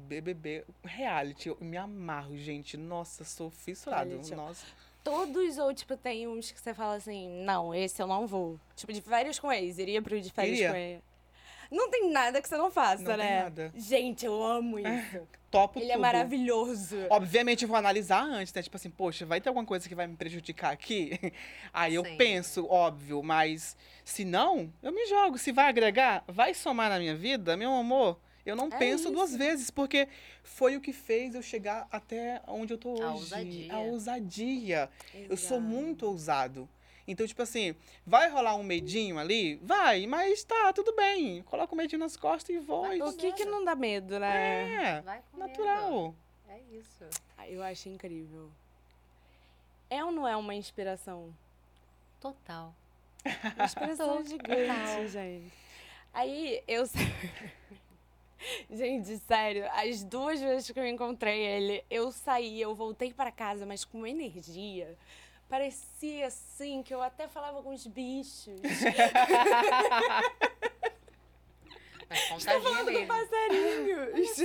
BBB, 0.00 0.64
reality, 0.84 1.48
eu 1.48 1.56
me 1.60 1.76
amarro, 1.76 2.36
gente. 2.36 2.76
Nossa, 2.76 3.24
sou 3.24 3.50
fissurado. 3.50 4.10
Reality. 4.10 4.34
Nossa. 4.34 4.66
Todos 5.02 5.56
ou, 5.58 5.72
tipo, 5.72 5.96
tem 5.96 6.28
uns 6.28 6.50
que 6.50 6.60
você 6.60 6.74
fala 6.74 6.94
assim, 6.96 7.28
não, 7.44 7.74
esse 7.74 8.02
eu 8.02 8.06
não 8.06 8.26
vou. 8.26 8.58
Tipo, 8.76 8.92
de 8.92 9.00
férias 9.00 9.38
com 9.38 9.50
ex, 9.52 9.78
iria 9.78 10.02
pro 10.02 10.20
de 10.20 10.30
férias 10.30 10.58
Iria. 10.58 10.70
com 10.70 10.76
ex. 10.76 11.02
Não 11.70 11.88
tem 11.88 12.10
nada 12.10 12.42
que 12.42 12.48
você 12.48 12.56
não 12.56 12.70
faça, 12.70 13.02
Não 13.02 13.10
tem 13.16 13.18
né? 13.18 13.42
nada. 13.44 13.72
Gente, 13.76 14.26
eu 14.26 14.42
amo 14.42 14.78
isso. 14.78 15.20
Topo 15.50 15.78
Ele 15.78 15.86
tudo. 15.86 15.94
é 15.94 15.98
maravilhoso. 15.98 16.96
Obviamente, 17.08 17.62
eu 17.62 17.68
vou 17.68 17.76
analisar 17.76 18.22
antes, 18.22 18.52
né? 18.52 18.62
Tipo 18.62 18.76
assim, 18.76 18.90
poxa, 18.90 19.24
vai 19.24 19.40
ter 19.40 19.48
alguma 19.48 19.64
coisa 19.64 19.88
que 19.88 19.94
vai 19.94 20.06
me 20.06 20.16
prejudicar 20.16 20.72
aqui? 20.72 21.18
Aí 21.72 21.94
eu 21.94 22.04
Sim. 22.04 22.16
penso, 22.16 22.66
óbvio, 22.68 23.22
mas 23.22 23.76
se 24.04 24.24
não, 24.24 24.72
eu 24.82 24.92
me 24.92 25.06
jogo. 25.06 25.38
Se 25.38 25.50
vai 25.50 25.68
agregar, 25.68 26.24
vai 26.26 26.54
somar 26.54 26.88
na 26.90 26.98
minha 26.98 27.14
vida, 27.16 27.56
meu 27.56 27.72
amor, 27.72 28.18
eu 28.44 28.56
não 28.56 28.66
É 28.68 28.78
penso 28.78 29.10
duas 29.10 29.30
isso. 29.30 29.38
vezes, 29.38 29.70
porque 29.70 30.08
foi 30.42 30.76
o 30.76 30.80
que 30.80 30.92
fez 30.92 31.34
eu 31.34 31.42
chegar 31.42 31.86
até 31.90 32.40
onde 32.46 32.72
eu 32.74 32.78
tô 32.78 32.92
hoje. 32.92 33.02
A 33.02 33.10
ousadia. 33.12 33.74
A 33.74 33.78
ousadia. 33.80 34.90
Eu 35.14 35.36
sou 35.36 35.60
muito 35.60 36.06
ousado. 36.06 36.68
Então, 37.08 37.26
tipo 37.26 37.42
assim, 37.42 37.74
vai 38.06 38.28
rolar 38.28 38.54
um 38.54 38.62
medinho 38.62 39.18
ali? 39.18 39.56
Vai, 39.62 40.06
mas 40.06 40.44
tá, 40.44 40.72
tudo 40.72 40.94
bem. 40.94 41.42
Coloca 41.42 41.74
o 41.74 41.76
medinho 41.76 41.98
nas 41.98 42.16
costas 42.16 42.54
e 42.54 42.58
voa. 42.60 42.94
e 42.94 43.02
O 43.02 43.12
que 43.16 43.32
que 43.32 43.44
não 43.44 43.64
dá 43.64 43.74
medo, 43.74 44.18
né? 44.20 44.98
É, 44.98 45.00
Vai 45.00 45.20
com 45.30 45.36
medo. 45.38 45.48
natural. 45.48 46.14
É 46.48 46.58
isso. 46.72 47.04
Ah, 47.36 47.48
Eu 47.48 47.62
acho 47.62 47.88
incrível. 47.88 48.48
É 49.88 50.04
ou 50.04 50.12
não 50.12 50.28
é 50.28 50.36
uma 50.36 50.54
inspiração? 50.54 51.34
Total. 52.20 52.72
Uma 53.56 53.64
inspiração 53.64 54.24
gigante, 54.24 55.08
gente. 55.08 55.52
Aí 56.14 56.62
eu. 56.68 56.84
Gente, 58.70 59.16
sério, 59.18 59.68
as 59.72 60.02
duas 60.04 60.40
vezes 60.40 60.70
que 60.70 60.78
eu 60.78 60.86
encontrei 60.86 61.40
ele, 61.40 61.84
eu 61.90 62.10
saí, 62.12 62.60
eu 62.60 62.74
voltei 62.74 63.12
para 63.12 63.30
casa, 63.30 63.66
mas 63.66 63.84
com 63.84 63.98
uma 63.98 64.08
energia. 64.08 64.96
Parecia 65.48 66.28
assim 66.28 66.82
que 66.82 66.94
eu 66.94 67.02
até 67.02 67.26
falava 67.26 67.60
com 67.62 67.74
os 67.74 67.86
bichos. 67.86 68.60
Mas 72.08 72.44
Tá 72.44 72.54
contagia 72.54 72.60
falando 72.60 72.92
com 72.92 73.06
passarinhos. 73.06 74.36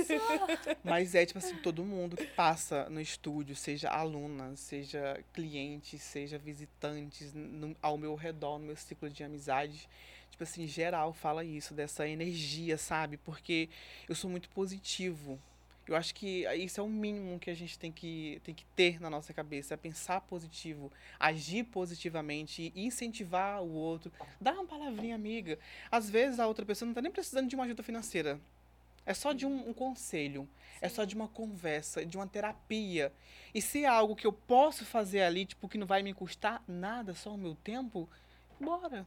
Mas 0.84 1.14
é 1.16 1.26
tipo 1.26 1.38
assim, 1.40 1.56
todo 1.56 1.84
mundo 1.84 2.16
que 2.16 2.26
passa 2.26 2.88
no 2.88 3.00
estúdio, 3.00 3.56
seja 3.56 3.90
aluna, 3.90 4.54
seja 4.54 5.20
cliente, 5.32 5.98
seja 5.98 6.38
visitantes 6.38 7.34
no- 7.34 7.74
ao 7.82 7.98
meu 7.98 8.14
redor, 8.14 8.60
no 8.60 8.66
meu 8.66 8.76
ciclo 8.76 9.10
de 9.10 9.24
amizade, 9.24 9.88
tipo 10.36 10.44
assim, 10.44 10.66
geral 10.66 11.14
fala 11.14 11.42
isso, 11.42 11.72
dessa 11.72 12.06
energia, 12.06 12.76
sabe? 12.76 13.16
Porque 13.16 13.70
eu 14.06 14.14
sou 14.14 14.28
muito 14.28 14.50
positivo. 14.50 15.40
Eu 15.88 15.96
acho 15.96 16.14
que 16.14 16.44
isso 16.56 16.80
é 16.80 16.82
o 16.82 16.88
mínimo 16.88 17.38
que 17.38 17.48
a 17.48 17.54
gente 17.54 17.78
tem 17.78 17.90
que, 17.90 18.40
tem 18.44 18.54
que 18.54 18.66
ter 18.74 19.00
na 19.00 19.08
nossa 19.08 19.32
cabeça, 19.32 19.72
é 19.72 19.76
pensar 19.76 20.20
positivo, 20.20 20.92
agir 21.18 21.64
positivamente, 21.64 22.72
incentivar 22.74 23.62
o 23.62 23.72
outro, 23.72 24.12
dar 24.40 24.54
uma 24.54 24.66
palavrinha 24.66 25.14
amiga. 25.14 25.58
Às 25.90 26.10
vezes 26.10 26.38
a 26.38 26.46
outra 26.46 26.66
pessoa 26.66 26.86
não 26.86 26.92
está 26.92 27.00
nem 27.00 27.12
precisando 27.12 27.48
de 27.48 27.54
uma 27.54 27.64
ajuda 27.64 27.82
financeira. 27.82 28.38
É 29.06 29.14
só 29.14 29.32
de 29.32 29.46
um, 29.46 29.70
um 29.70 29.72
conselho, 29.72 30.46
é 30.82 30.88
só 30.88 31.04
de 31.04 31.14
uma 31.14 31.28
conversa, 31.28 32.04
de 32.04 32.16
uma 32.16 32.26
terapia. 32.26 33.12
E 33.54 33.62
se 33.62 33.84
é 33.84 33.86
algo 33.86 34.16
que 34.16 34.26
eu 34.26 34.32
posso 34.32 34.84
fazer 34.84 35.22
ali, 35.22 35.46
tipo, 35.46 35.68
que 35.68 35.78
não 35.78 35.86
vai 35.86 36.02
me 36.02 36.12
custar 36.12 36.62
nada, 36.66 37.14
só 37.14 37.32
o 37.32 37.38
meu 37.38 37.54
tempo, 37.54 38.08
bora. 38.60 39.06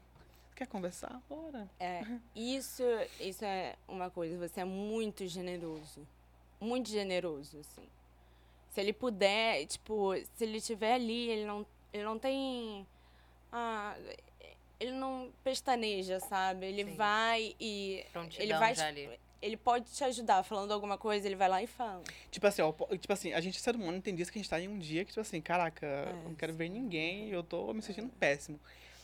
Quer 0.59 0.67
conversar? 0.67 1.21
Bora. 1.29 1.69
É, 1.79 2.01
isso, 2.35 2.83
isso 3.17 3.45
é 3.45 3.77
uma 3.87 4.09
coisa, 4.09 4.37
você 4.37 4.59
é 4.59 4.65
muito 4.65 5.25
generoso. 5.25 6.05
Muito 6.59 6.89
generoso, 6.89 7.59
assim. 7.61 7.87
Se 8.71 8.81
ele 8.81 8.91
puder, 8.91 9.65
tipo, 9.67 10.13
se 10.35 10.43
ele 10.43 10.57
estiver 10.57 10.95
ali, 10.95 11.29
ele 11.29 11.45
não, 11.45 11.65
ele 11.93 12.03
não 12.03 12.19
tem. 12.19 12.85
Ah, 13.49 13.95
ele 14.81 14.91
não 14.91 15.31
pestaneja, 15.45 16.19
sabe? 16.19 16.65
Ele 16.65 16.83
Sim. 16.83 16.95
vai 16.97 17.55
e. 17.57 18.05
Prontidão 18.11 18.43
Ele 18.43 18.53
vai. 18.55 18.75
já 18.75 18.87
ali. 18.87 19.17
Ele 19.41 19.55
pode 19.55 19.89
te 19.93 20.03
ajudar 20.03 20.43
falando 20.43 20.73
alguma 20.73 20.97
coisa, 20.97 21.25
ele 21.25 21.37
vai 21.37 21.47
lá 21.47 21.63
e 21.63 21.67
fala. 21.67 22.03
Tipo 22.29 22.45
assim, 22.47 22.61
ó, 22.61 22.73
po- 22.73 22.97
tipo 22.97 23.13
assim, 23.13 23.31
a 23.31 23.39
gente, 23.39 23.61
ser 23.61 23.77
humano, 23.77 24.01
tem 24.01 24.13
dias 24.13 24.29
que 24.29 24.37
a 24.37 24.41
gente 24.41 24.49
tá 24.49 24.59
em 24.59 24.67
um 24.67 24.77
dia 24.77 25.05
que, 25.05 25.11
tipo 25.11 25.21
assim, 25.21 25.39
caraca, 25.39 25.85
É, 25.87 26.09
eu 26.11 26.15
não 26.27 26.35
quero 26.35 26.53
ver 26.53 26.67
ninguém, 26.67 27.29
eu 27.29 27.41
tô 27.41 27.73
me 27.73 27.81
sentindo 27.81 28.09
péssimo. 28.19 28.59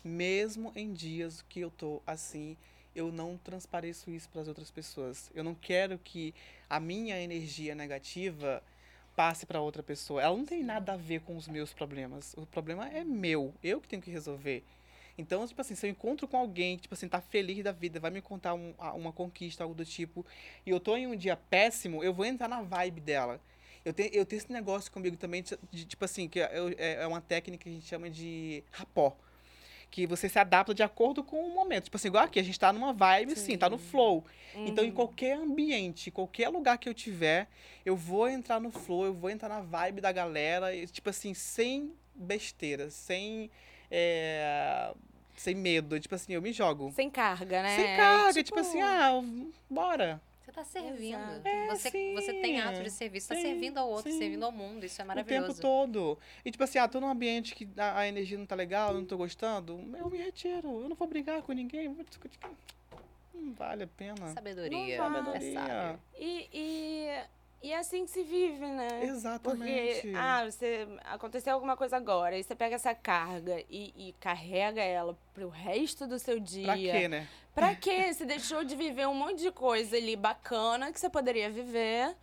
Mesmo 0.05 0.71
em 0.75 0.93
dias 0.93 1.43
que 1.49 1.59
eu 1.61 1.71
tô 1.71 2.01
assim, 2.05 2.55
eu 2.95 3.11
não 3.11 3.37
transpareço 3.37 4.11
isso 4.11 4.29
para 4.29 4.41
as 4.41 4.47
outras 4.47 4.69
pessoas. 4.71 5.31
Eu 5.33 5.43
não 5.43 5.55
quero 5.55 5.97
que 5.97 6.31
a 6.69 6.79
minha 6.79 7.19
energia 7.19 7.73
negativa 7.75 8.61
passe 9.15 9.45
para 9.47 9.61
outra 9.61 9.81
pessoa. 9.81 10.21
Ela 10.21 10.37
não 10.37 10.45
tem 10.45 10.63
nada 10.63 10.93
a 10.93 10.97
ver 10.97 11.21
com 11.21 11.35
os 11.35 11.47
meus 11.47 11.73
problemas. 11.73 12.35
O 12.37 12.45
problema 12.45 12.87
é 12.89 13.03
meu, 13.03 13.53
eu 13.63 13.81
que 13.81 13.87
tenho 13.87 14.01
que 14.01 14.11
resolver. 14.11 14.63
Então, 15.17 15.47
tipo 15.47 15.59
assim, 15.61 15.75
se 15.75 15.87
eu 15.87 15.91
encontro 15.91 16.27
com 16.27 16.37
alguém 16.37 16.75
que, 16.75 16.83
tipo 16.83 16.93
assim, 16.93 17.07
tá 17.07 17.21
feliz 17.21 17.63
da 17.63 17.71
vida, 17.71 17.99
vai 17.99 18.11
me 18.11 18.21
contar 18.21 18.53
um- 18.53 18.73
uma 18.95 19.13
conquista, 19.13 19.63
algo 19.63 19.73
do 19.73 19.85
tipo, 19.85 20.25
e 20.65 20.69
eu 20.69 20.79
tô 20.79 20.95
em 20.97 21.07
um 21.07 21.15
dia 21.15 21.37
péssimo, 21.37 22.03
eu 22.03 22.13
vou 22.13 22.25
entrar 22.25 22.47
na 22.49 22.61
vibe 22.61 22.99
dela. 23.01 23.39
Eu 23.85 23.93
tenho, 23.93 24.09
eu 24.13 24.25
tenho 24.25 24.39
esse 24.39 24.51
negócio 24.51 24.91
comigo 24.91 25.15
também, 25.17 25.41
de, 25.43 25.57
de, 25.71 25.85
tipo 25.85 26.03
assim, 26.05 26.27
que 26.27 26.39
eu- 26.39 26.69
é, 26.77 27.03
é 27.03 27.07
uma 27.07 27.21
técnica 27.21 27.63
que 27.63 27.69
a 27.69 27.73
gente 27.73 27.85
chama 27.87 28.09
de 28.09 28.63
rapó. 28.71 29.15
Que 29.91 30.05
você 30.05 30.27
se 30.27 30.37
adapta 30.37 30.73
de 30.73 30.83
acordo 30.83 31.23
com 31.23 31.41
o 31.45 31.53
momento. 31.53 31.85
Tipo 31.85 31.97
assim, 31.97 32.09
igual 32.09 32.23
aqui, 32.25 32.39
a 32.39 32.43
gente 32.43 32.59
tá 32.59 32.73
numa 32.73 32.91
vibe, 32.93 33.33
assim, 33.33 33.57
tá 33.57 33.69
no 33.69 33.77
flow. 33.77 34.25
Então, 34.65 34.83
em 34.83 34.87
Uhum. 34.89 34.93
qualquer 34.93 35.37
ambiente, 35.37 36.11
qualquer 36.11 36.49
lugar 36.49 36.77
que 36.77 36.87
eu 36.89 36.93
tiver, 36.93 37.47
eu 37.85 37.95
vou 37.95 38.27
entrar 38.29 38.59
no 38.59 38.71
flow, 38.71 39.05
eu 39.05 39.13
vou 39.13 39.29
entrar 39.29 39.49
na 39.49 39.61
vibe 39.61 40.01
da 40.01 40.11
galera, 40.11 40.73
e, 40.75 40.85
tipo 40.87 41.09
assim, 41.09 41.33
sem 41.33 41.93
besteira, 42.13 42.89
sem. 42.89 43.49
é, 43.91 44.93
sem 45.37 45.53
medo. 45.55 45.99
Tipo 45.99 46.15
assim, 46.15 46.33
eu 46.33 46.41
me 46.41 46.51
jogo. 46.53 46.91
Sem 46.93 47.09
carga, 47.09 47.61
né? 47.61 47.75
Sem 47.75 47.95
carga, 47.95 48.43
tipo, 48.43 48.59
assim, 48.59 48.81
ah, 48.81 49.21
bora. 49.69 50.21
Você 50.45 50.51
tá 50.51 50.63
servindo. 50.63 51.41
É, 51.43 51.67
você, 51.67 52.13
você 52.13 52.33
tem 52.33 52.61
ato 52.61 52.83
de 52.83 52.91
serviço. 52.91 53.27
Você 53.27 53.33
tá 53.33 53.41
Sim, 53.41 53.47
servindo 53.47 53.79
ao 53.79 53.89
outro, 53.89 54.11
sim. 54.11 54.19
servindo 54.19 54.43
ao 54.45 54.51
mundo. 54.51 54.85
Isso 54.85 55.01
é 55.01 55.03
O 55.03 55.07
maravilhoso. 55.07 55.47
tempo 55.47 55.59
todo. 55.59 56.19
E 56.45 56.51
tipo 56.51 56.63
assim, 56.63 56.77
ah, 56.77 56.87
tô 56.87 56.99
num 56.99 57.09
ambiente 57.09 57.55
que 57.55 57.67
a, 57.75 57.99
a 58.01 58.07
energia 58.07 58.37
não 58.37 58.45
tá 58.45 58.53
legal, 58.53 58.91
eu 58.91 58.99
não 58.99 59.05
tô 59.05 59.17
gostando, 59.17 59.73
eu 59.97 60.07
me 60.07 60.17
retiro. 60.19 60.81
Eu 60.81 60.89
não 60.89 60.95
vou 60.95 61.07
brigar 61.07 61.41
com 61.41 61.51
ninguém. 61.51 61.87
Não 63.33 63.53
vale 63.53 63.83
a 63.83 63.87
pena. 63.87 64.27
Sabedoria. 64.33 65.09
Não 65.09 65.23
vai. 65.25 65.37
É 65.37 65.53
sábio. 65.53 65.99
E, 66.15 66.49
e, 66.53 67.23
e 67.65 67.71
é 67.71 67.79
assim 67.79 68.05
que 68.05 68.11
se 68.11 68.21
vive, 68.23 68.65
né? 68.67 69.03
Exatamente. 69.03 70.01
Porque, 70.01 70.13
ah, 70.15 70.45
você 70.45 70.87
aconteceu 71.05 71.53
alguma 71.53 71.75
coisa 71.75 71.97
agora, 71.97 72.35
aí 72.35 72.43
você 72.43 72.53
pega 72.55 72.75
essa 72.75 72.93
carga 72.93 73.59
e, 73.69 73.91
e 73.97 74.13
carrega 74.19 74.81
ela 74.81 75.17
pro 75.33 75.49
resto 75.49 76.05
do 76.05 76.19
seu 76.19 76.39
dia. 76.39 76.67
Pra 76.67 76.75
quê, 76.75 77.07
né? 77.07 77.27
Pra 77.55 77.75
quê? 77.75 78.13
Você 78.13 78.23
deixou 78.23 78.63
de 78.63 78.75
viver 78.75 79.07
um 79.07 79.15
monte 79.15 79.41
de 79.41 79.51
coisa 79.51 79.97
ali 79.97 80.15
bacana 80.15 80.91
que 80.91 80.99
você 80.99 81.09
poderia 81.09 81.49
viver. 81.49 82.15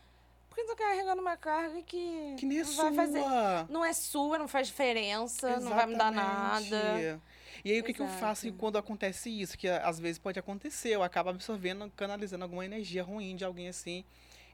Porque 0.49 0.65
tá 0.65 0.77
carregando 0.77 1.21
uma 1.21 1.37
carga 1.37 1.83
que, 1.83 2.37
Que 2.39 2.47
nem 2.47 2.61
a 2.61 2.65
não 2.65 2.71
sua. 2.71 2.85
vai 2.85 2.95
fazer. 2.95 3.25
Não 3.69 3.85
é 3.85 3.93
sua, 3.93 4.39
não 4.39 4.47
faz 4.47 4.69
diferença, 4.69 5.59
não 5.59 5.75
vai 5.75 5.87
mudar 5.87 6.13
nada. 6.13 6.61
Exatamente. 6.61 7.21
E 7.65 7.73
aí, 7.73 7.81
o 7.81 7.85
que, 7.85 7.93
que 7.95 8.03
eu 8.03 8.09
faço 8.09 8.53
quando 8.55 8.77
acontece 8.79 9.29
isso? 9.31 9.57
Que 9.59 9.69
às 9.69 9.99
vezes 9.99 10.19
pode 10.19 10.39
acontecer, 10.39 10.91
eu 10.91 11.03
acabo 11.03 11.31
absorvendo, 11.31 11.91
canalizando 11.97 12.45
alguma 12.45 12.65
energia 12.65 13.03
ruim 13.03 13.35
de 13.35 13.45
alguém 13.45 13.69
assim. 13.69 14.05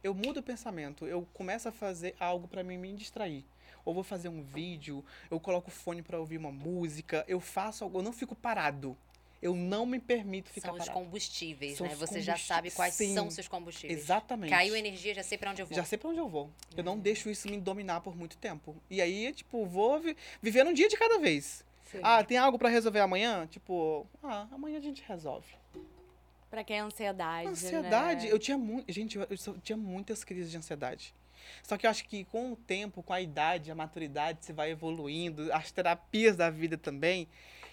Eu 0.03 0.15
mudo 0.15 0.41
o 0.41 0.43
pensamento, 0.43 1.07
eu 1.07 1.27
começo 1.35 1.69
a 1.69 1.73
fazer 1.73 2.15
algo 2.21 2.49
mim 2.63 2.79
me 2.79 2.93
distrair. 2.95 3.45
ou 3.85 3.95
vou 3.95 4.05
fazer 4.05 4.29
um 4.29 4.43
vídeo, 4.43 5.03
eu 5.31 5.41
coloco 5.41 5.71
fone 5.71 6.03
para 6.03 6.19
ouvir 6.19 6.37
uma 6.37 6.53
música, 6.53 7.25
eu 7.27 7.41
faço 7.41 7.85
algo, 7.85 7.99
eu 7.99 8.03
não 8.03 8.13
fico 8.13 8.35
parado. 8.35 8.97
Eu 9.41 9.55
não 9.55 9.87
me 9.87 10.01
permito 10.01 10.51
ficar 10.51 10.69
São 10.69 10.75
os 10.77 10.85
parado. 10.85 10.99
combustíveis, 10.99 11.79
São 11.79 11.87
né? 11.87 11.93
os 11.93 11.99
Você 12.01 12.21
já 12.21 12.33
combustíveis, 12.33 12.47
sabe 12.47 12.71
quais 12.73 12.95
sim. 12.95 13.15
são 13.15 13.29
os 13.29 13.35
seus 13.35 13.47
combustíveis. 13.47 13.99
Exatamente. 14.01 14.51
Caiu 14.51 14.75
energia, 14.75 15.15
já 15.15 15.23
sei 15.23 15.39
pra 15.39 15.53
onde 15.53 15.63
eu 15.63 15.67
vou. 15.67 15.77
Já 15.77 15.85
sei 15.85 15.97
pra 15.97 16.09
onde 16.11 16.19
eu 16.19 16.29
vou. 16.29 16.51
Eu 16.77 16.83
não 16.83 16.99
deixo 16.99 17.31
isso 17.31 17.49
me 17.49 17.57
dominar 17.57 18.01
por 18.01 18.17
muito 18.17 18.37
tempo. 18.37 18.75
E 18.91 19.01
aí, 19.01 19.33
tipo, 19.33 19.65
vou 19.65 20.01
vi 20.01 20.17
vivendo 20.43 20.71
um 20.71 20.73
dia 20.73 20.89
de 20.89 20.97
cada 20.97 21.19
vez. 21.21 21.65
Sim. 21.91 22.01
Ah, 22.03 22.23
tem 22.25 22.37
algo 22.37 22.59
pra 22.59 22.69
resolver 22.69 22.99
amanhã? 22.99 23.47
Tipo, 23.47 24.07
ah, 24.25 24.49
amanhã 24.51 24.79
a 24.79 24.83
gente 24.83 25.03
resolve. 25.07 25.47
Pra 26.51 26.65
quem 26.65 26.79
é 26.79 26.81
ansiedade, 26.81 27.49
Ansiedade, 27.49 28.27
né? 28.27 28.33
eu 28.33 28.39
tinha 28.39 28.57
muito. 28.57 28.91
Gente, 28.91 29.19
eu, 29.19 29.27
eu 29.31 29.61
tinha 29.63 29.77
muitas 29.77 30.25
crises 30.25 30.51
de 30.51 30.57
ansiedade. 30.57 31.15
Só 31.63 31.77
que 31.77 31.87
eu 31.87 31.91
acho 31.91 32.05
que 32.07 32.25
com 32.25 32.53
o 32.53 32.57
tempo, 32.57 33.03
com 33.03 33.13
a 33.13 33.21
idade, 33.21 33.71
a 33.71 33.75
maturidade, 33.75 34.39
você 34.45 34.53
vai 34.53 34.71
evoluindo, 34.71 35.53
as 35.53 35.71
terapias 35.71 36.37
da 36.37 36.51
vida 36.51 36.77
também, 36.77 37.29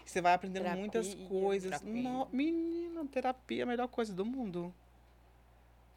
você 0.05 0.21
vai 0.21 0.33
aprendendo 0.33 0.69
muitas 0.77 1.07
Terapia, 1.07 1.27
coisas. 1.27 1.71
terapia. 1.71 2.03
No, 2.03 2.27
menina, 2.31 3.05
terapia 3.05 3.61
é 3.61 3.63
a 3.63 3.65
melhor 3.65 3.87
coisa 3.87 4.13
do 4.13 4.25
mundo. 4.25 4.73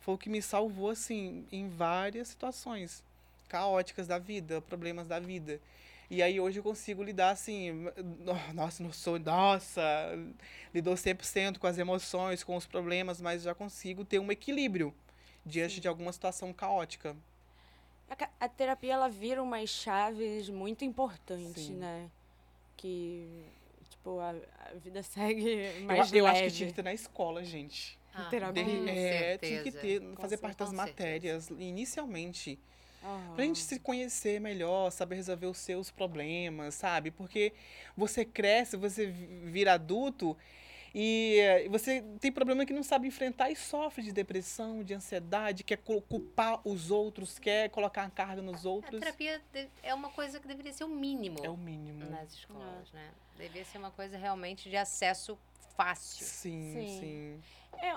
Foi 0.01 0.15
o 0.15 0.19
que 0.19 0.31
me 0.31 0.41
salvou, 0.41 0.91
assim, 0.91 1.47
em 1.53 1.69
várias 1.69 2.29
situações 2.29 3.03
caóticas 3.49 4.07
da 4.07 4.19
vida, 4.19 4.61
problemas 4.61 5.07
da 5.07 5.19
vida. 5.19 5.61
E 6.11 6.23
aí 6.23 6.41
hoje 6.41 6.59
eu 6.59 6.63
consigo 6.63 7.03
lidar 7.03 7.31
assim, 7.31 7.71
no- 8.25 8.53
nossa, 8.55 8.83
não 8.83 8.93
sou, 8.93 9.19
nossa, 9.19 9.83
lidou 10.75 10.95
100% 10.97 11.59
com 11.59 11.67
as 11.67 11.77
emoções, 11.77 12.43
com 12.43 12.57
os 12.57 12.67
problemas, 12.67 13.21
mas 13.21 13.43
já 13.43 13.55
consigo 13.55 14.05
ter 14.05 14.19
um 14.19 14.33
equilíbrio 14.33 14.95
diante 15.45 15.81
de 15.81 15.87
alguma 15.89 16.11
situação 16.13 16.51
caótica. 16.53 17.15
A, 18.09 18.29
a 18.41 18.49
terapia, 18.49 18.95
ela 18.95 19.09
vira 19.09 19.43
umas 19.43 19.69
chaves 19.69 20.49
muito 20.49 20.83
importantes, 20.83 21.65
Sim. 21.65 21.75
né? 21.75 22.09
Que, 22.75 23.45
tipo, 23.91 24.19
a, 24.19 24.31
a 24.31 24.75
vida 24.83 25.03
segue 25.05 25.45
Eu, 25.77 25.83
mais 25.85 26.11
a- 26.11 26.17
eu 26.17 26.27
acho 26.27 26.37
leve. 26.41 26.51
que 26.51 26.57
tinha 26.57 26.69
que 26.71 26.75
ter 26.75 26.85
na 26.85 26.95
escola, 26.95 27.45
gente. 27.45 27.99
Ah, 28.15 28.29
terapia. 28.31 28.65
De- 28.65 28.71
com 28.79 28.89
é, 28.89 29.37
tinha 29.39 29.63
que 29.63 29.71
certeza. 29.73 30.01
ter, 30.01 30.17
fazer 30.17 30.39
parte 30.39 30.57
das 30.57 30.73
matérias, 30.73 31.51
inicialmente. 31.51 32.59
Aham. 33.03 33.35
Pra 33.35 33.45
gente 33.45 33.61
se 33.61 33.79
conhecer 33.79 34.41
melhor, 34.41 34.91
saber 34.91 35.17
resolver 35.17 35.47
os 35.47 35.59
seus 35.59 35.91
problemas, 35.91 36.75
sabe? 36.75 37.11
Porque 37.11 37.53
você 37.97 38.25
cresce, 38.25 38.77
você 38.77 39.07
vi- 39.07 39.27
vira 39.51 39.75
adulto 39.75 40.37
e 40.95 41.37
eh, 41.39 41.69
você 41.69 42.03
tem 42.21 42.33
problema 42.33 42.65
que 42.67 42.73
não 42.73 42.83
sabe 42.83 43.07
enfrentar 43.07 43.51
e 43.51 43.57
sofre 43.57 44.03
de 44.03 44.11
depressão, 44.13 44.83
de 44.83 44.95
ansiedade, 44.95 45.63
quer 45.63 45.77
cu- 45.77 46.01
culpar 46.03 46.61
os 46.67 46.91
outros, 46.91 47.39
quer 47.39 47.69
colocar 47.71 48.03
a 48.05 48.11
carga 48.11 48.43
nos 48.43 48.67
A 48.67 48.71
outros. 48.71 48.99
terapia 49.01 49.41
de- 49.53 49.69
é 49.83 49.95
uma 49.95 50.11
coisa 50.11 50.41
que 50.41 50.49
deveria 50.49 50.73
ser 50.73 50.85
o 50.85 50.89
mínimo 50.89 51.39
É 51.45 51.49
o 51.51 51.57
mínimo. 51.57 52.11
nas 52.11 52.33
escolas, 52.33 52.91
né? 52.93 53.11
Deveria 53.37 53.65
ser 53.65 53.79
uma 53.79 53.91
coisa 53.93 54.17
realmente 54.19 54.69
de 54.69 54.77
acesso 54.77 55.39
fácil. 55.77 56.27
Sim, 56.27 56.73
Sim. 56.73 56.99
sim. 57.01 57.43
É, 57.87 57.97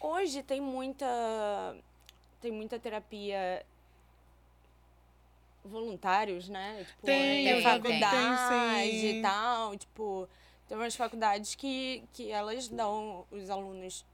hoje 0.00 0.42
tem 0.42 0.60
muita 0.62 1.76
tem 2.40 2.52
muita 2.52 2.78
terapia 2.78 3.66
voluntários, 5.64 6.48
né? 6.48 6.84
Tipo, 6.86 7.06
Tem, 7.06 7.44
tem 7.44 7.62
faculdade 7.62 9.00
tem, 9.00 9.18
e 9.18 9.22
tal, 9.22 9.76
tipo, 9.76 10.28
tem 10.66 10.76
umas 10.76 10.94
faculdades 10.96 11.54
que, 11.54 12.02
que 12.12 12.30
elas 12.30 12.68
dão 12.68 13.26
os 13.30 13.50
alunos 13.50 14.04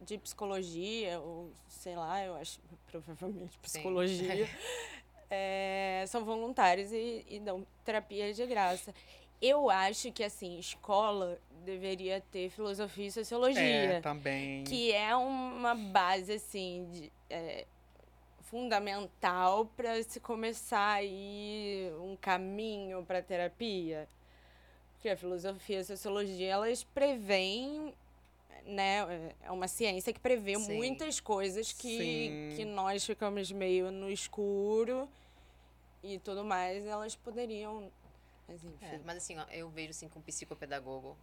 de 0.00 0.18
psicologia, 0.18 1.18
ou 1.20 1.50
sei 1.68 1.96
lá, 1.96 2.22
eu 2.24 2.34
acho, 2.36 2.60
provavelmente 2.90 3.58
psicologia, 3.58 4.48
é, 5.30 6.04
são 6.08 6.24
voluntários 6.24 6.92
e, 6.92 7.24
e 7.28 7.40
dão 7.40 7.66
terapia 7.84 8.32
de 8.32 8.46
graça. 8.46 8.94
Eu 9.40 9.68
acho 9.68 10.10
que, 10.12 10.24
assim, 10.24 10.58
escola 10.58 11.38
deveria 11.64 12.22
ter 12.32 12.48
filosofia 12.48 13.08
e 13.08 13.12
sociologia 13.12 13.60
É, 13.62 14.00
também. 14.00 14.64
que 14.64 14.92
é 14.92 15.14
uma 15.14 15.74
base 15.74 16.32
assim 16.34 16.88
de, 16.90 17.12
é, 17.28 17.66
fundamental 18.46 19.66
para 19.76 20.02
se 20.02 20.20
começar 20.20 20.94
aí 20.94 21.90
um 22.00 22.16
caminho 22.16 23.04
para 23.04 23.22
terapia 23.22 24.08
porque 24.92 25.08
a 25.08 25.16
filosofia 25.16 25.78
e 25.78 25.80
a 25.80 25.84
sociologia 25.84 26.48
elas 26.48 26.84
preveem 26.84 27.94
né 28.64 29.34
é 29.42 29.50
uma 29.50 29.68
ciência 29.68 30.12
que 30.12 30.20
prevê 30.20 30.56
Sim. 30.56 30.76
muitas 30.76 31.20
coisas 31.20 31.72
que 31.72 31.98
Sim. 31.98 32.56
que 32.56 32.64
nós 32.64 33.04
ficamos 33.04 33.50
meio 33.52 33.90
no 33.90 34.10
escuro 34.10 35.08
e 36.02 36.18
tudo 36.18 36.44
mais 36.44 36.86
elas 36.86 37.16
poderiam 37.16 37.90
mas 38.48 38.64
enfim 38.64 38.86
É, 38.86 39.00
mas 39.04 39.16
assim, 39.16 39.36
ó, 39.38 39.44
eu 39.50 39.68
vejo 39.68 39.90
assim 39.90 40.08
com 40.08 40.20
psicopedagogo. 40.20 41.16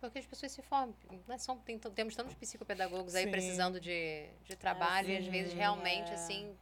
Porque 0.00 0.18
as 0.18 0.26
pessoas 0.26 0.50
se 0.52 0.62
formam. 0.62 0.94
Né? 1.28 1.36
São, 1.38 1.58
tem, 1.58 1.78
temos 1.78 2.16
tantos 2.16 2.34
psicopedagogos 2.34 3.14
aí 3.14 3.24
Sim. 3.24 3.30
precisando 3.30 3.78
de, 3.80 4.26
de 4.44 4.56
trabalho 4.56 5.10
e 5.10 5.16
às 5.16 5.26
vezes 5.26 5.52
realmente 5.52 6.10
é. 6.10 6.14
assim. 6.14 6.54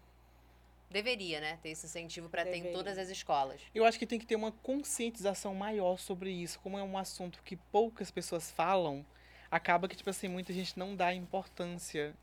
Deveria, 0.91 1.39
né? 1.41 1.59
Ter 1.63 1.69
esse 1.69 1.85
incentivo 1.87 2.31
para 2.31 2.45
ter 2.45 2.57
em 2.57 2.73
todas 2.73 2.97
as 2.97 3.11
escolas. 3.11 3.61
Eu 3.75 3.85
acho 3.85 3.99
que 3.99 4.07
tem 4.07 4.19
que 4.19 4.25
ter 4.27 4.37
uma 4.37 4.51
conscientização 4.51 5.55
maior 5.55 5.99
sobre 5.99 6.31
isso. 6.31 6.59
Como 6.61 6.79
é 6.79 6.83
um 6.83 6.97
assunto 6.97 7.43
que 7.45 7.57
poucas 7.57 8.11
pessoas 8.11 8.51
falam, 8.51 9.05
acaba 9.51 9.87
que, 9.87 9.95
tipo 9.95 10.09
assim, 10.09 10.29
muita 10.29 10.51
gente 10.53 10.79
não 10.79 10.97
dá 10.97 11.13
importância. 11.13 12.15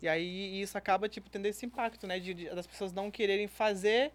E 0.00 0.08
aí 0.08 0.60
isso 0.62 0.78
acaba, 0.78 1.10
tipo, 1.10 1.28
tendo 1.28 1.44
esse 1.44 1.66
impacto, 1.66 2.06
né? 2.06 2.18
De, 2.18 2.32
de- 2.32 2.48
das 2.50 2.66
pessoas 2.66 2.90
não 2.92 3.10
quererem 3.10 3.48
fazer 3.48 4.12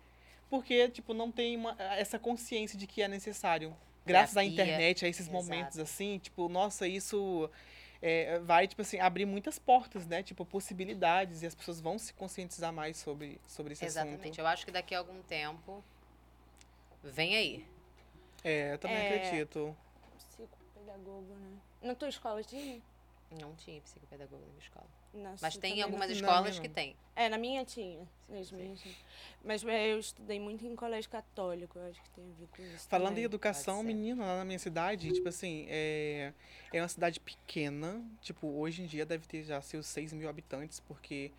porque, 0.49 0.89
tipo, 0.89 1.13
não 1.13 1.31
tem 1.31 1.55
uma- 1.55 1.75
essa 1.93 2.17
consciência 2.19 2.77
de 2.77 2.87
que 2.87 3.03
é 3.03 3.07
necessário. 3.07 3.75
Graças 4.05 4.35
à 4.37 4.43
internet, 4.43 5.05
a 5.05 5.07
esses 5.07 5.27
exato. 5.27 5.35
momentos, 5.37 5.77
assim, 5.79 6.17
tipo, 6.17 6.49
nossa, 6.49 6.87
isso 6.87 7.49
é, 8.01 8.39
vai, 8.39 8.67
tipo 8.67 8.81
assim, 8.81 8.99
abrir 8.99 9.25
muitas 9.25 9.59
portas, 9.59 10.07
né? 10.07 10.23
Tipo, 10.23 10.43
possibilidades. 10.45 11.43
E 11.43 11.45
as 11.45 11.53
pessoas 11.53 11.79
vão 11.79 11.99
se 11.99 12.13
conscientizar 12.13 12.73
mais 12.73 12.97
sobre, 12.97 13.39
sobre 13.47 13.73
esse 13.73 13.85
Exatamente. 13.85 14.21
assunto. 14.21 14.39
Eu 14.39 14.47
acho 14.47 14.65
que 14.65 14.71
daqui 14.71 14.95
a 14.95 14.99
algum 14.99 15.21
tempo. 15.23 15.83
Vem 17.03 17.35
aí. 17.35 17.65
É, 18.43 18.73
eu 18.73 18.77
também 18.79 18.97
É. 18.97 19.15
acredito. 19.15 19.75
psicopedagogo 20.17 21.33
né 21.35 21.57
na 21.83 21.95
tua 21.95 22.09
escola 22.09 22.43
tinha 22.43 22.81
Não 23.39 23.55
tinha 23.55 23.79
psicopedagogo 23.81 24.41
na 24.41 24.47
minha 24.47 24.59
escola. 24.59 24.85
Na 25.13 25.35
Mas 25.41 25.57
tem 25.57 25.81
algumas 25.81 26.07
não. 26.09 26.15
escolas 26.15 26.55
Na 26.55 26.61
que 26.61 26.69
tem. 26.69 26.95
É, 27.15 27.27
na 27.27 27.37
minha 27.37 27.65
tinha. 27.65 28.07
Nas 28.29 28.51
minhas 28.51 28.79
tinha. 28.79 28.95
Mas 29.43 29.63
é, 29.65 29.91
eu 29.91 29.99
estudei 29.99 30.39
muito 30.39 30.65
em 30.65 30.75
colégio 30.75 31.09
católico, 31.09 31.77
eu 31.77 31.89
acho 31.89 32.01
que 32.01 32.09
tem 32.11 32.23
a 32.23 32.39
ver 32.39 32.47
com 32.47 32.61
isso. 32.61 32.87
Falando 32.87 33.07
em 33.07 33.09
também. 33.11 33.23
educação, 33.25 33.77
pode 33.77 33.87
ser. 33.87 33.93
menina, 33.93 34.25
lá 34.25 34.37
na 34.37 34.45
minha 34.45 34.59
cidade, 34.59 35.11
tipo 35.11 35.27
assim, 35.27 35.65
é, 35.67 36.31
é 36.71 36.81
uma 36.81 36.87
cidade 36.87 37.19
pequena. 37.19 38.01
Tipo, 38.21 38.47
hoje 38.47 38.83
em 38.83 38.85
dia 38.85 39.05
deve 39.05 39.27
ter 39.27 39.43
já 39.43 39.61
seus 39.61 39.85
6 39.87 40.13
mil 40.13 40.29
habitantes, 40.29 40.79
porque 40.79 41.31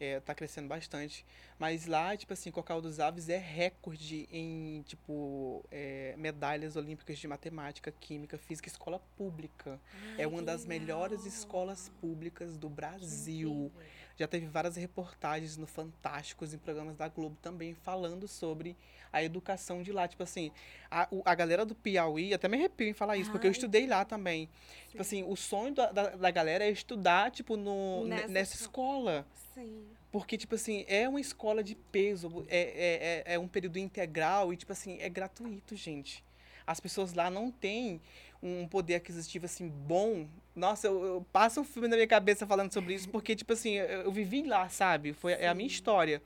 é, 0.00 0.20
tá 0.20 0.34
crescendo 0.34 0.68
bastante. 0.68 1.24
Mas 1.58 1.86
lá, 1.86 2.16
tipo 2.16 2.32
assim, 2.32 2.50
Cocal 2.50 2.80
dos 2.80 2.98
Aves 3.00 3.28
é 3.28 3.38
recorde 3.38 4.28
em, 4.30 4.82
tipo, 4.82 5.64
é, 5.70 6.14
medalhas 6.16 6.76
olímpicas 6.76 7.18
de 7.18 7.28
matemática, 7.28 7.92
química, 8.00 8.36
física, 8.36 8.68
escola 8.68 9.00
pública. 9.16 9.80
Ai, 9.94 10.24
é 10.24 10.26
uma 10.26 10.42
das 10.42 10.64
melhores 10.64 11.24
escolas 11.24 11.90
públicas 12.00 12.56
do 12.56 12.68
Brasil. 12.68 13.70
Já 14.16 14.28
teve 14.28 14.46
várias 14.46 14.76
reportagens 14.76 15.56
no 15.56 15.66
Fantásticos, 15.66 16.54
em 16.54 16.58
programas 16.58 16.96
da 16.96 17.08
Globo 17.08 17.36
também, 17.42 17.74
falando 17.74 18.28
sobre 18.28 18.76
a 19.12 19.22
educação 19.22 19.82
de 19.82 19.90
lá. 19.92 20.06
Tipo 20.06 20.22
assim, 20.22 20.52
a, 20.90 21.08
a 21.24 21.34
galera 21.34 21.64
do 21.64 21.74
Piauí, 21.74 22.32
até 22.32 22.46
me 22.48 22.56
arrepio 22.56 22.88
em 22.88 22.92
falar 22.92 23.16
isso, 23.16 23.30
porque 23.32 23.46
eu 23.46 23.50
Ai. 23.50 23.52
estudei 23.52 23.86
lá 23.88 24.04
também. 24.04 24.48
Tipo 24.88 25.02
assim, 25.02 25.24
o 25.24 25.34
sonho 25.34 25.74
da, 25.74 25.90
da, 25.90 26.10
da 26.10 26.30
galera 26.30 26.64
é 26.64 26.70
estudar, 26.70 27.30
tipo, 27.32 27.56
no, 27.56 28.04
ne- 28.04 28.14
Nessa 28.14 28.28
nessa 28.28 28.54
escola. 28.56 29.26
Sim. 29.54 29.86
Porque, 30.10 30.36
tipo 30.36 30.54
assim, 30.54 30.84
é 30.88 31.08
uma 31.08 31.20
escola 31.20 31.62
de 31.62 31.74
peso, 31.74 32.44
é, 32.48 32.58
é, 32.58 33.32
é, 33.32 33.34
é 33.34 33.38
um 33.38 33.48
período 33.48 33.78
integral 33.78 34.52
e, 34.52 34.56
tipo 34.56 34.72
assim, 34.72 34.98
é 35.00 35.08
gratuito, 35.08 35.76
gente. 35.76 36.24
As 36.66 36.80
pessoas 36.80 37.12
lá 37.12 37.30
não 37.30 37.50
têm 37.50 38.00
um 38.42 38.66
poder 38.66 38.96
aquisitivo, 38.96 39.46
assim, 39.46 39.68
bom. 39.68 40.26
Nossa, 40.54 40.86
eu, 40.86 41.04
eu 41.04 41.26
passo 41.32 41.60
um 41.60 41.64
filme 41.64 41.88
na 41.88 41.96
minha 41.96 42.06
cabeça 42.06 42.46
falando 42.46 42.72
sobre 42.72 42.94
isso, 42.94 43.08
porque, 43.08 43.34
tipo 43.34 43.52
assim, 43.52 43.72
eu, 43.74 44.02
eu 44.02 44.12
vivi 44.12 44.42
lá, 44.42 44.68
sabe? 44.68 45.12
Foi 45.12 45.32
é 45.32 45.48
a 45.48 45.54
minha 45.54 45.66
história. 45.66 46.22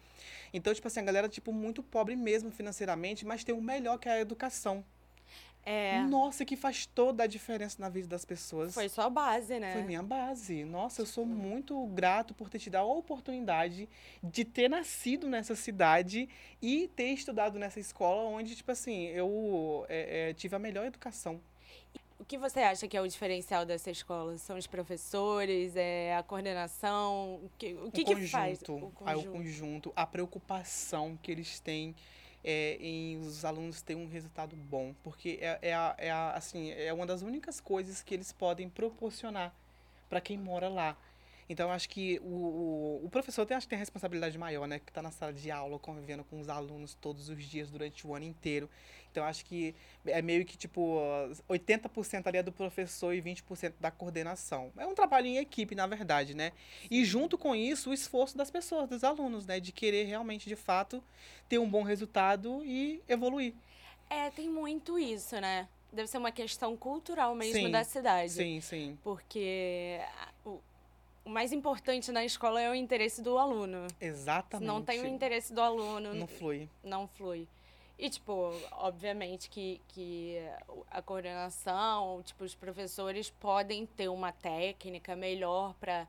Então, 0.52 0.72
tipo 0.74 0.86
assim, 0.88 1.00
a 1.00 1.04
galera, 1.04 1.28
tipo, 1.28 1.52
muito 1.52 1.82
pobre 1.82 2.16
mesmo 2.16 2.50
financeiramente, 2.50 3.26
mas 3.26 3.44
tem 3.44 3.54
o 3.54 3.60
melhor 3.60 3.98
que 3.98 4.08
é 4.08 4.12
a 4.12 4.20
educação. 4.20 4.84
É, 5.64 6.00
Nossa, 6.00 6.44
que 6.44 6.56
faz 6.56 6.86
toda 6.86 7.24
a 7.24 7.26
diferença 7.26 7.76
na 7.78 7.90
vida 7.90 8.08
das 8.08 8.24
pessoas. 8.24 8.72
foi 8.72 8.88
só 8.88 9.10
base, 9.10 9.58
né? 9.58 9.74
Foi 9.74 9.82
minha 9.82 10.02
base. 10.02 10.64
Nossa, 10.64 11.02
eu 11.02 11.06
sou 11.06 11.26
muito 11.26 11.86
grato 11.88 12.32
por 12.32 12.48
ter 12.48 12.58
te 12.58 12.70
dado 12.70 12.88
a 12.88 12.94
oportunidade 12.94 13.88
de 14.22 14.44
ter 14.44 14.70
nascido 14.70 15.28
nessa 15.28 15.54
cidade 15.54 16.28
e 16.62 16.88
ter 16.96 17.10
estudado 17.10 17.58
nessa 17.58 17.78
escola 17.78 18.22
onde, 18.22 18.56
tipo 18.56 18.72
assim, 18.72 19.08
eu 19.08 19.84
é, 19.88 20.30
é, 20.30 20.34
tive 20.34 20.56
a 20.56 20.58
melhor 20.58 20.86
educação. 20.86 21.40
O 22.18 22.24
que 22.24 22.36
você 22.36 22.60
acha 22.60 22.88
que 22.88 22.96
é 22.96 23.00
o 23.00 23.06
diferencial 23.06 23.64
dessa 23.64 23.90
escola? 23.90 24.36
São 24.38 24.56
os 24.56 24.66
professores, 24.66 25.76
é 25.76 26.16
a 26.16 26.22
coordenação? 26.22 27.36
O 27.44 27.50
que, 27.56 27.74
o 27.74 27.92
que, 27.92 28.02
o 28.02 28.04
que 28.04 28.14
conjunto, 28.14 28.30
faz? 28.30 28.62
O 28.62 28.92
Aí 29.04 29.16
o 29.16 29.18
conjunto. 29.18 29.32
conjunto, 29.32 29.92
a 29.94 30.04
preocupação 30.04 31.18
que 31.22 31.30
eles 31.30 31.60
têm 31.60 31.94
é, 32.44 32.76
em 32.80 33.18
os 33.18 33.44
alunos 33.44 33.82
terem 33.82 34.02
um 34.02 34.08
resultado 34.08 34.54
bom, 34.56 34.94
porque 35.02 35.38
é, 35.40 35.58
é, 35.62 35.74
a, 35.74 35.94
é, 35.98 36.10
a, 36.10 36.30
assim, 36.32 36.70
é 36.70 36.92
uma 36.92 37.06
das 37.06 37.22
únicas 37.22 37.60
coisas 37.60 38.02
que 38.02 38.14
eles 38.14 38.32
podem 38.32 38.68
proporcionar 38.68 39.54
para 40.08 40.20
quem 40.20 40.38
mora 40.38 40.68
lá. 40.68 40.96
Então, 41.48 41.68
eu 41.68 41.72
acho 41.72 41.88
que 41.88 42.20
o, 42.22 42.26
o, 42.26 43.06
o 43.06 43.10
professor 43.10 43.46
tem, 43.46 43.56
acho 43.56 43.66
que 43.66 43.70
tem 43.70 43.76
a 43.76 43.80
responsabilidade 43.80 44.36
maior, 44.36 44.68
né? 44.68 44.78
Que 44.78 44.90
está 44.90 45.00
na 45.00 45.10
sala 45.10 45.32
de 45.32 45.50
aula, 45.50 45.78
convivendo 45.78 46.22
com 46.24 46.38
os 46.38 46.48
alunos 46.48 46.94
todos 46.94 47.30
os 47.30 47.42
dias, 47.42 47.70
durante 47.70 48.06
o 48.06 48.14
ano 48.14 48.26
inteiro. 48.26 48.68
Então, 49.10 49.24
acho 49.24 49.44
que 49.46 49.74
é 50.04 50.20
meio 50.20 50.44
que, 50.44 50.58
tipo, 50.58 51.00
80% 51.48 52.26
ali 52.26 52.38
é 52.38 52.42
do 52.42 52.52
professor 52.52 53.14
e 53.14 53.22
20% 53.22 53.72
da 53.80 53.90
coordenação. 53.90 54.70
É 54.76 54.86
um 54.86 54.94
trabalho 54.94 55.26
em 55.26 55.38
equipe, 55.38 55.74
na 55.74 55.86
verdade, 55.86 56.34
né? 56.34 56.52
E 56.90 57.02
junto 57.04 57.38
com 57.38 57.56
isso, 57.56 57.90
o 57.90 57.94
esforço 57.94 58.36
das 58.36 58.50
pessoas, 58.50 58.86
dos 58.86 59.02
alunos, 59.02 59.46
né? 59.46 59.58
De 59.58 59.72
querer 59.72 60.04
realmente, 60.04 60.48
de 60.48 60.56
fato, 60.56 61.02
ter 61.48 61.58
um 61.58 61.68
bom 61.68 61.82
resultado 61.82 62.62
e 62.62 63.02
evoluir. 63.08 63.54
É, 64.10 64.30
tem 64.30 64.50
muito 64.50 64.98
isso, 64.98 65.40
né? 65.40 65.66
Deve 65.90 66.06
ser 66.08 66.18
uma 66.18 66.30
questão 66.30 66.76
cultural 66.76 67.34
mesmo 67.34 67.66
Sim, 67.66 67.70
da 67.70 67.82
cidade. 67.82 68.32
Sim, 68.32 68.60
sim. 68.60 68.98
Porque 69.02 69.98
o, 71.28 71.30
mais 71.30 71.52
importante 71.52 72.10
na 72.10 72.24
escola 72.24 72.60
é 72.60 72.70
o 72.70 72.74
interesse 72.74 73.20
do 73.22 73.38
aluno. 73.38 73.86
Exatamente. 74.00 74.66
não 74.66 74.82
tem 74.82 75.00
o 75.02 75.06
interesse 75.06 75.52
do 75.52 75.60
aluno, 75.60 76.14
Não 76.14 76.26
flui. 76.26 76.68
não 76.82 77.06
flui. 77.06 77.46
E, 77.98 78.08
tipo, 78.08 78.52
obviamente 78.72 79.50
que, 79.50 79.80
que 79.88 80.38
a 80.90 81.02
coordenação, 81.02 82.22
tipo, 82.22 82.44
os 82.44 82.54
professores 82.54 83.28
podem 83.28 83.84
ter 83.86 84.08
uma 84.08 84.30
técnica 84.30 85.16
melhor 85.16 85.74
para 85.80 86.06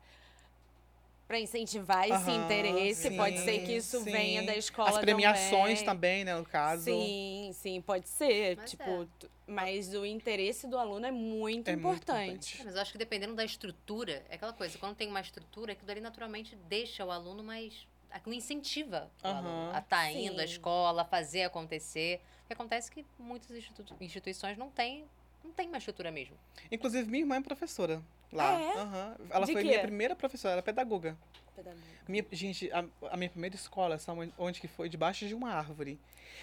para 1.30 1.38
incentivar 1.38 2.10
esse 2.10 2.12
Aham, 2.28 2.42
interesse. 2.42 3.08
Pode 3.12 3.38
ser 3.38 3.60
sim, 3.60 3.64
que 3.64 3.72
isso 3.76 3.98
sim. 4.02 4.10
venha 4.10 4.42
da 4.42 4.56
escola 4.56 4.90
As 4.90 4.98
premiações 4.98 5.80
também. 5.80 5.84
também, 5.84 6.24
né, 6.24 6.34
no 6.36 6.44
caso. 6.44 6.82
Sim, 6.82 7.52
sim, 7.54 7.80
pode 7.80 8.08
ser. 8.08 8.56
Mas 8.56 8.70
tipo, 8.72 8.82
é. 8.82 9.28
mas 9.46 9.94
o 9.94 10.04
interesse 10.04 10.66
do 10.66 10.76
aluno 10.76 11.06
é 11.06 11.12
muito 11.12 11.68
É 11.68 11.76
muito 11.76 11.86
importante. 12.02 12.30
importante. 12.56 12.60
É, 12.60 12.64
Mas 12.64 12.74
eu 12.74 12.80
acho 12.82 12.90
que 12.90 12.98
dependendo 12.98 13.36
da 13.36 13.44
estrutura, 13.44 14.24
é 14.28 14.34
aquela 14.34 14.52
coisa, 14.52 14.76
quando 14.76 14.96
tem 14.96 15.06
uma 15.06 15.20
estrutura, 15.20 15.70
aquilo 15.70 15.88
ali 15.92 16.00
naturalmente 16.00 16.56
deixa 16.68 17.04
o 17.04 17.12
aluno 17.12 17.44
mais. 17.44 17.86
Aquilo 18.10 18.34
incentiva 18.34 19.08
o 19.22 19.28
Aham, 19.28 19.36
aluno 19.36 19.70
a 19.72 19.78
estar 19.78 20.10
indo 20.10 20.40
à 20.40 20.44
sim. 20.44 20.52
escola, 20.54 21.02
a 21.02 21.04
fazer 21.04 21.44
acontecer. 21.44 22.20
O 22.42 22.46
que 22.48 22.54
acontece 22.54 22.90
é 22.90 22.94
que 22.94 23.06
muitas 23.16 23.52
institu- 23.52 23.94
instituições 24.00 24.58
não 24.58 24.68
têm, 24.68 25.04
não 25.44 25.52
têm 25.52 25.68
uma 25.68 25.78
estrutura 25.78 26.10
mesmo. 26.10 26.34
Inclusive, 26.70 27.10
minha 27.10 27.22
irmã 27.22 27.36
é 27.36 27.40
professora 27.40 28.02
lá. 28.32 28.56
Ah, 28.56 28.60
é? 28.60 28.78
Aham. 28.78 29.16
Ela 29.30 29.46
De 29.46 29.52
foi 29.52 29.62
quê? 29.62 29.68
minha 29.68 29.80
primeira 29.80 30.14
professora, 30.16 30.52
ela 30.52 30.60
é 30.60 30.62
pedagoga. 30.62 31.16
Pedagogo. 31.56 31.82
Minha, 32.08 32.24
gente, 32.32 32.70
a, 32.72 32.84
a 33.10 33.16
minha 33.16 33.30
primeira 33.30 33.54
escola, 33.54 33.98
sabe 33.98 34.32
onde 34.38 34.60
que 34.60 34.68
foi? 34.68 34.88
Debaixo 34.88 35.26
de 35.26 35.34
uma 35.34 35.50
árvore. 35.52 35.98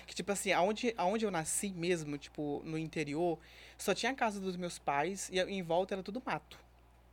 Que, 0.06 0.16
tipo 0.16 0.32
assim, 0.32 0.52
aonde, 0.52 0.94
aonde 0.98 1.26
eu 1.26 1.32
nasci 1.32 1.70
mesmo, 1.70 2.18
tipo, 2.18 2.62
no 2.64 2.78
interior, 2.78 3.38
só 3.78 3.94
tinha 3.94 4.12
a 4.12 4.16
casa 4.16 4.40
dos 4.40 4.56
meus 4.56 4.78
pais 4.78 5.30
e 5.32 5.40
em 5.40 5.62
volta 5.62 5.96
era 5.96 6.04
tudo 6.04 6.22
mato. 6.26 6.58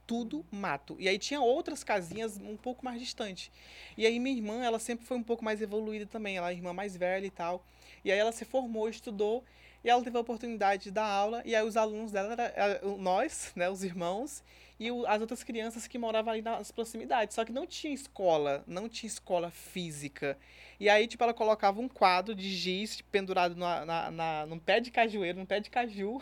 Tudo 0.07 0.45
mato. 0.51 0.97
E 0.99 1.09
aí 1.09 1.18
tinha 1.18 1.41
outras 1.41 1.82
casinhas 1.82 2.37
um 2.37 2.57
pouco 2.57 2.85
mais 2.85 3.01
distante. 3.01 3.51
E 3.97 4.05
aí 4.05 4.20
minha 4.20 4.37
irmã, 4.37 4.62
ela 4.62 4.78
sempre 4.78 5.07
foi 5.07 5.16
um 5.16 5.22
pouco 5.22 5.43
mais 5.43 5.62
evoluída 5.62 6.05
também. 6.07 6.37
Ela 6.37 6.49
é 6.49 6.51
a 6.51 6.53
irmã 6.53 6.72
mais 6.74 6.95
velha 6.95 7.26
e 7.26 7.30
tal. 7.30 7.64
E 8.05 8.12
aí 8.12 8.18
ela 8.18 8.32
se 8.32 8.45
formou, 8.45 8.89
estudou. 8.89 9.43
E 9.85 9.91
ela 9.91 10.03
teve 10.03 10.16
a 10.16 10.20
oportunidade 10.20 10.85
de 10.85 10.91
dar 10.91 11.05
aula. 11.07 11.43
E 11.45 11.55
aí 11.55 11.62
os 11.64 11.76
alunos 11.76 12.11
dela, 12.11 12.32
era, 12.32 12.53
era 12.57 12.80
nós, 12.97 13.53
né, 13.55 13.68
os 13.68 13.85
irmãos, 13.85 14.43
e 14.80 14.91
o- 14.91 15.07
as 15.07 15.20
outras 15.20 15.45
crianças 15.45 15.87
que 15.87 15.99
moravam 15.99 16.32
ali 16.32 16.43
nas 16.43 16.72
proximidades. 16.72 17.35
Só 17.35 17.45
que 17.45 17.53
não 17.53 17.66
tinha 17.66 17.93
escola, 17.93 18.64
não 18.66 18.89
tinha 18.89 19.07
escola 19.09 19.51
física. 19.51 20.39
E 20.80 20.89
aí, 20.89 21.07
tipo, 21.07 21.22
ela 21.22 21.35
colocava 21.35 21.80
um 21.80 21.89
quadro 21.89 22.35
de 22.35 22.49
giz 22.51 23.01
pendurado 23.03 23.55
na, 23.57 23.85
na, 23.85 24.11
na- 24.11 24.47
num 24.47 24.59
pé 24.59 24.80
de 24.80 24.91
cajueiro, 24.91 25.39
num 25.39 25.47
pé 25.47 25.61
de 25.61 25.70
caju. 25.70 26.20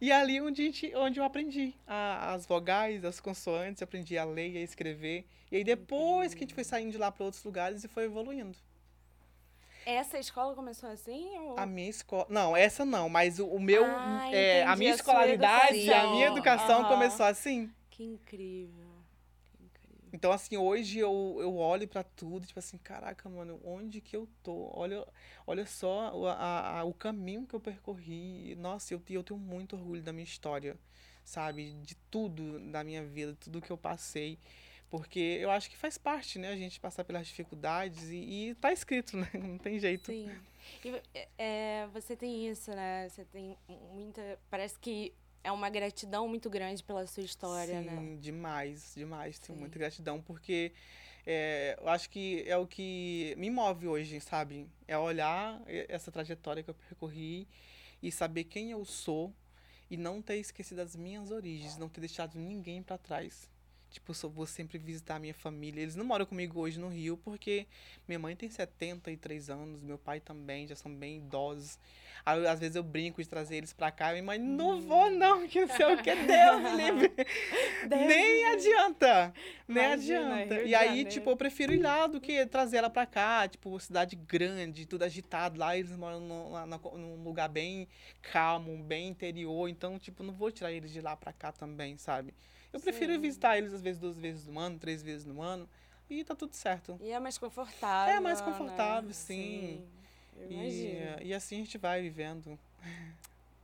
E 0.00 0.10
ali 0.12 0.40
onde, 0.40 0.72
onde 0.96 1.20
eu 1.20 1.24
aprendi 1.24 1.74
a- 1.86 2.32
as 2.34 2.46
vogais, 2.46 3.04
as 3.04 3.20
consoantes, 3.20 3.82
aprendi 3.82 4.16
a 4.18 4.24
ler 4.24 4.50
e 4.52 4.58
a 4.58 4.62
escrever. 4.62 5.26
E 5.50 5.56
aí 5.56 5.64
depois 5.64 6.34
que 6.34 6.40
a 6.40 6.44
gente 6.46 6.54
foi 6.54 6.64
saindo 6.64 6.90
de 6.92 6.98
lá 6.98 7.10
para 7.12 7.24
outros 7.24 7.42
lugares 7.44 7.84
e 7.84 7.88
foi 7.88 8.04
evoluindo. 8.04 8.56
Essa 9.88 10.18
escola 10.18 10.54
começou 10.54 10.90
assim? 10.90 11.26
Ou... 11.38 11.58
A 11.58 11.64
minha 11.64 11.88
escola. 11.88 12.26
Não, 12.28 12.54
essa 12.56 12.84
não, 12.84 13.08
mas 13.08 13.38
o, 13.38 13.46
o 13.46 13.58
meu. 13.58 13.84
Ah, 13.86 14.28
é, 14.30 14.62
a 14.64 14.76
minha 14.76 14.92
a 14.92 14.94
escolaridade, 14.94 15.92
a 15.92 16.06
minha 16.08 16.26
educação 16.26 16.80
Aham. 16.80 16.88
começou 16.88 17.24
assim. 17.24 17.70
Que 17.90 18.04
incrível. 18.04 18.86
Que 19.56 19.64
incrível. 19.64 20.08
Então, 20.12 20.30
assim, 20.30 20.56
hoje 20.58 20.98
eu, 20.98 21.38
eu 21.40 21.56
olho 21.56 21.88
pra 21.88 22.02
tudo, 22.02 22.46
tipo 22.46 22.58
assim, 22.58 22.76
caraca, 22.78 23.28
mano, 23.30 23.60
onde 23.64 24.00
que 24.00 24.14
eu 24.16 24.28
tô? 24.42 24.70
Olha, 24.74 25.06
olha 25.46 25.64
só 25.66 26.14
o, 26.14 26.26
a, 26.26 26.80
a- 26.80 26.84
o 26.84 26.92
caminho 26.92 27.46
que 27.46 27.54
eu 27.54 27.60
percorri. 27.60 28.54
Nossa, 28.56 28.92
eu, 28.94 29.02
eu 29.08 29.22
tenho 29.24 29.40
muito 29.40 29.74
orgulho 29.76 30.02
da 30.02 30.12
minha 30.12 30.24
história, 30.24 30.76
sabe? 31.24 31.72
De 31.82 31.94
tudo 32.10 32.58
da 32.70 32.84
minha 32.84 33.04
vida, 33.04 33.34
tudo 33.40 33.60
que 33.60 33.70
eu 33.70 33.78
passei. 33.78 34.38
Porque 34.90 35.38
eu 35.40 35.50
acho 35.50 35.68
que 35.68 35.76
faz 35.76 35.98
parte, 35.98 36.38
né? 36.38 36.48
A 36.50 36.56
gente 36.56 36.80
passar 36.80 37.04
pelas 37.04 37.26
dificuldades 37.26 38.08
e, 38.10 38.16
e 38.50 38.54
tá 38.54 38.72
escrito, 38.72 39.16
né? 39.18 39.28
Não 39.34 39.58
tem 39.58 39.78
jeito. 39.78 40.10
Sim. 40.10 40.30
E 40.84 41.02
é, 41.14 41.28
é, 41.38 41.88
você 41.92 42.16
tem 42.16 42.48
isso, 42.48 42.70
né? 42.70 43.08
Você 43.08 43.24
tem 43.26 43.56
muita. 43.92 44.38
Parece 44.50 44.78
que 44.78 45.12
é 45.44 45.52
uma 45.52 45.68
gratidão 45.70 46.26
muito 46.28 46.48
grande 46.50 46.82
pela 46.82 47.06
sua 47.06 47.22
história, 47.22 47.80
Sim, 47.80 47.86
né? 47.86 48.16
demais, 48.20 48.92
demais. 48.94 49.38
Tenho 49.38 49.56
Sim. 49.56 49.60
muita 49.60 49.78
gratidão, 49.78 50.20
porque 50.20 50.72
é, 51.26 51.76
eu 51.78 51.88
acho 51.88 52.08
que 52.10 52.42
é 52.46 52.56
o 52.56 52.66
que 52.66 53.34
me 53.36 53.50
move 53.50 53.86
hoje, 53.86 54.20
sabe? 54.20 54.66
É 54.86 54.96
olhar 54.96 55.60
essa 55.66 56.10
trajetória 56.10 56.62
que 56.62 56.70
eu 56.70 56.74
percorri 56.74 57.46
e 58.02 58.10
saber 58.10 58.44
quem 58.44 58.70
eu 58.70 58.84
sou 58.84 59.32
e 59.90 59.96
não 59.96 60.20
ter 60.20 60.36
esquecido 60.36 60.80
as 60.80 60.94
minhas 60.96 61.30
origens, 61.30 61.76
não 61.76 61.88
ter 61.88 62.00
deixado 62.00 62.38
ninguém 62.38 62.82
pra 62.82 62.98
trás. 62.98 63.50
Tipo, 63.90 64.10
eu 64.10 64.14
só 64.14 64.28
vou 64.28 64.46
sempre 64.46 64.76
visitar 64.78 65.16
a 65.16 65.18
minha 65.18 65.32
família. 65.34 65.80
Eles 65.80 65.96
não 65.96 66.04
moram 66.04 66.26
comigo 66.26 66.60
hoje 66.60 66.78
no 66.78 66.88
Rio, 66.88 67.16
porque 67.16 67.66
minha 68.06 68.18
mãe 68.18 68.36
tem 68.36 68.48
73 68.50 69.48
anos, 69.50 69.82
meu 69.82 69.96
pai 69.98 70.20
também, 70.20 70.66
já 70.66 70.76
são 70.76 70.94
bem 70.94 71.16
idosos. 71.18 71.78
Aí, 72.26 72.46
às 72.46 72.60
vezes 72.60 72.76
eu 72.76 72.82
brinco 72.82 73.22
de 73.22 73.28
trazer 73.28 73.56
eles 73.56 73.72
pra 73.72 73.90
cá, 73.90 74.10
minha 74.10 74.22
mãe, 74.22 74.38
não 74.38 74.80
vou 74.82 75.10
não, 75.10 75.48
que 75.48 75.60
não 75.64 75.68
sei 75.74 75.86
o 75.86 76.02
que, 76.02 76.14
Deus 76.14 76.62
me 76.62 76.76
livre. 76.76 77.12
Nem 77.88 78.44
adianta. 78.46 79.32
Nem 79.66 79.84
Imagina, 79.84 80.34
adianta. 80.34 80.54
Rio 80.56 80.66
E 80.66 80.74
aí, 80.74 81.04
tipo, 81.04 81.30
eu 81.30 81.36
prefiro 81.36 81.72
ir 81.72 81.78
lá 81.80 82.06
do 82.06 82.20
que 82.20 82.44
trazer 82.46 82.78
ela 82.78 82.90
pra 82.90 83.06
cá. 83.06 83.48
Tipo, 83.48 83.78
cidade 83.80 84.16
grande, 84.16 84.84
tudo 84.84 85.04
agitado. 85.04 85.58
Lá 85.58 85.76
eles 85.76 85.96
moram 85.96 86.50
lá 86.50 86.66
na- 86.66 86.78
num 86.78 87.22
lugar 87.22 87.48
bem 87.48 87.88
calmo, 88.32 88.76
bem 88.82 89.08
interior. 89.08 89.68
Então, 89.68 89.98
tipo, 89.98 90.22
não 90.22 90.34
vou 90.34 90.50
tirar 90.50 90.72
eles 90.72 90.92
de 90.92 91.00
lá 91.00 91.16
pra 91.16 91.32
cá 91.32 91.52
também, 91.52 91.96
sabe? 91.96 92.34
Eu 92.72 92.80
prefiro 92.80 93.12
ir 93.12 93.16
Sim. 93.16 93.20
visitar 93.22 93.56
eles 93.56 93.72
às 93.72 93.82
vezes 93.82 94.00
duas 94.00 94.18
vezes 94.18 94.46
no 94.46 94.58
ano, 94.58 94.78
três 94.78 95.02
vezes 95.02 95.24
no 95.24 95.40
ano. 95.40 95.68
E 96.10 96.24
tá 96.24 96.34
tudo 96.34 96.54
certo. 96.54 96.98
E 97.02 97.10
é 97.10 97.20
mais 97.20 97.36
confortável. 97.36 98.14
É 98.14 98.20
mais 98.20 98.40
né? 98.40 98.46
confortável, 98.46 99.12
sim. 99.12 99.84
Eu 100.36 100.50
E, 100.50 101.26
e 101.26 101.34
assim 101.34 101.56
a 101.56 101.58
gente 101.58 101.76
vai 101.78 102.00
vivendo. 102.00 102.58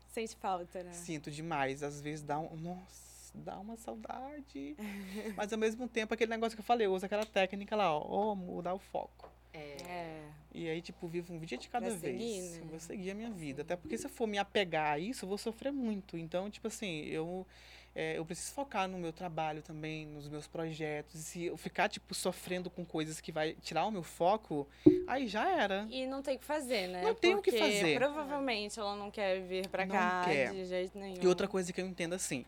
Sente 0.09 0.37
falta, 0.37 0.83
né? 0.83 0.93
Sinto 0.93 1.31
demais. 1.31 1.83
Às 1.83 2.01
vezes 2.01 2.23
dá 2.23 2.39
um. 2.39 2.55
Nossa, 2.57 3.33
dá 3.35 3.59
uma 3.59 3.77
saudade. 3.77 4.77
Mas 5.37 5.53
ao 5.53 5.59
mesmo 5.59 5.89
tempo, 5.89 6.13
aquele 6.15 6.31
negócio 6.31 6.57
que 6.57 6.61
eu 6.61 6.65
falei, 6.65 6.87
eu 6.87 6.93
uso 6.93 7.07
aquela 7.07 7.27
técnica 7.27 7.75
lá, 7.75 7.93
ó, 7.97 8.05
ó, 8.07 8.35
mudar 8.35 8.75
o 8.75 8.79
foco. 8.79 9.31
É, 9.53 9.77
É. 9.89 10.29
E 10.53 10.69
aí, 10.69 10.81
tipo, 10.81 11.09
vivo 11.09 11.35
um 11.35 11.41
dia 11.41 11.59
de 11.59 11.69
cada 11.69 11.89
Vai 11.89 11.99
vez. 11.99 12.23
seguir, 12.23 12.41
né? 12.43 12.59
Eu 12.61 12.67
vou 12.67 12.79
seguir 12.79 13.11
a 13.11 13.15
minha 13.15 13.31
vida. 13.31 13.63
Até 13.63 13.75
porque 13.75 13.99
se 13.99 14.07
eu 14.07 14.11
for 14.11 14.27
me 14.29 14.39
apegar 14.39 14.93
a 14.93 14.99
isso, 15.01 15.25
eu 15.25 15.29
vou 15.29 15.39
sofrer 15.39 15.73
muito. 15.73 16.17
Então, 16.17 16.49
tipo 16.49 16.69
assim, 16.69 17.01
eu, 17.07 17.45
é, 17.95 18.18
eu 18.18 18.24
preciso 18.24 18.53
focar 18.53 18.88
no 18.88 18.99
meu 18.99 19.12
trabalho 19.12 19.62
também, 19.62 20.05
nos 20.07 20.28
meus 20.28 20.47
projetos. 20.49 21.14
E 21.14 21.22
se 21.22 21.45
eu 21.45 21.57
ficar, 21.57 21.88
tipo, 21.88 22.12
sofrendo 22.14 22.68
com 22.68 22.84
coisas 22.84 23.20
que 23.20 23.30
vai 23.30 23.53
tirar 23.55 23.86
o 23.86 23.90
meu 23.90 24.03
foco, 24.03 24.66
aí 25.07 25.28
já 25.28 25.49
era. 25.49 25.86
E 25.90 26.05
não 26.07 26.20
tem 26.20 26.34
o 26.34 26.38
que 26.38 26.45
fazer, 26.45 26.88
né? 26.88 27.03
Não 27.03 27.14
tem 27.14 27.36
o 27.36 27.42
que 27.42 27.53
fazer. 27.53 27.97
Provavelmente 27.97 28.80
ela 28.80 28.97
não 28.97 29.11
quer 29.11 29.40
vir 29.42 29.68
pra 29.68 29.86
Não 29.86 29.95
cá 29.95 30.24
quer. 30.24 30.53
de 30.53 30.64
jeito 30.64 30.99
nenhum. 30.99 31.22
E 31.22 31.26
outra 31.28 31.47
coisa 31.47 31.72
que 31.72 31.80
eu 31.80 31.86
entendo 31.86 32.14
assim, 32.14 32.45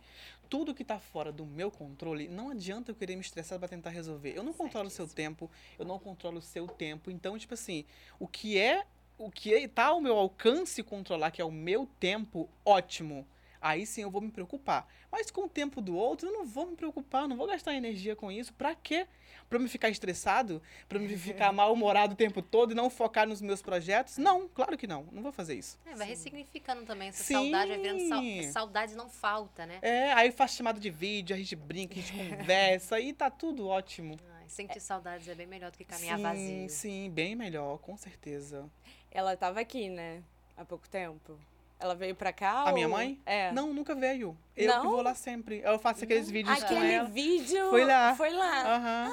tudo 0.49 0.75
que 0.75 0.85
tá 0.85 0.99
fora 0.99 1.31
do 1.31 1.47
meu 1.47 1.71
controle, 1.71 2.29
não 2.29 2.51
adianta 2.51 2.91
eu 2.91 2.95
querer 2.97 3.15
me 3.15 3.23
estressar 3.23 3.59
pra 3.59 3.69
tentar 3.69 3.91
resolver. 3.91 4.33
Eu 4.37 4.43
não 4.43 4.53
controlo 4.53 4.89
o 4.89 4.91
seu 4.91 5.07
tempo, 5.07 5.49
eu 5.79 5.85
não 5.85 5.99
controlo 5.99 6.39
o 6.39 6.43
seu 6.43 6.67
tempo. 6.67 7.09
Então, 7.09 7.39
tipo 7.39 7.55
assim, 7.55 7.85
o 8.19 8.27
que 8.27 8.59
é, 8.59 8.85
o 9.17 9.31
que 9.31 9.55
é, 9.55 9.69
tá 9.69 9.87
ao 9.87 10.01
meu 10.01 10.17
alcance 10.17 10.83
controlar, 10.83 11.31
que 11.31 11.41
é 11.41 11.45
o 11.45 11.53
meu 11.53 11.89
tempo, 12.01 12.49
ótimo. 12.65 13.25
Aí 13.61 13.87
sim 13.87 14.03
eu 14.03 14.11
vou 14.11 14.21
me 14.21 14.31
preocupar. 14.31 14.87
Mas 15.11 15.31
com 15.31 15.43
o 15.43 15.49
tempo 15.49 15.81
do 15.81 15.97
outro, 15.97 16.29
eu 16.29 16.33
não 16.33 16.45
vou 16.45 16.67
me 16.67 16.77
preocupar, 16.77 17.27
não 17.29 17.37
vou 17.37 17.47
gastar 17.47 17.75
energia 17.75 18.15
com 18.17 18.31
isso. 18.31 18.53
Pra 18.55 18.75
quê? 18.75 19.07
Pra 19.49 19.59
eu 19.59 19.63
me 19.63 19.69
ficar 19.69 19.89
estressado? 19.89 20.61
Pra 20.89 20.99
eu 20.99 21.03
me 21.03 21.17
ficar 21.17 21.53
mal-humorado 21.53 22.15
o 22.15 22.17
tempo 22.17 22.43
todo 22.43 22.73
e 22.73 22.75
não 22.75 22.91
focar 22.91 23.27
nos 23.29 23.41
meus 23.41 23.63
projetos? 23.63 24.19
Não, 24.19 24.49
claro 24.49 24.77
que 24.77 24.87
não. 24.87 25.05
Não 25.13 25.23
vou 25.23 25.31
fazer 25.33 25.55
isso. 25.55 25.79
É, 25.87 25.95
vai 25.95 26.07
ressignificando 26.07 26.85
também 26.85 27.09
essa 27.09 27.23
Sim. 27.23 27.35
saudade, 27.35 27.71
vai 27.71 27.79
virando 27.81 28.09
sau- 28.09 28.53
saudade 28.53 28.95
não 28.97 29.09
falta, 29.09 29.65
né? 29.67 29.79
É, 29.83 30.13
aí 30.13 30.33
faz 30.33 30.53
chamada 30.53 30.81
de 30.81 30.91
vídeo, 30.91 31.35
a 31.35 31.39
gente 31.39 31.55
brinca, 31.55 31.95
a 31.95 32.03
gente 32.03 32.13
conversa 32.37 32.99
e 33.01 33.13
tá 33.13 33.31
tudo 33.31 33.67
ótimo. 33.69 34.19
Sentir 34.49 34.81
saudades 34.81 35.27
é 35.29 35.35
bem 35.35 35.47
melhor 35.47 35.71
do 35.73 35.77
que 35.77 35.85
caminhar 35.85 36.17
sim, 36.19 36.23
vazio. 36.23 36.69
sim, 36.71 37.11
bem 37.11 37.35
melhor, 37.35 37.79
com 37.79 37.97
certeza. 37.97 38.71
Ela 39.11 39.37
tava 39.37 39.61
aqui, 39.61 39.89
né? 39.89 40.23
Há 40.57 40.65
pouco 40.65 40.89
tempo. 40.89 41.39
Ela 41.79 41.95
veio 41.95 42.15
pra 42.15 42.33
cá? 42.33 42.63
A 42.63 42.73
minha 42.73 42.87
ou- 42.87 42.93
mãe? 42.93 43.21
É. 43.27 43.53
Não, 43.53 43.73
nunca 43.73 43.95
veio. 43.95 44.37
Eu 44.57 44.71
que 44.73 44.77
Não? 44.79 44.91
vou 44.91 45.03
lá 45.03 45.15
sempre. 45.15 45.61
Eu 45.65 45.79
faço 45.79 46.05
aqueles 46.05 46.31
vídeos 46.31 46.59
com 46.59 46.65
Aquele 46.65 46.93
ela. 46.93 47.09
vídeo. 47.09 47.69
Foi 47.71 47.85
lá. 47.85 48.15
Foi 48.15 48.31
lá. 48.31 48.75
Aham. 48.77 49.13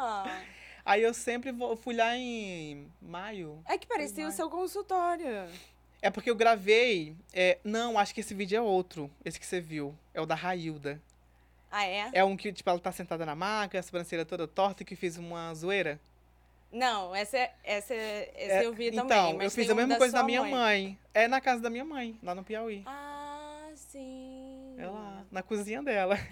Ah. 0.00 0.40
Aí 0.84 1.02
eu 1.02 1.12
sempre 1.12 1.52
vou, 1.52 1.76
fui 1.76 1.94
lá 1.94 2.16
em 2.16 2.90
maio. 3.02 3.60
É 3.66 3.76
que 3.76 3.86
parecia 3.86 4.26
o 4.26 4.32
seu 4.32 4.48
consultório. 4.48 5.46
É 6.00 6.08
porque 6.10 6.30
eu 6.30 6.34
gravei. 6.36 7.14
é, 7.32 7.58
não, 7.62 7.98
acho 7.98 8.14
que 8.14 8.20
esse 8.20 8.32
vídeo 8.32 8.56
é 8.56 8.60
outro. 8.60 9.10
Esse 9.24 9.38
que 9.38 9.44
você 9.44 9.60
viu. 9.60 9.94
É 10.14 10.20
o 10.20 10.26
da 10.26 10.34
Railda. 10.34 11.00
Ah, 11.70 11.84
é? 11.84 12.08
É 12.14 12.24
um 12.24 12.34
que, 12.36 12.50
tipo, 12.50 12.70
ela 12.70 12.78
tá 12.78 12.90
sentada 12.90 13.26
na 13.26 13.34
maca, 13.34 13.78
a 13.78 13.82
sobrancelha 13.82 14.24
toda 14.24 14.48
torta, 14.48 14.82
que 14.84 14.96
fiz 14.96 15.18
uma 15.18 15.52
zoeira. 15.54 16.00
Não, 16.70 17.14
essa, 17.14 17.38
é- 17.38 17.54
essa, 17.64 17.94
é- 17.94 18.30
esse 18.36 18.52
É, 18.52 18.66
eu 18.66 18.72
vi 18.74 18.88
então, 18.88 19.06
também. 19.06 19.34
mas 19.36 19.44
eu 19.44 19.50
fiz 19.50 19.70
a 19.70 19.74
mesma 19.74 19.94
da 19.94 19.98
coisa 19.98 20.14
da 20.16 20.22
minha 20.22 20.42
mãe. 20.42 20.50
mãe. 20.50 20.98
É 21.14 21.26
na 21.26 21.40
casa 21.40 21.62
da 21.62 21.70
minha 21.70 21.84
mãe, 21.84 22.18
lá 22.22 22.34
no 22.34 22.44
Piauí. 22.44 22.82
Ah, 22.86 23.70
sim. 23.74 24.74
É 24.78 24.86
lá, 24.86 25.24
na 25.30 25.42
cozinha 25.42 25.82
dela. 25.82 26.16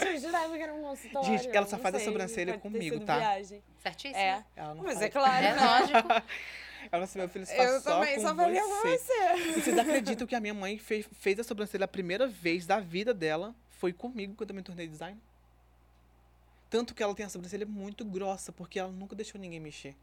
Gente, 0.00 0.06
eu 0.06 0.18
jurava 0.20 0.56
que 0.56 0.62
era 0.62 0.74
um 0.74 0.82
consultório. 0.82 1.28
Gente, 1.38 1.56
ela 1.56 1.66
só 1.66 1.78
faz 1.78 1.94
a 1.94 1.98
sei, 1.98 2.06
sobrancelha 2.06 2.52
pode 2.58 2.62
ter 2.62 2.68
comigo, 2.90 3.04
tá? 3.04 3.18
Viagem. 3.18 3.62
Certíssimo? 3.82 4.18
É. 4.18 4.44
Ela 4.56 4.74
não 4.74 4.84
Mas 4.84 4.94
faz. 4.94 5.06
é 5.06 5.08
claro. 5.10 5.44
É 5.46 5.54
né? 5.54 5.60
lógico. 5.60 6.08
Ela 6.90 7.04
disse, 7.04 7.16
meu 7.18 7.28
filho, 7.28 7.46
você 7.46 7.52
Eu 7.54 7.56
faz 7.58 7.82
só 7.84 7.94
também 8.00 8.14
com 8.16 8.20
só 8.22 8.34
faria 8.34 8.62
você. 8.64 8.98
você. 8.98 9.34
E 9.36 9.52
vocês 9.60 9.78
acreditam 9.78 10.26
que 10.26 10.34
a 10.34 10.40
minha 10.40 10.52
mãe 10.54 10.78
fez, 10.78 11.06
fez 11.12 11.38
a 11.38 11.44
sobrancelha 11.44 11.84
a 11.84 11.88
primeira 11.88 12.26
vez 12.26 12.66
da 12.66 12.80
vida 12.80 13.14
dela 13.14 13.54
foi 13.70 13.92
comigo 13.92 14.34
quando 14.36 14.50
eu 14.50 14.56
me 14.56 14.62
tornei 14.62 14.86
design? 14.88 15.16
Tanto 16.72 16.94
que 16.94 17.02
ela 17.02 17.14
tem 17.14 17.26
a 17.26 17.28
sobrancelha 17.28 17.66
muito 17.66 18.02
grossa, 18.02 18.50
porque 18.50 18.78
ela 18.78 18.90
nunca 18.90 19.14
deixou 19.14 19.38
ninguém 19.38 19.60
mexer. 19.60 19.94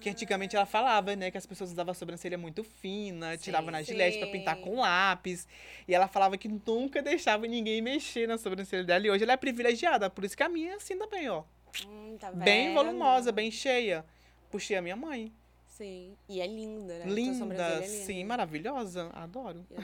Que 0.00 0.08
antigamente 0.08 0.54
ela 0.54 0.64
falava, 0.64 1.16
né, 1.16 1.28
que 1.28 1.36
as 1.36 1.44
pessoas 1.44 1.72
usavam 1.72 1.90
a 1.90 1.94
sobrancelha 1.94 2.38
muito 2.38 2.62
fina, 2.62 3.36
tiravam 3.36 3.72
na 3.72 3.82
gilete 3.82 4.16
pra 4.16 4.28
pintar 4.28 4.54
sim. 4.54 4.62
com 4.62 4.78
lápis. 4.78 5.48
E 5.88 5.92
ela 5.92 6.06
falava 6.06 6.38
que 6.38 6.46
nunca 6.46 7.02
deixava 7.02 7.48
ninguém 7.48 7.82
mexer 7.82 8.28
na 8.28 8.38
sobrancelha 8.38 8.84
dela. 8.84 9.08
E 9.08 9.10
hoje 9.10 9.24
ela 9.24 9.32
é 9.32 9.36
privilegiada, 9.36 10.08
por 10.08 10.24
isso 10.24 10.36
que 10.36 10.42
a 10.44 10.48
minha 10.48 10.70
é 10.70 10.74
assim 10.74 10.96
também, 10.96 11.28
ó. 11.28 11.42
Hum, 11.84 12.16
tá 12.16 12.30
Bem 12.30 12.72
volumosa, 12.72 13.32
bem 13.32 13.50
cheia. 13.50 14.04
Puxei 14.52 14.76
a 14.76 14.82
minha 14.82 14.94
mãe. 14.94 15.32
Sim. 15.78 16.16
E 16.28 16.40
é 16.40 16.46
linda, 16.46 16.98
né? 16.98 17.04
Linda, 17.06 17.54
é 17.54 17.82
sim, 17.82 18.24
maravilhosa. 18.24 19.10
Adoro. 19.14 19.64
E 19.70 19.74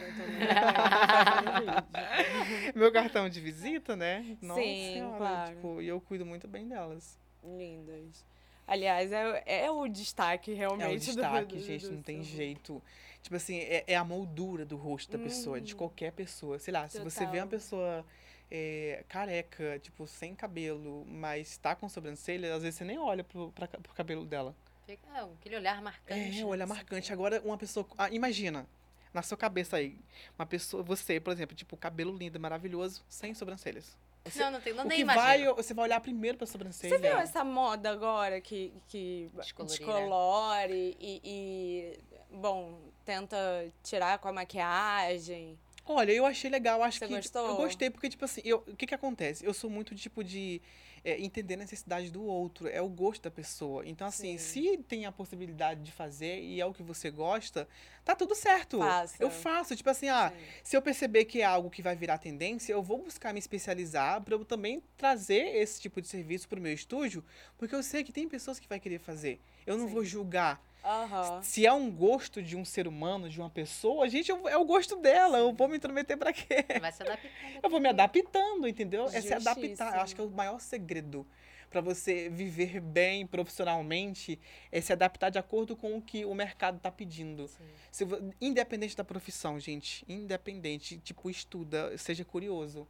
tá 0.47 1.25
fazendo 1.25 1.61
vídeo. 1.61 2.73
Meu 2.75 2.93
cartão 2.93 3.29
de 3.29 3.41
visita, 3.41 3.95
né? 3.95 4.37
Nossa 4.43 4.61
Sim, 4.61 4.93
senhora, 4.95 5.17
claro. 5.19 5.55
tipo, 5.55 5.81
e 5.81 5.87
eu 5.89 6.01
cuido 6.01 6.27
muito 6.27 6.49
bem 6.49 6.67
delas. 6.69 7.17
Lindas. 7.45 8.25
Aliás, 8.67 9.13
é, 9.13 9.43
é 9.47 9.71
o 9.71 9.87
destaque 9.87 10.51
É 10.53 10.55
realmente 10.55 11.11
o 11.11 11.13
do- 11.15 11.21
destaque, 11.21 11.55
do- 11.57 11.63
gente, 11.63 11.87
do 11.87 11.93
não 11.95 12.03
tem 12.03 12.23
jeito. 12.25 12.83
Tipo 13.23 13.37
assim, 13.37 13.59
é, 13.59 13.85
é 13.87 13.97
a 13.97 14.05
moldura 14.05 14.65
do 14.65 14.77
rosto 14.77 15.13
da 15.17 15.19
pessoa, 15.23 15.61
de 15.61 15.75
Hum. 15.75 15.77
qualquer 15.79 16.13
pessoa. 16.13 16.59
Sei 16.59 16.73
lá, 16.75 16.89
se 16.89 16.99
você 17.01 17.21
vê 17.21 17.39
uma 17.39 17.47
Total. 17.47 17.49
pessoa 17.49 18.05
é, 18.51 19.03
careca, 19.09 19.79
tipo, 19.81 20.07
sem 20.07 20.35
cabelo, 20.35 21.05
mas 21.09 21.57
tá 21.57 21.75
com 21.75 21.89
sobrancelha, 21.89 22.55
às 22.55 22.63
vezes 22.63 22.77
você 22.79 22.85
nem 22.85 22.99
olha 22.99 23.25
pro, 23.25 23.51
pra, 23.53 23.67
pro 23.67 23.95
cabelo 23.95 24.25
dela. 24.27 24.55
Fica, 24.87 25.09
é, 25.17 25.21
aquele 25.23 25.57
olhar 25.57 25.81
marcante. 25.83 26.41
É, 26.41 26.45
olha 26.45 26.67
marcante. 26.67 27.13
Agora, 27.13 27.41
uma 27.45 27.57
pessoa. 27.57 27.87
ah, 27.97 28.11
imagina, 28.11 28.67
na 29.13 29.23
sua 29.23 29.37
cabeça 29.37 29.77
aí, 29.77 29.97
uma 30.39 30.45
pessoa, 30.47 30.83
você, 30.83 31.19
por 31.21 31.33
exemplo, 31.33 31.57
tipo, 31.57 31.77
cabelo 31.77 32.15
lindo, 32.17 32.39
maravilhoso, 32.39 33.03
sem 33.09 33.35
sobrancelhas. 33.35 33.97
Você- 34.25 34.41
Não, 34.43 34.53
não, 34.53 34.61
tem, 34.61 34.73
não 34.73 34.85
o 34.85 34.89
nem 34.89 34.99
que 34.99 35.05
vai, 35.05 35.45
você 35.53 35.75
vai 35.75 35.85
olhar 35.85 36.01
primeiro 36.01 36.39
pra 36.39 36.47
sobrancelha. 36.47 36.97
Você 36.97 37.01
viu 37.01 37.19
essa 37.19 37.45
moda 37.45 37.91
agora 37.91 38.41
que, 38.41 38.73
que 38.89 39.31
Descolorir, 39.35 39.81
né? 39.81 39.87
descolore 39.87 40.97
e, 40.99 41.21
e, 41.23 41.99
bom, 42.37 42.81
tenta 43.05 43.37
tirar 43.83 44.19
com 44.19 44.29
a 44.29 44.33
maquiagem? 44.33 45.59
Olha, 45.87 46.11
eu 46.13 46.25
achei 46.25 46.49
legal, 46.51 46.83
acho 46.83 46.99
Você 46.99 47.07
que 47.07 47.15
gostou? 47.15 47.47
eu 47.47 47.57
gostei 47.57 47.91
porque 47.91 48.09
tipo 48.09 48.25
assim, 48.25 48.41
eu, 48.47 48.65
o 48.67 48.75
que 48.75 48.87
que 48.87 48.95
acontece? 48.95 49.45
Eu 49.45 49.53
sou 49.53 49.69
muito 49.69 49.95
tipo 49.95 50.25
de 50.25 50.63
é, 51.05 51.21
entender 51.21 51.55
a 51.55 51.59
necessidade 51.59 52.11
do 52.11 52.25
outro, 52.25 52.67
é 52.67 52.81
o 52.81 52.89
gosto 52.89 53.23
da 53.23 53.31
pessoa. 53.31 53.87
Então 53.87 54.07
assim, 54.07 54.39
se 54.39 54.79
tem 54.79 55.05
a 55.05 55.13
possibilidade 55.13 55.83
de 55.83 55.93
fazer 55.93 56.41
e 56.41 56.61
é 56.61 56.67
o 56.67 56.73
que 56.73 56.83
você 56.83 57.11
gosta, 57.11 57.69
tá 58.05 58.15
tudo 58.15 58.35
certo. 58.35 58.79
Faça. 58.79 59.17
Eu 59.19 59.31
faço, 59.31 59.75
tipo 59.75 59.89
assim, 59.91 60.09
ah, 60.09 60.31
Sim. 60.31 60.45
se 60.63 60.77
eu 60.77 60.83
perceber 60.83 61.25
que 61.25 61.41
é 61.41 61.45
algo 61.45 61.71
que 61.71 61.83
vai 61.83 61.97
virar 61.97 62.19
tendência, 62.19 62.73
eu 62.73 62.83
vou 62.83 62.99
buscar 62.99 63.33
me 63.33 63.39
especializar 63.39 64.21
para 64.21 64.35
eu 64.35 64.45
também 64.45 64.83
trazer 64.97 65.57
esse 65.57 65.81
tipo 65.81 66.01
de 66.01 66.09
serviço 66.09 66.49
pro 66.49 66.61
meu 66.61 66.73
estúdio, 66.73 67.25
porque 67.57 67.75
eu 67.75 67.83
sei 67.83 68.05
que 68.05 68.13
tem 68.13 68.29
pessoas 68.29 68.59
que 68.61 68.69
vai 68.69 68.79
querer 68.79 68.99
fazer. 68.99 69.41
Eu 69.67 69.77
não 69.79 69.87
Sim. 69.89 69.93
vou 69.95 70.05
julgar. 70.05 70.61
Aham. 70.85 71.43
Se 71.43 71.65
é 71.65 71.73
um 71.73 71.91
gosto 71.91 72.43
de 72.43 72.55
um 72.57 72.63
ser 72.65 72.87
humano, 72.87 73.31
de 73.31 73.41
uma 73.41 73.49
pessoa, 73.49 74.07
gente, 74.07 74.31
eu- 74.31 74.47
é 74.47 74.59
o 74.59 74.67
gosto 74.67 74.97
dela. 74.97 75.39
Eu 75.39 75.51
vou 75.55 75.67
me 75.67 75.79
intrometer 75.79 76.19
pra 76.19 76.31
quê? 76.31 76.63
Vai 76.79 76.93
se 76.93 77.03
adaptando. 77.03 77.33
Eu 77.63 77.71
vou 77.71 77.81
me 77.81 77.89
adaptando, 77.89 78.69
entendeu? 78.69 79.07
É 79.07 79.21
se 79.23 79.33
adaptar. 79.33 79.55
Justíssimo. 79.63 79.89
Eu 79.95 80.01
acho 80.03 80.15
que 80.15 80.21
é 80.21 80.25
o 80.25 80.29
maior 80.31 80.61
segredo 80.61 81.27
para 81.75 81.81
você 81.81 82.29
viver 82.29 82.81
bem 82.81 83.27
profissionalmente 83.27 84.39
é 84.71 84.81
se 84.81 84.93
adaptar 84.93 85.29
de 85.29 85.41
acordo 85.41 85.75
com 85.75 85.97
o 85.97 86.01
que 86.01 86.25
o 86.25 86.33
mercado 86.33 86.79
tá 86.79 86.89
pedindo. 86.89 87.51
Se 87.91 88.07
independente 88.41 88.97
da 88.97 89.03
profissão, 89.03 89.59
gente, 89.59 90.05
independente, 90.09 90.99
tipo, 90.99 91.29
estuda, 91.29 91.99
seja 91.99 92.25
curioso. 92.25 92.87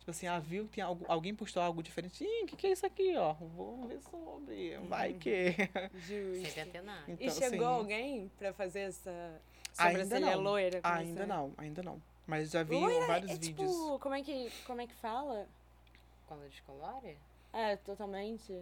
Tipo 0.00 0.10
assim, 0.10 0.26
ah, 0.26 0.38
viu? 0.38 0.68
Tem 0.68 0.84
algo, 0.84 1.06
alguém 1.08 1.34
postou 1.34 1.62
algo 1.62 1.82
diferente. 1.82 2.22
Ih, 2.22 2.44
o 2.44 2.46
que, 2.46 2.56
que 2.56 2.66
é 2.66 2.72
isso 2.72 2.84
aqui, 2.84 3.16
ó? 3.16 3.32
Vou 3.32 3.86
ver 3.88 4.00
sobre. 4.02 4.76
Vai 4.86 5.14
que. 5.14 5.54
Justo. 5.94 6.50
Sempre. 6.52 6.82
Então, 7.08 7.26
E 7.26 7.30
chegou 7.30 7.66
assim, 7.66 7.78
alguém 7.78 8.30
pra 8.38 8.52
fazer 8.52 8.80
essa 8.80 9.40
Ainda 9.78 10.04
sobrancelha 10.04 10.36
não. 10.36 10.42
loira? 10.42 10.80
Ainda 10.82 11.22
você? 11.22 11.26
não, 11.26 11.54
ainda 11.56 11.82
não. 11.82 12.02
Mas 12.26 12.50
já 12.50 12.62
vi 12.62 12.74
Loira 12.74 13.06
vários 13.06 13.30
é 13.30 13.34
vídeos. 13.34 13.70
tipo, 13.72 13.98
como 13.98 14.14
é 14.14 14.22
que, 14.22 14.52
como 14.66 14.80
é 14.82 14.86
que 14.86 14.94
fala? 14.94 15.48
Quando 16.26 16.48
descolore? 16.50 17.16
É, 17.56 17.76
totalmente. 17.76 18.52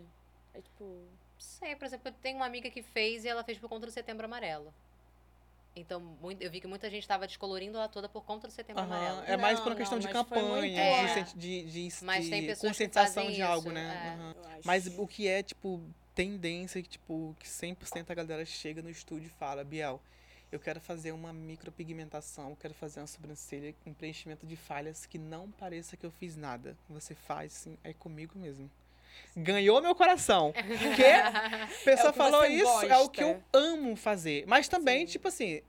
É 0.55 0.61
tipo. 0.61 1.03
Sei, 1.37 1.75
por 1.75 1.85
exemplo, 1.85 2.09
eu 2.09 2.13
tenho 2.23 2.37
uma 2.37 2.47
amiga 2.47 2.71
que 2.71 2.81
fez 2.81 3.25
e 3.25 3.29
ela 3.29 3.43
fez 3.43 3.59
por 3.59 3.69
conta 3.69 3.87
do 3.87 3.93
setembro 3.93 4.25
amarelo. 4.25 4.73
Então, 5.75 5.99
muito- 6.01 6.41
eu 6.41 6.49
vi 6.49 6.61
que 6.61 6.69
muita 6.69 6.89
gente 6.89 7.03
estava 7.03 7.27
descolorindo 7.27 7.77
ela 7.77 7.89
toda 7.89 8.09
por 8.09 8.25
conta 8.25 8.47
do 8.47 8.53
setembro 8.53 8.85
Aham, 8.85 8.95
amarelo. 8.95 9.23
É 9.27 9.37
mais 9.37 9.57
Não, 9.59 9.65
por 9.65 9.73
uma 9.73 9.77
questão 9.77 9.99
não, 9.99 10.07
de 10.07 10.13
campanha, 10.13 10.81
É. 10.81 11.23
de, 11.25 11.35
de, 11.35 11.89
de, 11.89 12.05
Mas 12.05 12.25
de 12.27 12.57
conscientização 12.61 13.29
de 13.33 13.43
algo, 13.43 13.67
isso, 13.67 13.75
né? 13.75 14.17
é. 14.47 14.49
Acho. 14.55 14.61
Mas 14.65 14.87
o 14.97 15.05
que 15.09 15.27
é, 15.27 15.43
tipo, 15.43 15.83
tendência 16.15 16.81
que, 16.81 16.89
tipo, 16.89 17.35
que 17.41 17.49
100% 17.49 18.11
a 18.11 18.15
galera 18.15 18.45
chega 18.47 18.81
no 18.81 18.89
estúdio 18.89 19.27
e 19.27 19.31
fala, 19.31 19.65
Biel, 19.65 20.01
eu 20.53 20.61
quero 20.61 20.81
fazer 20.81 21.11
uma 21.11 21.33
micropigmentação, 21.33 22.51
eu 22.51 22.57
quero 22.57 22.75
fazer 22.75 23.01
uma 23.01 23.09
sobrancelha 23.09 23.75
com 23.83 23.93
preenchimento 23.93 24.47
de 24.47 24.55
falhas 24.55 25.05
que 25.05 25.19
não 25.19 25.51
pareça 25.51 25.97
que 25.97 26.07
eu 26.07 26.13
fiz 26.13 26.37
nada. 26.37 26.77
Você 26.89 27.17
faz, 27.17 27.53
sim, 27.53 27.77
é 27.83 27.93
comigo 27.93 28.39
mesmo. 28.39 28.71
Ganhou 29.37 29.81
meu 29.83 29.95
coração. 29.95 30.53
Porque 30.53 31.03
a 31.05 31.69
pessoa 31.85 32.11
É 32.11 32.13
falou 32.13 32.45
isso, 32.47 32.83
é 32.87 32.99
o 32.99 33.09
que 33.09 33.23
eu 33.23 33.35
gosta. 33.35 33.45
amo 33.53 33.97
fazer. 33.97 34.45
Mas 34.47 34.69
também, 34.69 35.07
Sim. 35.07 35.13
tipo 35.13 35.29
assim, 35.29 35.61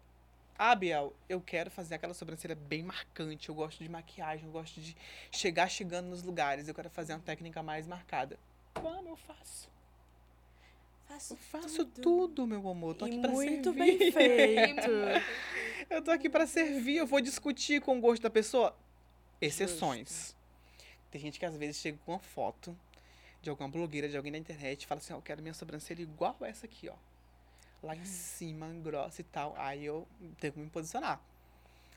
ah, 0.57 0.75
Biel, 0.75 1.13
eu 1.27 1.41
quero 1.41 1.69
fazer 1.71 1.95
aquela 1.95 2.13
sobrancelha 2.13 2.55
bem 2.55 2.83
marcante. 2.83 3.49
Eu 3.49 3.55
gosto 3.55 3.83
de 3.83 3.89
maquiagem, 3.89 4.45
eu 4.45 4.51
gosto 4.51 4.79
de 4.79 4.95
chegar 5.31 5.67
chegando 5.69 6.07
nos 6.07 6.21
lugares. 6.23 6.67
Eu 6.67 6.73
quero 6.75 6.89
fazer 6.89 7.13
uma 7.13 7.19
técnica 7.19 7.61
mais 7.63 7.87
marcada. 7.87 8.37
Vamos, 8.81 9.07
eu 9.07 9.15
faço. 9.15 9.69
Faço 11.07 11.33
Eu 11.33 11.37
faço 11.37 11.85
tudo, 11.85 12.47
meu 12.47 12.67
amor. 12.69 12.91
Eu 12.91 12.95
tô 12.95 13.05
E 13.07 13.09
aqui 13.11 13.19
pra 13.19 13.29
muito 13.31 13.73
servir. 13.73 13.97
bem 13.99 14.11
feito. 14.11 14.89
Eu 15.87 16.01
tô 16.01 16.09
aqui 16.09 16.27
pra 16.27 16.47
servir. 16.47 16.97
Eu 16.97 17.05
vou 17.05 17.21
discutir 17.21 17.79
com 17.79 17.97
o 17.97 18.01
gosto 18.01 18.23
da 18.23 18.29
pessoa. 18.29 18.75
Exceções. 19.39 20.35
Tem 21.11 21.21
gente 21.21 21.37
que 21.39 21.45
às 21.45 21.55
vezes 21.55 21.77
chega 21.79 21.97
com 22.05 22.13
uma 22.13 22.19
foto 22.19 22.75
de 23.45 23.49
alguma 23.51 23.69
blogueira, 23.69 24.09
de 24.09 24.17
alguém 24.17 24.31
na 24.31 24.39
internet, 24.39 24.87
fala 24.87 24.99
assim, 24.99 25.13
ó, 25.13 25.17
eu 25.17 25.21
quero 25.21 25.39
minha 25.39 25.53
sobrancelha 25.53 26.01
igual 26.01 26.35
essa 26.41 26.65
aqui, 26.65 26.89
ó. 26.89 26.95
Lá 27.83 27.95
em 27.95 28.03
cima, 28.03 28.67
grossa 28.83 29.21
e 29.21 29.23
tal. 29.23 29.53
Aí 29.55 29.85
eu 29.85 30.07
tenho 30.39 30.53
que 30.53 30.59
me 30.59 30.67
posicionar. 30.67 31.21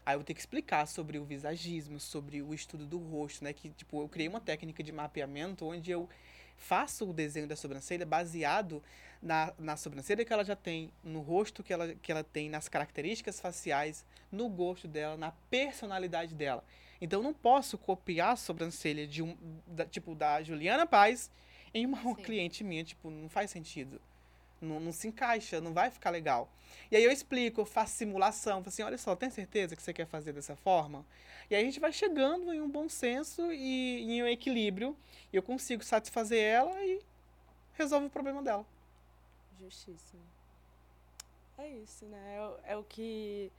Aí 0.05 0.14
eu 0.14 0.18
vou 0.18 0.24
ter 0.24 0.34
que 0.34 0.40
explicar 0.40 0.86
sobre 0.86 1.18
o 1.18 1.24
visagismo, 1.24 1.99
sobre 1.99 2.42
o 2.42 2.53
estudo 2.53 2.84
do 2.84 2.99
rosto, 2.99 3.42
né? 3.42 3.55
Que, 3.55 3.70
tipo, 3.70 4.03
eu 4.03 4.09
criei 4.09 4.28
uma 4.28 4.40
técnica 4.40 4.82
de 4.82 4.92
mapeamento 4.92 5.64
onde 5.64 5.90
eu 5.90 6.07
faço 6.59 7.09
o 7.09 7.14
desenho 7.14 7.46
da 7.46 7.57
sobrancelha 7.57 8.05
baseado 8.05 8.82
na, 9.22 9.55
na 9.59 9.76
sobrancelha 9.76 10.26
que 10.26 10.32
ela 10.32 10.44
já 10.44 10.55
tem, 10.55 10.92
no 11.03 11.20
rosto 11.20 11.62
que 11.62 11.72
ela, 11.72 11.94
que 11.94 12.12
ela 12.12 12.22
tem, 12.22 12.51
nas 12.51 12.68
características 12.68 13.40
faciais, 13.40 14.05
no 14.30 14.51
gosto 14.51 14.86
dela, 14.86 15.16
na 15.16 15.32
personalidade 15.49 16.34
dela. 16.34 16.62
Então 17.01 17.20
eu 17.20 17.24
não 17.24 17.34
posso 17.34 17.78
copiar 17.78 18.32
a 18.32 18.36
sobrancelha 18.36 19.07
de 19.07 19.22
um, 19.22 19.36
da- 19.66 19.86
tipo, 19.86 20.14
da 20.14 20.42
Juliana 20.42 20.86
Paz 20.86 21.30
em 21.72 21.86
uma 21.86 22.03
Sim. 22.03 22.14
cliente 22.16 22.64
minha, 22.64 22.82
tipo, 22.84 23.11
não 23.11 23.28
faz 23.28 23.51
sentido. 23.51 24.01
Não, 24.61 24.80
não 24.80 24.90
se 24.90 25.07
encaixa, 25.07 25.61
não 25.61 25.72
vai 25.72 25.88
ficar 25.90 26.11
legal. 26.11 26.51
E 26.90 26.96
aí 26.96 27.05
eu 27.05 27.12
explico, 27.12 27.61
eu 27.61 27.64
faço 27.64 27.94
simulação, 27.94 28.59
falo 28.59 28.68
assim, 28.68 28.82
olha 28.82 28.99
só, 28.99 29.14
tem 29.14 29.30
certeza 29.30 29.76
que 29.76 29.82
você 29.82 29.92
quer 29.92 30.07
fazer 30.07 30.32
dessa 30.32 30.57
forma? 30.57 31.07
E 31.49 31.55
aí 31.55 31.62
a 31.62 31.64
gente 31.64 31.78
vai 31.78 31.92
chegando 31.92 32.53
em 32.53 32.61
um 32.61 32.68
bom 32.68 32.88
senso 32.88 33.53
e 33.53 34.03
em 34.03 34.22
um 34.22 34.26
equilíbrio, 34.26 34.96
e 35.32 35.36
eu 35.36 35.42
consigo 35.42 35.84
satisfazer 35.84 36.42
ela 36.42 36.84
e 36.84 37.01
resolve 37.74 38.07
o 38.07 38.11
problema 38.11 38.42
dela. 38.42 38.66
Justíssimo. 39.61 40.22
É 41.57 41.68
isso, 41.68 42.05
né? 42.07 42.18
É, 42.64 42.72
é 42.72 42.76
o 42.76 42.82
que 42.82 43.51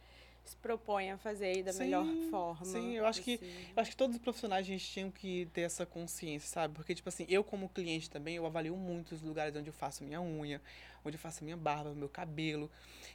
se 0.50 0.58
propõe 0.58 1.12
a 1.12 1.18
fazer 1.18 1.46
aí 1.46 1.64
da 1.64 1.72
Sim, 1.72 1.84
melhor 1.86 2.06
forma. 2.30 2.66
sim, 2.66 2.94
eu 2.96 3.06
acho 3.06 3.22
que-. 3.22 3.40
Eu 3.76 3.82
acho 3.82 3.92
que 3.92 3.98
todos 3.98 4.16
os 4.16 4.22
profissionais 4.22 4.66
a 4.66 4.70
gente 4.70 4.86
tinha 4.86 5.12
que 5.12 5.48
ter 5.54 5.62
essa 5.62 5.86
consciência, 5.86 6.50
sabe? 6.50 6.74
Porque, 6.74 6.94
tipo 6.96 7.08
assim, 7.10 7.26
eu 7.30 7.44
como 7.44 7.70
cliente 7.70 8.10
também, 8.10 8.36
eu 8.36 8.46
avalio 8.46 8.76
muito 8.76 9.14
os 9.14 9.22
lugares 9.22 9.56
onde 9.56 9.70
eu 9.70 9.74
faço 9.74 10.04
minha 10.04 10.22
unha, 10.22 10.62
onde 11.06 11.16
eu 11.16 11.20
faço 11.20 11.44
minha 11.44 11.58
barba, 11.58 11.94
meu 11.94 12.10
cabelo. 12.10 12.70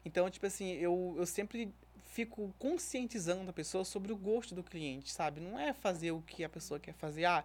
Então, 0.04 0.30
tipo 0.30 0.46
assim, 0.46 0.72
eu, 0.72 1.14
eu 1.18 1.26
sempre 1.26 1.72
fico 2.12 2.54
conscientizando 2.58 3.50
a 3.50 3.52
pessoa 3.52 3.84
sobre 3.84 4.12
o 4.12 4.16
gosto 4.16 4.54
do 4.54 4.62
cliente, 4.62 5.10
sabe? 5.10 5.40
Não 5.40 5.58
é 5.58 5.72
fazer 5.72 6.12
o 6.12 6.22
que 6.22 6.44
a 6.44 6.48
pessoa 6.48 6.78
quer 6.78 6.94
fazer. 6.94 7.24
Ah, 7.24 7.44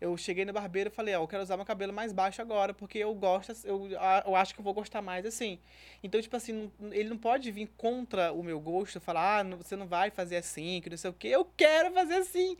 eu 0.00 0.16
cheguei 0.16 0.44
no 0.44 0.52
barbeiro 0.52 0.90
e 0.90 0.92
falei, 0.92 1.14
ó, 1.14 1.22
eu 1.22 1.28
quero 1.28 1.42
usar 1.42 1.56
meu 1.56 1.66
cabelo 1.66 1.92
mais 1.92 2.12
baixo 2.12 2.42
agora, 2.42 2.74
porque 2.74 2.98
eu 2.98 3.14
gosto, 3.14 3.52
eu, 3.64 3.88
eu 4.26 4.36
acho 4.36 4.54
que 4.54 4.60
eu 4.60 4.64
vou 4.64 4.74
gostar 4.74 5.00
mais 5.00 5.24
assim. 5.24 5.58
Então, 6.02 6.20
tipo 6.20 6.36
assim, 6.36 6.70
ele 6.90 7.08
não 7.08 7.18
pode 7.18 7.50
vir 7.50 7.70
contra 7.76 8.32
o 8.32 8.42
meu 8.42 8.60
gosto, 8.60 9.00
falar, 9.00 9.40
ah, 9.40 9.44
você 9.56 9.76
não 9.76 9.86
vai 9.86 10.10
fazer 10.10 10.36
assim, 10.36 10.80
que 10.80 10.90
não 10.90 10.96
sei 10.96 11.10
o 11.10 11.14
quê. 11.14 11.28
Eu 11.28 11.46
quero 11.56 11.92
fazer 11.92 12.16
assim. 12.16 12.56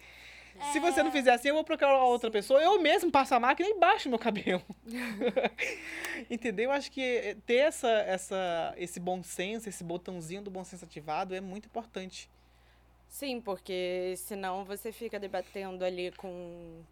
Se 0.72 0.80
você 0.80 1.02
não 1.02 1.12
fizer 1.12 1.32
assim, 1.32 1.48
eu 1.48 1.54
vou 1.54 1.64
procurar 1.64 2.02
outra 2.04 2.30
pessoa. 2.30 2.62
Eu 2.62 2.80
mesmo 2.80 3.10
passo 3.10 3.34
a 3.34 3.40
máquina 3.40 3.68
e 3.68 3.78
baixo 3.78 4.08
meu 4.08 4.18
cabelo. 4.18 4.62
Entendeu? 6.30 6.66
Eu 6.66 6.72
acho 6.72 6.90
que 6.90 7.02
eh, 7.02 7.36
ter 7.44 7.56
essa, 7.56 7.88
essa, 7.88 8.74
esse 8.78 8.98
bom 8.98 9.22
senso, 9.22 9.68
esse 9.68 9.84
botãozinho 9.84 10.42
do 10.42 10.50
bom 10.50 10.64
senso 10.64 10.84
ativado 10.84 11.34
é 11.34 11.42
muito 11.42 11.66
importante. 11.66 12.30
Sim, 13.08 13.40
porque 13.40 14.14
senão 14.16 14.64
você 14.64 14.92
fica 14.92 15.18
debatendo 15.18 15.84
ali 15.84 16.10
com, 16.12 16.82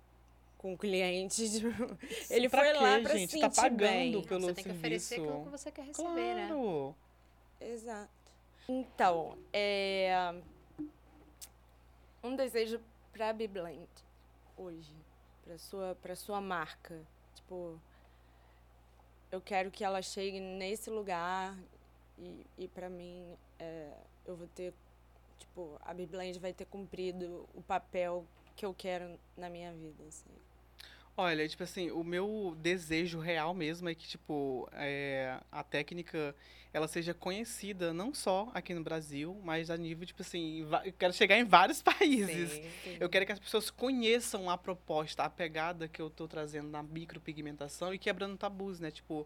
com 0.65 0.73
o 0.73 0.79
cliente. 0.79 1.45
tipo, 1.53 1.69
Ele 2.31 2.49
Pra 2.49 2.63
foi 2.63 2.73
quê, 2.73 2.79
lá 2.79 3.01
pra 3.01 3.17
gente? 3.19 3.33
se 3.33 3.39
Tá 3.41 3.51
pagando 3.51 3.79
bem. 3.79 4.23
pelo 4.23 4.41
você 4.47 4.55
tem 4.55 4.65
que 4.65 4.71
oferecer 4.71 5.17
serviço. 5.17 5.31
aquilo 5.31 5.45
que 5.45 5.51
você 5.51 5.71
quer 5.71 5.83
receber, 5.85 6.35
né? 6.35 6.47
Claro. 6.49 6.97
Exato. 7.61 8.33
Então, 8.67 9.37
é... 9.53 10.35
um 12.23 12.35
desejo 12.35 12.81
pra 13.13 13.31
Biblend 13.35 13.87
hoje, 14.57 14.97
pra 15.45 15.59
sua, 15.59 15.95
pra 16.01 16.17
sua 16.17 16.41
marca. 16.41 16.99
Tipo, 17.35 17.79
eu 19.31 19.43
quero 19.43 19.71
que 19.71 19.85
ela 19.85 20.01
chegue 20.01 20.41
nesse 20.41 20.89
lugar 20.89 21.55
e, 22.19 22.47
e 22.57 22.69
para 22.69 22.89
mim 22.89 23.37
é, 23.59 23.93
eu 24.25 24.35
vou 24.35 24.47
ter, 24.47 24.73
tipo, 25.37 25.77
a 25.83 25.93
Biblend 25.93 26.39
vai 26.39 26.55
ter 26.55 26.65
cumprido 26.65 27.47
o 27.55 27.61
papel 27.61 28.25
que 28.57 28.65
eu 28.65 28.73
quero 28.73 29.21
na 29.37 29.51
minha 29.51 29.71
vida, 29.75 30.05
assim. 30.09 30.31
Olha, 31.17 31.49
tipo 31.49 31.63
assim, 31.63 31.91
o 31.91 32.03
meu 32.03 32.57
desejo 32.59 33.21
real 33.21 33.55
mesmo 33.55 33.89
é 33.89 33.95
que, 33.95 34.07
tipo, 34.07 34.69
é, 34.73 35.39
a 35.51 35.63
técnica 35.63 36.35
ela 36.73 36.89
seja 36.89 37.15
conhecida 37.15 37.95
não 37.95 38.13
só 38.13 38.51
aqui 38.53 38.75
no 38.75 38.83
Brasil, 38.83 39.41
mas 39.45 39.71
a 39.71 39.77
nível, 39.77 40.05
tipo 40.05 40.23
assim, 40.23 40.67
eu 40.85 40.93
quero 40.99 41.13
chegar 41.13 41.39
em 41.39 41.45
vários 41.45 41.81
países. 41.83 42.51
Sim. 42.51 42.97
Eu 42.99 43.09
quero 43.09 43.25
que 43.25 43.31
as 43.31 43.39
pessoas 43.39 43.71
conheçam 43.71 44.51
a 44.51 44.59
proposta, 44.59 45.23
a 45.23 45.31
pegada 45.31 45.87
que 45.87 46.03
eu 46.03 46.11
tô 46.11 46.27
trazendo 46.27 46.69
na 46.69 46.83
micropigmentação 46.83 47.95
e 47.95 47.99
quebrando 47.99 48.37
tabus, 48.37 48.81
né? 48.81 48.91
Tipo, 48.91 49.25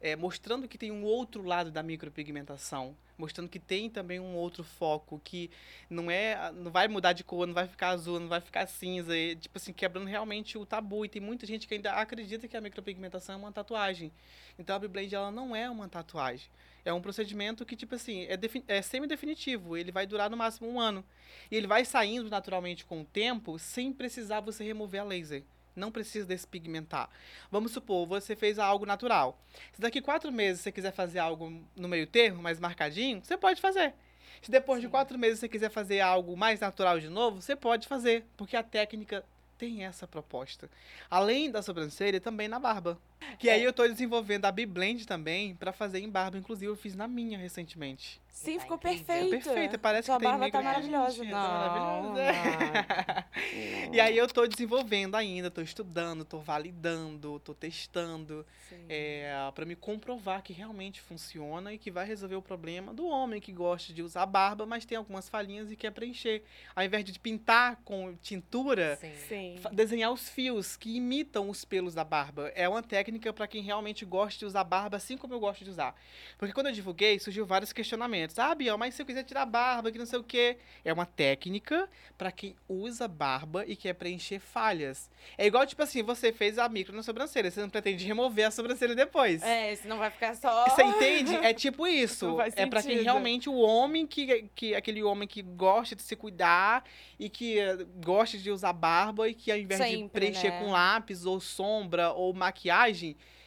é, 0.00 0.16
mostrando 0.16 0.66
que 0.66 0.78
tem 0.78 0.90
um 0.90 1.04
outro 1.04 1.42
lado 1.42 1.70
da 1.70 1.82
micropigmentação, 1.82 2.96
mostrando 3.18 3.50
que 3.50 3.58
tem 3.58 3.90
também 3.90 4.18
um 4.18 4.34
outro 4.34 4.64
foco, 4.64 5.20
que 5.22 5.50
não 5.90 6.10
é, 6.10 6.50
não 6.52 6.70
vai 6.70 6.88
mudar 6.88 7.12
de 7.12 7.22
cor, 7.22 7.46
não 7.46 7.54
vai 7.54 7.68
ficar 7.68 7.90
azul, 7.90 8.18
não 8.18 8.28
vai 8.28 8.40
ficar 8.40 8.66
cinza, 8.66 9.16
e, 9.16 9.36
tipo 9.36 9.58
assim, 9.58 9.72
quebrando 9.72 10.06
realmente 10.06 10.56
o 10.56 10.64
tabu. 10.64 11.04
E 11.04 11.08
tem 11.08 11.20
muita 11.20 11.46
gente 11.46 11.68
que 11.68 11.74
ainda 11.74 11.92
acredita 11.92 12.48
que 12.48 12.56
a 12.56 12.60
micropigmentação 12.60 13.34
é 13.34 13.38
uma 13.38 13.52
tatuagem. 13.52 14.10
Então 14.58 14.74
a 14.74 14.78
Beyblade 14.78 15.14
ela 15.14 15.30
não 15.30 15.54
é 15.54 15.68
uma 15.68 15.88
tatuagem. 15.88 16.48
É 16.82 16.92
um 16.92 17.02
procedimento 17.02 17.66
que, 17.66 17.76
tipo 17.76 17.94
assim, 17.94 18.24
é, 18.24 18.38
é 18.68 18.80
semi-definitivo. 18.80 19.76
Ele 19.76 19.92
vai 19.92 20.06
durar 20.06 20.30
no 20.30 20.36
máximo 20.36 20.66
um 20.66 20.80
ano. 20.80 21.04
E 21.50 21.56
ele 21.56 21.66
vai 21.66 21.84
saindo 21.84 22.30
naturalmente 22.30 22.86
com 22.86 23.02
o 23.02 23.04
tempo, 23.04 23.58
sem 23.58 23.92
precisar 23.92 24.40
você 24.40 24.64
remover 24.64 25.02
a 25.02 25.04
laser. 25.04 25.44
Não 25.80 25.90
precisa 25.90 26.26
despigmentar. 26.26 27.08
Vamos 27.50 27.72
supor, 27.72 28.06
você 28.06 28.36
fez 28.36 28.58
algo 28.58 28.86
natural. 28.86 29.40
Se 29.72 29.80
daqui 29.80 30.00
quatro 30.00 30.30
meses 30.30 30.60
você 30.60 30.70
quiser 30.70 30.92
fazer 30.92 31.18
algo 31.18 31.52
no 31.74 31.88
meio 31.88 32.06
termo, 32.06 32.42
mais 32.42 32.60
marcadinho, 32.60 33.20
você 33.24 33.36
pode 33.36 33.60
fazer. 33.60 33.94
Se 34.42 34.50
depois 34.50 34.80
de 34.80 34.86
Sim. 34.86 34.90
quatro 34.90 35.18
meses 35.18 35.40
você 35.40 35.48
quiser 35.48 35.70
fazer 35.70 36.00
algo 36.00 36.36
mais 36.36 36.60
natural 36.60 37.00
de 37.00 37.08
novo, 37.08 37.40
você 37.42 37.56
pode 37.56 37.88
fazer. 37.88 38.24
Porque 38.36 38.56
a 38.56 38.62
técnica 38.62 39.24
tem 39.58 39.84
essa 39.84 40.06
proposta. 40.06 40.70
Além 41.10 41.50
da 41.50 41.62
sobrancelha, 41.62 42.20
também 42.20 42.48
na 42.48 42.58
barba. 42.58 42.98
Que 43.38 43.48
aí 43.48 43.62
eu 43.64 43.72
tô 43.72 43.86
desenvolvendo 43.86 44.44
a 44.44 44.52
B-Blend 44.52 45.06
também 45.06 45.54
pra 45.54 45.72
fazer 45.72 45.98
em 46.00 46.08
barba. 46.08 46.36
Inclusive, 46.38 46.70
eu 46.70 46.76
fiz 46.76 46.94
na 46.94 47.08
minha 47.08 47.38
recentemente. 47.38 48.20
Sim, 48.28 48.56
Tá 48.56 48.62
ficou 48.62 48.78
perfeita. 48.78 49.28
Perfeita, 49.28 49.78
parece 49.78 50.06
Sua 50.06 50.16
que 50.16 50.22
tem 50.22 50.30
barba 50.30 50.50
tá 50.50 50.62
maravilhosa. 50.62 51.24
Não, 51.24 51.30
tá 51.30 51.48
maravilhosa. 51.48 52.32
não. 52.32 53.90
E 53.92 54.00
aí 54.00 54.16
eu 54.16 54.28
tô 54.28 54.46
desenvolvendo 54.46 55.16
ainda, 55.16 55.50
tô 55.50 55.60
estudando, 55.60 56.24
tô 56.24 56.38
validando, 56.38 57.40
tô 57.40 57.52
testando, 57.52 58.46
Sim. 58.68 58.76
é, 58.88 59.32
para 59.52 59.64
me 59.64 59.74
comprovar 59.74 60.42
que 60.42 60.52
realmente 60.52 61.00
funciona 61.00 61.72
e 61.72 61.78
que 61.78 61.90
vai 61.90 62.06
resolver 62.06 62.36
o 62.36 62.42
problema 62.42 62.94
do 62.94 63.06
homem 63.06 63.40
que 63.40 63.50
gosta 63.52 63.92
de 63.92 64.00
usar 64.02 64.26
barba, 64.26 64.64
mas 64.64 64.84
tem 64.84 64.96
algumas 64.96 65.28
falhinhas 65.28 65.72
e 65.72 65.76
quer 65.76 65.90
preencher. 65.90 66.42
Ao 66.74 66.84
invés 66.84 67.04
de 67.04 67.18
pintar 67.18 67.80
com 67.84 68.14
tintura, 68.22 68.96
Sim. 69.28 69.56
Desenhar 69.72 70.12
os 70.12 70.28
fios 70.28 70.76
que 70.76 70.96
imitam 70.96 71.50
os 71.50 71.64
pelos 71.64 71.94
da 71.94 72.04
barba. 72.04 72.52
É 72.54 72.68
uma 72.68 72.82
técnica 72.82 73.09
para 73.18 73.46
quem 73.46 73.62
realmente 73.62 74.04
gosta 74.04 74.38
de 74.38 74.44
usar 74.44 74.64
barba, 74.64 74.96
assim 74.96 75.16
como 75.16 75.34
eu 75.34 75.40
gosto 75.40 75.64
de 75.64 75.70
usar. 75.70 75.94
Porque 76.38 76.52
quando 76.52 76.66
eu 76.66 76.72
divulguei, 76.72 77.18
surgiu 77.18 77.46
vários 77.46 77.72
questionamentos. 77.72 78.38
Ah, 78.38 78.54
Biel, 78.54 78.78
mas 78.78 78.94
se 78.94 79.02
eu 79.02 79.06
quiser 79.06 79.24
tirar 79.24 79.46
barba, 79.46 79.90
que 79.90 79.98
não 79.98 80.06
sei 80.06 80.18
o 80.18 80.24
quê. 80.24 80.58
É 80.84 80.92
uma 80.92 81.06
técnica 81.06 81.88
para 82.16 82.30
quem 82.30 82.54
usa 82.68 83.08
barba 83.08 83.64
e 83.66 83.74
quer 83.74 83.94
preencher 83.94 84.38
falhas. 84.38 85.10
É 85.36 85.46
igual, 85.46 85.66
tipo 85.66 85.82
assim, 85.82 86.02
você 86.02 86.32
fez 86.32 86.58
a 86.58 86.68
micro 86.68 86.94
na 86.94 87.02
sobrancelha, 87.02 87.50
você 87.50 87.60
não 87.60 87.70
pretende 87.70 88.04
remover 88.04 88.46
a 88.46 88.50
sobrancelha 88.50 88.94
depois. 88.94 89.42
É, 89.42 89.74
senão 89.76 89.98
vai 89.98 90.10
ficar 90.10 90.34
só. 90.34 90.64
Você 90.68 90.82
entende? 90.82 91.34
É 91.36 91.52
tipo 91.54 91.86
isso. 91.88 92.26
Não 92.26 92.40
é 92.40 92.66
pra 92.66 92.82
quem 92.82 93.02
realmente 93.02 93.48
o 93.48 93.56
homem 93.56 94.06
que, 94.06 94.48
que 94.54 94.74
aquele 94.74 95.02
homem 95.02 95.26
que 95.26 95.42
gosta 95.42 95.96
de 95.96 96.02
se 96.02 96.14
cuidar 96.16 96.84
e 97.18 97.28
que 97.28 97.58
eh, 97.58 97.86
gosta 98.04 98.36
de 98.38 98.50
usar 98.50 98.72
barba 98.72 99.28
e 99.28 99.34
que 99.34 99.50
ao 99.50 99.58
invés 99.58 99.80
de 99.80 99.86
Sempre, 99.86 100.08
preencher 100.08 100.50
né? 100.50 100.58
com 100.60 100.70
lápis 100.70 101.24
ou 101.24 101.40
sombra 101.40 102.12
ou 102.12 102.32
maquiagem, 102.32 102.99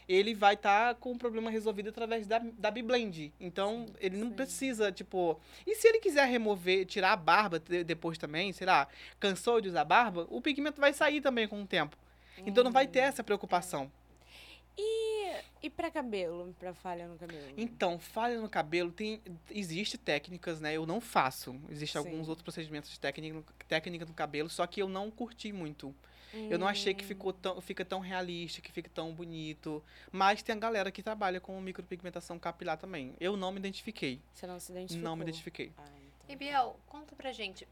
ele 0.08 0.34
vai 0.34 0.56
estar 0.56 0.95
com 0.95 1.12
o 1.14 1.18
problema 1.18 1.49
resolvido 1.49 1.89
através 1.89 2.28
da, 2.28 2.39
da 2.39 2.70
B-Blend. 2.70 3.34
Então, 3.39 3.86
ele 3.99 4.18
não 4.18 4.28
sim. 4.30 4.34
precisa, 4.36 4.91
tipo. 4.91 5.39
E 5.66 5.76
se 5.76 5.88
ele 5.88 5.99
quiser 5.99 6.26
remover, 6.28 6.86
tirar 6.86 7.14
a 7.14 7.16
barba 7.16 7.58
de- 7.60 7.84
depois 7.84 8.18
também, 8.18 8.51
sei 8.51 8.68
lá, 8.68 8.88
cansou 9.20 9.62
de 9.62 9.70
usar 9.70 9.86
barba, 9.86 10.28
o 10.30 10.41
pigmento 10.41 10.82
vai 10.82 10.93
sair 10.93 11.22
também 11.22 11.47
com 11.47 11.62
o 11.62 11.66
tempo. 11.66 11.95
Então 12.45 12.64
não 12.64 12.72
vai 12.72 12.88
ter 12.88 12.99
essa 12.99 13.24
preocupação. 13.24 13.89
E 15.62 15.70
pra 15.70 15.89
cabelo? 15.89 16.54
Pra 16.60 16.74
falha 16.74 17.08
no 17.08 17.16
cabelo? 17.18 17.41
Então, 17.56 17.97
falha 17.97 18.38
no 18.41 18.49
cabelo, 18.49 18.91
tem 18.91 19.22
existe 19.49 19.97
técnicas, 19.97 20.60
né? 20.60 20.74
Eu 20.74 20.86
não 20.86 20.99
faço. 20.99 21.56
Existem 21.70 22.01
Sim. 22.01 22.10
alguns 22.10 22.28
outros 22.28 22.43
procedimentos 22.43 22.91
de 22.91 22.99
técnica, 22.99 23.41
técnica 23.68 24.06
no 24.06 24.14
cabelo, 24.14 24.49
só 24.49 24.68
que 24.68 24.82
eu 24.82 24.89
não 24.89 25.10
curti 25.10 25.54
muito. 25.54 25.95
Eu 26.50 26.58
não 26.58 26.68
achei 26.68 26.94
que 26.94 27.04
Hum. 27.04 27.08
ficou 27.08 27.32
tão, 27.34 27.62
fica 27.62 27.86
tão 27.86 28.00
realista, 28.00 28.60
que 28.62 28.72
fica 28.72 28.90
tão 28.94 29.14
bonito. 29.14 29.84
Mas 30.12 30.42
tem 30.42 30.56
a 30.56 30.60
galera 30.60 30.92
que 30.92 31.04
trabalha 31.04 31.40
com 31.40 31.60
micropigmentação 31.62 32.40
capilar 32.40 32.78
também. 32.78 33.14
Eu 33.20 33.38
não 33.38 33.52
me 33.52 33.60
identifiquei. 33.60 34.20
Você 34.34 34.48
não 34.48 34.60
se 34.60 34.72
identificou? 34.72 35.04
Não 35.04 35.16
me 35.16 35.24
identifiquei. 35.24 35.72
Ah, 35.78 35.84
E 36.28 36.34
então. 36.34 36.38
Biel, 36.38 36.80
conta 36.88 37.16
pra 37.16 37.32
gente 37.32 37.68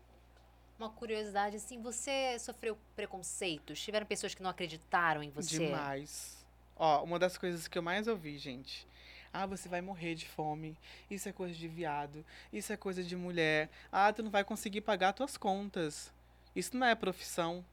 uma 0.77 0.89
curiosidade, 0.89 1.55
assim, 1.57 1.81
você 1.81 2.37
sofreu 2.39 2.77
preconceitos? 2.95 3.79
Tiveram 3.81 4.05
pessoas 4.05 4.33
que 4.33 4.41
não 4.43 4.49
acreditaram 4.49 5.21
em 5.23 5.29
você? 5.29 5.59
Demais. 5.59 6.43
Ó, 6.75 7.03
uma 7.03 7.19
das 7.19 7.37
coisas 7.37 7.67
que 7.67 7.77
eu 7.77 7.83
mais 7.83 8.07
ouvi, 8.07 8.37
gente. 8.37 8.87
Ah, 9.33 9.45
você 9.45 9.69
vai 9.69 9.79
morrer 9.81 10.15
de 10.15 10.27
fome. 10.27 10.75
Isso 11.09 11.29
é 11.29 11.31
coisa 11.31 11.53
de 11.53 11.67
viado. 11.67 12.25
Isso 12.51 12.73
é 12.73 12.77
coisa 12.77 13.03
de 13.03 13.15
mulher. 13.15 13.69
Ah, 13.91 14.11
tu 14.11 14.21
não 14.23 14.29
vai 14.31 14.43
conseguir 14.43 14.81
pagar 14.81 15.13
tuas 15.13 15.37
contas. 15.37 16.11
Isso 16.55 16.75
não 16.75 16.85
é 16.85 16.93
profissão. 16.95 17.63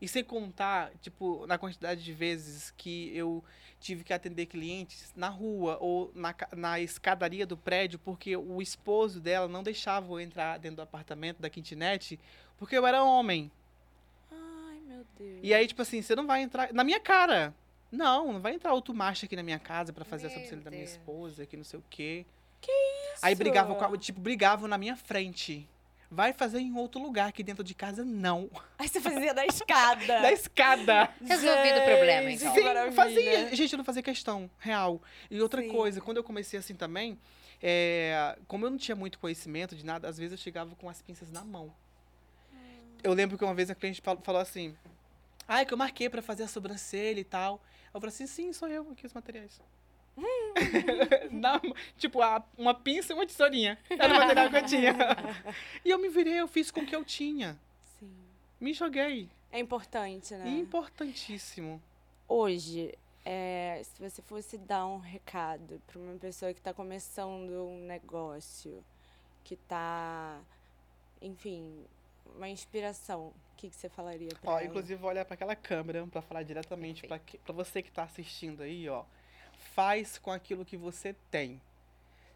E 0.00 0.08
sem 0.08 0.24
contar, 0.24 0.90
tipo, 1.02 1.46
na 1.46 1.58
quantidade 1.58 2.02
de 2.02 2.12
vezes 2.14 2.72
que 2.76 3.14
eu 3.14 3.44
tive 3.78 4.02
que 4.02 4.12
atender 4.12 4.46
clientes 4.46 5.12
na 5.14 5.28
rua 5.28 5.76
ou 5.80 6.10
na, 6.14 6.34
na 6.56 6.80
escadaria 6.80 7.46
do 7.46 7.56
prédio 7.56 7.98
porque 7.98 8.36
o 8.36 8.60
esposo 8.62 9.20
dela 9.20 9.46
não 9.48 9.62
deixava 9.62 10.10
eu 10.12 10.20
entrar 10.20 10.58
dentro 10.58 10.76
do 10.76 10.82
apartamento 10.82 11.38
da 11.40 11.50
kitnet 11.50 12.18
porque 12.56 12.76
eu 12.76 12.86
era 12.86 13.02
homem. 13.04 13.50
Ai, 14.30 14.80
meu 14.86 15.04
Deus. 15.18 15.40
E 15.42 15.52
aí, 15.52 15.66
tipo 15.66 15.82
assim, 15.82 16.00
você 16.02 16.14
não 16.16 16.26
vai 16.26 16.42
entrar. 16.42 16.72
Na 16.72 16.82
minha 16.84 17.00
cara. 17.00 17.54
Não, 17.92 18.32
não 18.32 18.40
vai 18.40 18.54
entrar 18.54 18.72
outro 18.72 18.94
macho 18.94 19.24
aqui 19.26 19.34
na 19.34 19.42
minha 19.42 19.58
casa 19.58 19.92
pra 19.92 20.04
fazer 20.04 20.28
Meu 20.28 20.34
sobrancelha 20.34 20.60
da 20.62 20.70
minha 20.70 20.84
esposa, 20.84 21.44
que 21.44 21.56
não 21.56 21.64
sei 21.64 21.78
o 21.80 21.84
quê. 21.90 22.24
Que 22.60 22.70
isso? 22.70 23.20
Aí 23.26 23.34
brigavam, 23.34 23.74
com 23.74 23.84
a- 23.84 23.98
tipo, 23.98 24.20
brigavam 24.20 24.68
na 24.68 24.78
minha 24.78 24.94
frente. 24.96 25.68
Vai 26.10 26.32
fazer 26.32 26.58
em 26.58 26.74
outro 26.76 27.00
lugar, 27.00 27.28
aqui 27.28 27.42
dentro 27.42 27.62
de 27.62 27.72
casa, 27.72 28.04
não. 28.04 28.50
Aí 28.76 28.88
você 28.88 29.00
fazia 29.00 29.32
da 29.32 29.46
escada. 29.46 30.20
Da 30.22 30.32
escada. 30.32 31.04
Resolvido 31.20 31.78
o 31.78 31.84
problema, 31.84 32.30
então. 32.32 32.52
Sim, 32.52 32.62
maravilha. 32.64 32.92
fazia. 32.96 33.54
Gente, 33.54 33.72
eu 33.72 33.76
não 33.78 33.84
fazia 33.84 34.02
questão, 34.02 34.50
real. 34.58 35.00
E 35.30 35.40
outra 35.40 35.62
Sim. 35.62 35.68
coisa, 35.68 36.00
quando 36.00 36.16
eu 36.16 36.24
comecei 36.24 36.58
assim 36.58 36.74
também, 36.74 37.16
é, 37.62 38.36
como 38.48 38.66
eu 38.66 38.70
não 38.70 38.76
tinha 38.78 38.96
muito 38.96 39.20
conhecimento 39.20 39.76
de 39.76 39.84
nada, 39.84 40.08
às 40.08 40.18
vezes 40.18 40.32
eu 40.32 40.38
chegava 40.38 40.74
com 40.74 40.88
as 40.88 41.00
pinças 41.00 41.30
na 41.30 41.44
mão. 41.44 41.72
Eu 43.04 43.12
lembro 43.14 43.38
que 43.38 43.44
uma 43.44 43.54
vez 43.54 43.70
a 43.70 43.74
cliente 43.74 44.00
fal- 44.00 44.20
falou 44.22 44.40
assim: 44.40 44.76
Ah, 45.46 45.60
é 45.60 45.64
que 45.64 45.72
eu 45.72 45.78
marquei 45.78 46.10
pra 46.10 46.20
fazer 46.20 46.42
a 46.42 46.48
sobrancelha 46.48 47.20
e 47.20 47.24
tal. 47.24 47.62
Eu 47.94 48.00
falei 48.00 48.12
assim: 48.12 48.26
sim, 48.26 48.52
sou 48.52 48.66
eu 48.68 48.90
aqui 48.90 49.06
os 49.06 49.12
materiais. 49.14 49.60
Na- 51.30 51.60
tipo, 51.96 52.20
a- 52.22 52.44
uma 52.56 52.74
pinça 52.74 53.12
e 53.12 53.16
uma 53.16 53.26
tesourinha. 53.26 53.78
Era 53.88 54.12
o 54.14 54.16
material 54.18 54.50
que 54.50 54.56
eu 54.56 54.66
tinha. 54.66 54.92
e 55.84 55.90
eu 55.90 55.98
me 55.98 56.08
virei, 56.08 56.40
eu 56.40 56.48
fiz 56.48 56.70
com 56.70 56.80
o 56.80 56.86
que 56.86 56.94
eu 56.94 57.04
tinha. 57.04 57.58
Sim. 57.98 58.12
Me 58.60 58.72
joguei. 58.74 59.28
É 59.52 59.58
importante, 59.58 60.34
né? 60.34 60.48
Importantíssimo. 60.48 61.82
Hoje, 62.28 62.94
é, 63.24 63.80
se 63.84 64.00
você 64.00 64.22
fosse 64.22 64.56
dar 64.58 64.86
um 64.86 64.98
recado 64.98 65.80
para 65.86 65.98
uma 65.98 66.14
pessoa 66.18 66.52
que 66.52 66.60
está 66.60 66.72
começando 66.72 67.50
um 67.66 67.80
negócio, 67.86 68.84
que 69.42 69.54
está, 69.54 70.38
enfim, 71.20 71.84
uma 72.36 72.48
inspiração, 72.48 73.28
o 73.28 73.34
que, 73.56 73.68
que 73.68 73.74
você 73.76 73.88
falaria 73.88 74.28
para 74.40 74.50
Ó, 74.52 74.58
ela? 74.58 74.64
inclusive, 74.64 74.94
vou 74.94 75.10
olhar 75.10 75.24
para 75.24 75.34
aquela 75.34 75.56
câmera 75.56 76.06
para 76.06 76.22
falar 76.22 76.42
diretamente 76.44 77.06
para 77.06 77.52
você 77.52 77.82
que 77.82 77.90
tá 77.90 78.04
assistindo 78.04 78.62
aí, 78.62 78.88
ó. 78.88 79.04
Faz 79.74 80.18
com 80.18 80.30
aquilo 80.30 80.64
que 80.64 80.76
você 80.76 81.14
tem. 81.30 81.60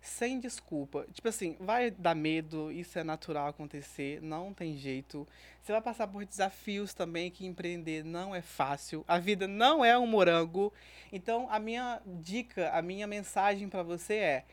Sem 0.01 0.39
desculpa. 0.39 1.07
Tipo 1.13 1.29
assim, 1.29 1.57
vai 1.59 1.91
dar 1.91 2.15
medo, 2.15 2.71
isso 2.71 2.99
é 2.99 3.03
natural 3.03 3.49
acontecer, 3.49 4.21
não 4.21 4.53
tem 4.53 4.77
jeito. 4.77 5.27
Você 5.63 5.73
vai 5.73 5.81
passar 5.81 6.07
por 6.07 6.25
desafios 6.27 6.93
também, 6.93 7.31
que 7.31 7.47
empreender 7.47 8.05
não 8.05 8.35
é 8.35 8.43
fácil. 8.43 9.03
A 9.09 9.19
vida 9.19 9.49
não 9.49 9.83
é 9.83 9.99
um 9.99 10.07
morango. 10.07 10.71
Então, 11.11 11.49
a 11.51 11.59
minha 11.59 12.03
dica, 12.05 12.71
a 12.71 12.83
minha 12.83 13.07
mensagem 13.07 13.67
para 13.67 13.83
você 13.83 14.15
é: 14.15 14.45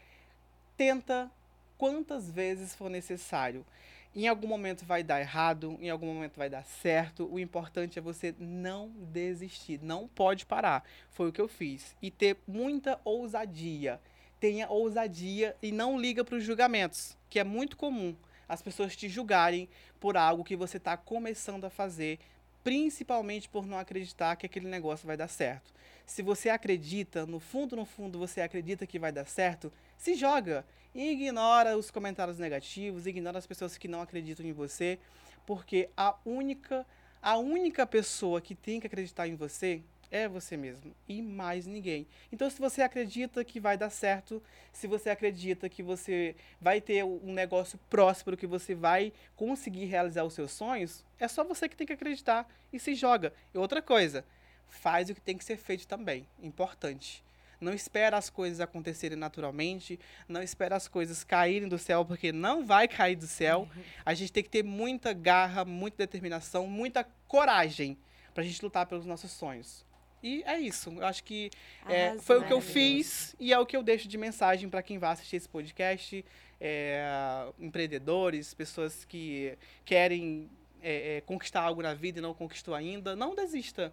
tenta 0.77 1.29
quantas 1.77 2.31
vezes 2.31 2.73
for 2.73 2.89
necessário. 2.89 3.65
Em 4.13 4.27
algum 4.27 4.47
momento 4.47 4.85
vai 4.85 5.03
dar 5.03 5.21
errado, 5.21 5.77
em 5.79 5.89
algum 5.89 6.07
momento 6.07 6.37
vai 6.37 6.49
dar 6.49 6.65
certo. 6.65 7.29
O 7.31 7.39
importante 7.39 7.97
é 7.97 8.01
você 8.01 8.35
não 8.37 8.89
desistir, 8.89 9.79
não 9.81 10.07
pode 10.07 10.45
parar. 10.45 10.83
Foi 11.09 11.29
o 11.29 11.31
que 11.31 11.39
eu 11.39 11.47
fiz. 11.47 11.95
E 12.01 12.11
ter 12.11 12.37
muita 12.45 12.99
ousadia. 13.05 14.01
Tenha 14.39 14.69
ousadia 14.69 15.55
e 15.61 15.71
não 15.71 15.99
liga 15.99 16.25
para 16.25 16.35
os 16.35 16.43
julgamentos, 16.43 17.17
que 17.29 17.39
é 17.39 17.43
muito 17.43 17.77
comum 17.77 18.15
as 18.51 18.61
pessoas 18.61 18.97
te 18.97 19.07
julgarem 19.07 19.69
por 19.97 20.17
algo 20.17 20.43
que 20.43 20.57
você 20.57 20.75
está 20.75 20.97
começando 20.97 21.63
a 21.63 21.69
fazer, 21.69 22.19
principalmente 22.63 23.49
por 23.49 23.65
não 23.65 23.77
acreditar 23.77 24.35
que 24.35 24.45
aquele 24.45 24.67
negócio 24.67 25.07
vai 25.07 25.17
dar 25.17 25.27
certo. 25.27 25.73
Se 26.05 26.21
você 26.21 26.49
acredita, 26.49 27.25
no 27.25 27.39
fundo, 27.39 27.75
no 27.75 27.85
fundo, 27.85 28.19
você 28.19 28.41
acredita 28.41 28.85
que 28.85 28.99
vai 28.99 29.11
dar 29.11 29.25
certo, 29.25 29.71
se 29.97 30.15
joga. 30.15 30.65
Ignora 30.93 31.77
os 31.77 31.89
comentários 31.89 32.37
negativos, 32.37 33.07
ignora 33.07 33.37
as 33.37 33.47
pessoas 33.47 33.77
que 33.77 33.87
não 33.87 34.01
acreditam 34.01 34.45
em 34.45 34.51
você, 34.51 34.99
porque 35.45 35.89
a 35.95 36.15
única, 36.25 36.85
a 37.21 37.37
única 37.37 37.85
pessoa 37.85 38.41
que 38.41 38.53
tem 38.53 38.79
que 38.79 38.87
acreditar 38.87 39.27
em 39.27 39.35
você 39.35 39.81
é 40.11 40.27
você 40.27 40.57
mesmo 40.57 40.93
e 41.07 41.21
mais 41.21 41.65
ninguém. 41.65 42.05
Então, 42.31 42.49
se 42.49 42.59
você 42.59 42.81
acredita 42.81 43.43
que 43.45 43.59
vai 43.59 43.77
dar 43.77 43.89
certo, 43.89 44.43
se 44.73 44.85
você 44.85 45.09
acredita 45.09 45.69
que 45.69 45.81
você 45.81 46.35
vai 46.59 46.81
ter 46.81 47.03
um 47.03 47.33
negócio 47.33 47.79
próspero, 47.89 48.37
que 48.37 48.45
você 48.45 48.75
vai 48.75 49.13
conseguir 49.35 49.85
realizar 49.85 50.25
os 50.25 50.33
seus 50.33 50.51
sonhos, 50.51 51.03
é 51.17 51.27
só 51.27 51.43
você 51.43 51.69
que 51.69 51.75
tem 51.75 51.87
que 51.87 51.93
acreditar 51.93 52.47
e 52.73 52.79
se 52.79 52.93
joga. 52.93 53.33
E 53.53 53.57
outra 53.57 53.81
coisa, 53.81 54.25
faz 54.67 55.09
o 55.09 55.15
que 55.15 55.21
tem 55.21 55.37
que 55.37 55.45
ser 55.45 55.57
feito 55.57 55.87
também. 55.87 56.27
Importante. 56.43 57.23
Não 57.59 57.73
espera 57.73 58.17
as 58.17 58.27
coisas 58.27 58.59
acontecerem 58.59 59.17
naturalmente, 59.17 59.99
não 60.27 60.41
espera 60.41 60.75
as 60.75 60.87
coisas 60.87 61.23
caírem 61.23 61.69
do 61.69 61.77
céu, 61.77 62.03
porque 62.03 62.31
não 62.31 62.65
vai 62.65 62.87
cair 62.87 63.15
do 63.15 63.27
céu. 63.27 63.69
A 64.03 64.15
gente 64.15 64.31
tem 64.31 64.43
que 64.43 64.49
ter 64.49 64.63
muita 64.63 65.13
garra, 65.13 65.63
muita 65.63 65.97
determinação, 65.97 66.65
muita 66.65 67.07
coragem 67.27 67.97
pra 68.33 68.43
gente 68.43 68.63
lutar 68.63 68.87
pelos 68.87 69.05
nossos 69.05 69.31
sonhos. 69.31 69.85
E 70.23 70.43
é 70.45 70.59
isso. 70.59 70.91
Eu 70.91 71.05
acho 71.05 71.23
que 71.23 71.49
é, 71.87 72.17
foi 72.19 72.39
o 72.39 72.45
que 72.45 72.53
eu 72.53 72.61
fiz 72.61 73.35
e 73.39 73.51
é 73.51 73.59
o 73.59 73.65
que 73.65 73.75
eu 73.75 73.83
deixo 73.83 74.07
de 74.07 74.17
mensagem 74.17 74.69
para 74.69 74.83
quem 74.83 74.97
vai 74.97 75.11
assistir 75.11 75.37
esse 75.37 75.49
podcast. 75.49 76.23
É, 76.59 77.47
empreendedores, 77.59 78.53
pessoas 78.53 79.03
que 79.03 79.57
querem 79.83 80.47
é, 80.81 81.17
é, 81.17 81.21
conquistar 81.21 81.61
algo 81.61 81.81
na 81.81 81.93
vida 81.93 82.19
e 82.19 82.21
não 82.21 82.33
conquistou 82.33 82.75
ainda. 82.75 83.15
Não 83.15 83.33
desista. 83.33 83.91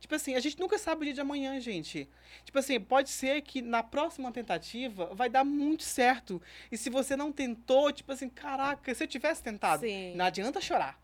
Tipo 0.00 0.14
assim, 0.14 0.34
a 0.36 0.40
gente 0.40 0.58
nunca 0.58 0.78
sabe 0.78 1.02
o 1.02 1.04
dia 1.04 1.14
de 1.14 1.20
amanhã, 1.20 1.58
gente. 1.60 2.08
Tipo 2.44 2.58
assim, 2.58 2.80
pode 2.80 3.10
ser 3.10 3.42
que 3.42 3.60
na 3.60 3.82
próxima 3.82 4.30
tentativa 4.30 5.06
vai 5.14 5.28
dar 5.28 5.44
muito 5.44 5.82
certo. 5.82 6.40
E 6.70 6.76
se 6.76 6.88
você 6.88 7.16
não 7.16 7.32
tentou, 7.32 7.92
tipo 7.92 8.12
assim, 8.12 8.28
caraca, 8.28 8.94
se 8.94 9.02
eu 9.02 9.08
tivesse 9.08 9.42
tentado, 9.42 9.80
Sim. 9.80 10.14
não 10.14 10.24
adianta 10.24 10.60
chorar. 10.60 11.00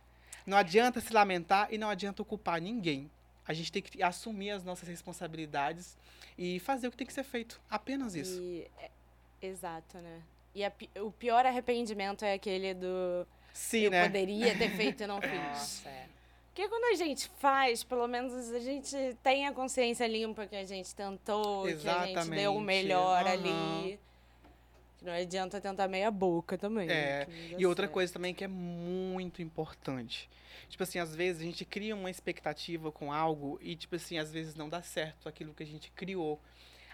Não 0.46 0.56
adianta 0.56 1.00
se 1.00 1.12
lamentar 1.12 1.68
e 1.72 1.78
não 1.78 1.88
adianta 1.88 2.22
culpar 2.22 2.60
ninguém. 2.60 3.10
A 3.46 3.52
gente 3.52 3.70
tem 3.70 3.82
que 3.82 4.02
assumir 4.02 4.50
as 4.50 4.64
nossas 4.64 4.88
responsabilidades 4.88 5.96
e 6.38 6.58
fazer 6.60 6.88
o 6.88 6.90
que 6.90 6.96
tem 6.96 7.06
que 7.06 7.12
ser 7.12 7.24
feito. 7.24 7.60
Apenas 7.70 8.14
isso. 8.14 8.40
E, 8.40 8.66
é- 8.78 8.90
exato, 9.42 9.98
né? 9.98 10.22
E 10.54 10.64
a 10.64 10.72
o 11.02 11.10
pior 11.10 11.44
arrependimento 11.44 12.24
é 12.24 12.34
aquele 12.34 12.72
do 12.74 13.26
Sim, 13.52 13.80
eu 13.80 13.90
né? 13.90 14.04
poderia 14.04 14.56
ter 14.56 14.70
feito 14.76 15.02
e 15.02 15.06
não 15.06 15.20
fiz. 15.20 15.32
Nossa, 15.32 15.88
é. 15.88 16.06
Porque 16.54 16.68
quando 16.68 16.84
a 16.84 16.94
gente 16.94 17.28
faz, 17.40 17.82
pelo 17.82 18.06
menos 18.06 18.32
a 18.52 18.60
gente 18.60 18.96
tem 19.24 19.46
a 19.46 19.52
consciência 19.52 20.06
limpa 20.06 20.46
que 20.46 20.54
a 20.54 20.64
gente 20.64 20.94
tentou, 20.94 21.64
que 21.64 21.72
a 21.72 21.72
gente 21.72 21.82
deu 21.82 22.52
o 22.52 22.60
Exatamente. 22.60 22.60
melhor 22.64 23.26
Aham. 23.26 23.32
ali. 23.32 24.00
Não 25.04 25.12
adianta 25.12 25.60
tentar 25.60 25.86
meia 25.86 26.10
boca 26.10 26.56
também. 26.56 26.86
né? 26.88 26.94
É, 26.94 27.24
dá 27.26 27.32
E 27.58 27.66
outra 27.66 27.84
certo. 27.84 27.92
coisa 27.92 28.12
também 28.12 28.32
que 28.34 28.42
é 28.42 28.48
muito 28.48 29.42
importante. 29.42 30.28
Tipo 30.68 30.82
assim, 30.82 30.98
às 30.98 31.14
vezes 31.14 31.42
a 31.42 31.44
gente 31.44 31.64
cria 31.64 31.94
uma 31.94 32.10
expectativa 32.10 32.90
com 32.90 33.12
algo 33.12 33.58
e, 33.62 33.76
tipo 33.76 33.96
assim, 33.96 34.18
às 34.18 34.32
vezes 34.32 34.54
não 34.54 34.68
dá 34.68 34.80
certo 34.82 35.28
aquilo 35.28 35.52
que 35.52 35.62
a 35.62 35.66
gente 35.66 35.90
criou. 35.92 36.40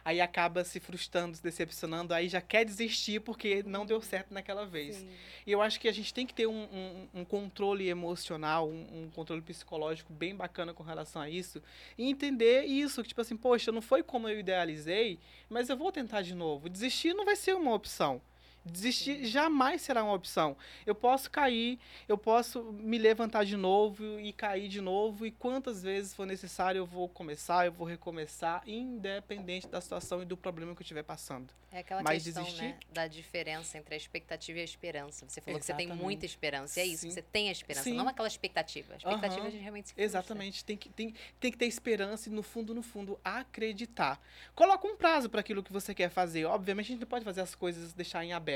Aí 0.05 0.21
acaba 0.21 0.65
se 0.65 0.81
frustrando, 0.81 1.37
se 1.37 1.43
decepcionando, 1.43 2.15
aí 2.15 2.29
já 2.29 2.41
quer 2.41 2.65
desistir 2.65 3.21
porque 3.21 3.63
não 3.65 3.85
deu 3.85 4.01
certo 4.01 4.33
naquela 4.33 4.65
vez. 4.67 4.97
Sim. 4.97 5.09
E 5.47 5.53
eu 5.53 5.61
acho 5.61 5.79
que 5.81 5.89
a 5.89 5.93
gente 5.93 6.13
tem 6.15 6.27
que 6.27 6.35
ter 6.35 6.47
um, 6.47 6.63
um- 6.73 7.09
um 7.21 7.25
controle 7.25 7.89
emocional, 7.89 8.69
um, 8.69 9.05
um 9.05 9.11
controle 9.11 9.43
psicológico 9.43 10.13
bem 10.13 10.35
bacana 10.35 10.73
com 10.73 10.83
relação 10.83 11.21
a 11.23 11.29
isso. 11.29 11.63
E 11.99 12.09
entender 12.09 12.65
isso, 12.65 13.03
que 13.03 13.09
tipo 13.09 13.21
assim, 13.21 13.37
poxa, 13.37 13.71
não 13.73 13.83
foi 13.83 14.03
como 14.03 14.29
eu 14.29 14.39
idealizei, 14.41 15.19
mas 15.49 15.69
eu 15.69 15.77
vou 15.77 15.93
tentar 15.93 16.23
de 16.23 16.35
novo. 16.35 16.69
Desistir 16.69 17.13
não 17.15 17.25
vai 17.25 17.37
ser 17.37 17.55
uma 17.55 17.75
opção. 17.75 18.21
Desistir 18.65 19.25
jamais 19.25 19.81
será 19.83 20.05
uma 20.05 20.13
opção. 20.13 20.57
Eu 20.85 20.95
posso 20.95 21.31
cair, 21.31 21.79
eu 22.07 22.19
posso 22.19 22.63
me 22.73 22.99
levantar 22.99 23.45
de 23.45 23.57
novo 23.57 24.21
e 24.21 24.33
cair 24.33 24.69
de 24.69 24.81
novo, 24.81 25.27
e 25.27 25.31
quantas 25.31 25.83
vezes 25.83 26.15
for 26.15 26.27
necessário 26.27 26.79
eu 26.79 26.87
vou 26.87 27.09
começar, 27.09 27.65
eu 27.65 27.73
vou 27.73 27.87
recomeçar, 27.87 28.63
independente 28.67 29.67
da 29.67 29.81
situação 29.81 30.23
e 30.23 30.25
do 30.25 30.37
problema 30.37 30.75
que 30.75 30.81
eu 30.81 30.85
estiver 30.85 31.03
passando. 31.03 31.53
É 31.73 31.79
aquela 31.79 32.03
Mas 32.03 32.25
questão, 32.25 32.43
desistir? 32.43 32.65
né, 32.65 32.79
da 32.93 33.07
diferença 33.07 33.79
entre 33.79 33.95
a 33.95 33.97
expectativa 33.97 34.59
e 34.59 34.61
a 34.61 34.65
esperança. 34.65 35.25
Você 35.29 35.41
falou 35.41 35.59
que 35.61 35.65
você 35.65 35.73
tem 35.73 35.87
Exatamente. 35.87 36.03
muita 36.05 36.27
esperança. 36.27 36.81
E 36.81 36.83
é 36.83 36.87
isso, 36.87 37.03
Sim. 37.03 37.11
você 37.11 37.23
tem 37.23 37.49
a 37.49 37.53
esperança, 37.53 37.85
Sim. 37.85 37.95
não 37.95 38.09
aquela 38.09 38.27
expectativa. 38.27 38.95
A 38.95 38.97
expectativa 38.97 39.41
Aham. 39.41 39.47
a 39.47 39.51
gente 39.51 39.63
realmente 39.63 39.89
se 39.89 39.95
frustra. 39.95 40.05
Exatamente, 40.05 40.65
tem 40.65 40.77
que, 40.77 40.89
tem, 40.89 41.15
tem 41.39 41.53
que 41.53 41.57
ter 41.57 41.67
esperança 41.67 42.29
e, 42.29 42.33
no 42.33 42.43
fundo, 42.43 42.75
no 42.75 42.83
fundo, 42.83 43.19
acreditar. 43.25 44.21
Coloca 44.55 44.87
um 44.87 44.97
prazo 44.97 45.31
para 45.31 45.41
aquilo 45.41 45.63
que 45.63 45.73
você 45.73 45.95
quer 45.95 46.11
fazer. 46.11 46.45
Obviamente, 46.45 46.87
a 46.87 46.89
gente 46.89 47.01
não 47.01 47.07
pode 47.09 47.25
fazer 47.25 47.41
as 47.41 47.55
coisas 47.55 47.93
deixar 47.93 48.25
em 48.25 48.33
aberto. 48.33 48.50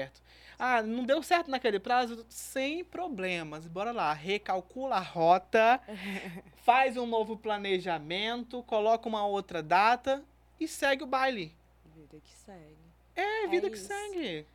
Ah, 0.59 0.83
não 0.83 1.05
deu 1.05 1.23
certo 1.23 1.51
naquele 1.51 1.81
prazo? 1.81 2.25
Sem 2.29 2.85
problemas. 2.85 3.67
Bora 3.67 3.91
lá, 3.93 4.13
recalcula 4.13 4.97
a 4.97 5.01
rota, 5.01 5.81
faz 6.65 6.97
um 6.97 7.07
novo 7.07 7.37
planejamento, 7.37 8.63
coloca 8.63 9.09
uma 9.09 9.27
outra 9.27 9.63
data 9.63 10.25
e 10.59 10.69
segue 10.69 11.03
o 11.03 11.07
baile. 11.07 11.55
Vida 11.95 12.19
que 12.23 12.31
segue. 12.31 12.77
É, 13.17 13.47
vida 13.49 13.69
que 13.69 13.77
isso. 13.77 13.87
segue. 13.89 14.47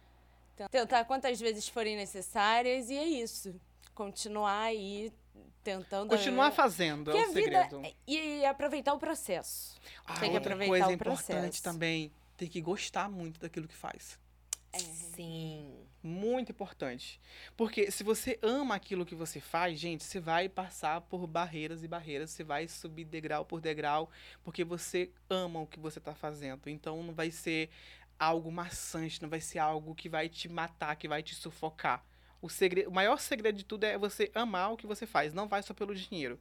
Tentar 0.71 1.05
quantas 1.05 1.39
vezes 1.39 1.67
forem 1.69 1.95
necessárias 1.95 2.89
e 2.89 2.97
é 2.97 3.05
isso. 3.05 3.55
Continuar 3.93 4.61
aí 4.63 5.11
tentando. 5.63 6.09
Continuar 6.09 6.51
fazendo, 6.51 7.11
é 7.11 7.13
Porque 7.13 7.27
o 7.27 7.29
a 7.29 7.33
vida. 7.33 7.63
segredo. 7.63 7.95
E 8.07 8.45
aproveitar 8.45 8.93
o 8.93 8.99
processo. 8.99 9.77
Ah, 10.05 10.19
tem 10.19 10.31
que 10.31 10.37
aproveitar 10.37 10.69
coisa 10.69 10.87
o 10.87 10.91
importante 10.91 11.25
processo. 11.27 11.63
também, 11.63 12.11
tem 12.35 12.47
que 12.47 12.59
gostar 12.61 13.09
muito 13.09 13.39
daquilo 13.39 13.67
que 13.67 13.75
faz. 13.75 14.17
É. 14.71 14.79
Sim. 14.79 15.75
Muito 16.01 16.51
importante. 16.51 17.19
Porque 17.57 17.91
se 17.91 18.03
você 18.03 18.39
ama 18.41 18.75
aquilo 18.75 19.05
que 19.05 19.15
você 19.15 19.41
faz, 19.41 19.77
gente, 19.77 20.03
você 20.03 20.19
vai 20.19 20.47
passar 20.47 21.01
por 21.01 21.27
barreiras 21.27 21.83
e 21.83 21.87
barreiras, 21.87 22.29
você 22.29 22.43
vai 22.43 22.67
subir 22.67 23.03
degrau 23.03 23.43
por 23.43 23.59
degrau, 23.59 24.09
porque 24.43 24.63
você 24.63 25.11
ama 25.29 25.59
o 25.59 25.67
que 25.67 25.79
você 25.79 25.99
está 25.99 26.15
fazendo. 26.15 26.69
Então 26.69 27.03
não 27.03 27.13
vai 27.13 27.31
ser 27.31 27.69
algo 28.17 28.51
maçante, 28.51 29.21
não 29.21 29.29
vai 29.29 29.41
ser 29.41 29.59
algo 29.59 29.93
que 29.95 30.07
vai 30.07 30.29
te 30.29 30.47
matar, 30.47 30.95
que 30.95 31.07
vai 31.07 31.21
te 31.21 31.35
sufocar. 31.35 32.05
O, 32.41 32.49
segredo, 32.49 32.89
o 32.89 32.93
maior 32.93 33.19
segredo 33.19 33.57
de 33.57 33.65
tudo 33.65 33.83
é 33.83 33.97
você 33.97 34.31
amar 34.33 34.71
o 34.71 34.77
que 34.77 34.87
você 34.87 35.05
faz, 35.05 35.33
não 35.33 35.47
vai 35.47 35.61
só 35.61 35.73
pelo 35.73 35.93
dinheiro. 35.93 36.39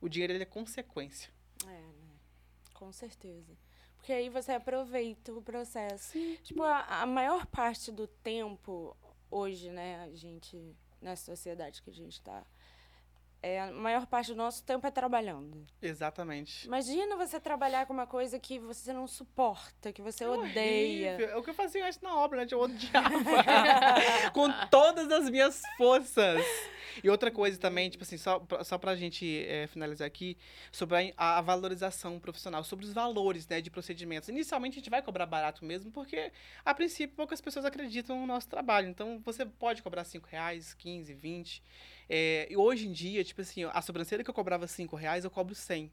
O 0.00 0.08
dinheiro 0.08 0.34
é 0.34 0.44
consequência. 0.44 1.30
É, 1.64 1.66
né? 1.66 2.16
Com 2.74 2.92
certeza. 2.92 3.56
Porque 3.98 4.12
aí 4.12 4.28
você 4.28 4.52
aproveita 4.52 5.32
o 5.32 5.42
processo. 5.42 6.12
Sim. 6.12 6.38
Tipo, 6.42 6.62
a, 6.62 7.02
a 7.02 7.06
maior 7.06 7.46
parte 7.46 7.92
do 7.92 8.06
tempo 8.06 8.96
hoje, 9.30 9.70
né, 9.70 10.02
a 10.04 10.16
gente, 10.16 10.74
na 11.02 11.14
sociedade 11.14 11.82
que 11.82 11.90
a 11.90 11.92
gente 11.92 12.14
está, 12.14 12.42
é, 13.42 13.60
a 13.60 13.70
maior 13.70 14.06
parte 14.06 14.32
do 14.32 14.36
nosso 14.36 14.64
tempo 14.64 14.86
é 14.86 14.90
trabalhando. 14.90 15.64
Exatamente. 15.80 16.66
Imagina 16.66 17.16
você 17.16 17.38
trabalhar 17.38 17.86
com 17.86 17.92
uma 17.92 18.06
coisa 18.06 18.38
que 18.38 18.58
você 18.58 18.92
não 18.92 19.06
suporta, 19.06 19.92
que 19.92 20.02
você 20.02 20.24
é 20.24 20.28
odeia. 20.28 21.14
Horrível. 21.14 21.30
É 21.30 21.36
o 21.36 21.42
que 21.42 21.50
eu 21.50 21.54
fazia 21.54 21.86
antes 21.86 22.00
na 22.00 22.16
obra, 22.16 22.40
né? 22.40 22.48
Eu 22.50 22.60
odiava. 22.60 23.10
com 24.34 24.48
todas 24.70 25.10
as 25.12 25.30
minhas 25.30 25.62
forças. 25.76 26.44
E 27.02 27.08
outra 27.08 27.30
coisa 27.30 27.58
também, 27.58 27.88
tipo 27.90 28.04
assim, 28.04 28.16
só, 28.16 28.44
só 28.64 28.78
pra 28.78 28.96
gente 28.96 29.44
é, 29.46 29.66
finalizar 29.66 30.06
aqui, 30.06 30.36
sobre 30.72 31.14
a, 31.16 31.38
a, 31.38 31.40
valorização 31.40 32.18
profissional, 32.18 32.64
sobre 32.64 32.84
os 32.84 32.92
valores, 32.92 33.46
né, 33.46 33.60
de 33.60 33.70
procedimentos. 33.70 34.28
Inicialmente 34.28 34.74
a 34.74 34.80
gente 34.80 34.90
vai 34.90 35.02
cobrar 35.02 35.26
barato 35.26 35.64
mesmo, 35.64 35.90
porque 35.90 36.32
a 36.64 36.74
princípio 36.74 37.16
poucas 37.16 37.40
pessoas 37.40 37.64
acreditam 37.64 38.20
no 38.20 38.26
nosso 38.26 38.48
trabalho. 38.48 38.88
Então 38.88 39.20
você 39.24 39.44
pode 39.44 39.82
cobrar 39.82 40.04
5 40.04 40.26
reais, 40.28 40.74
15, 40.74 41.14
20. 41.14 41.62
É, 42.08 42.48
e 42.50 42.56
hoje 42.56 42.88
em 42.88 42.92
dia, 42.92 43.22
tipo 43.24 43.40
assim, 43.40 43.64
a 43.64 43.82
sobrancelha 43.82 44.24
que 44.24 44.30
eu 44.30 44.34
cobrava 44.34 44.66
5 44.66 44.96
reais, 44.96 45.24
eu 45.24 45.30
cobro 45.30 45.54
100. 45.54 45.90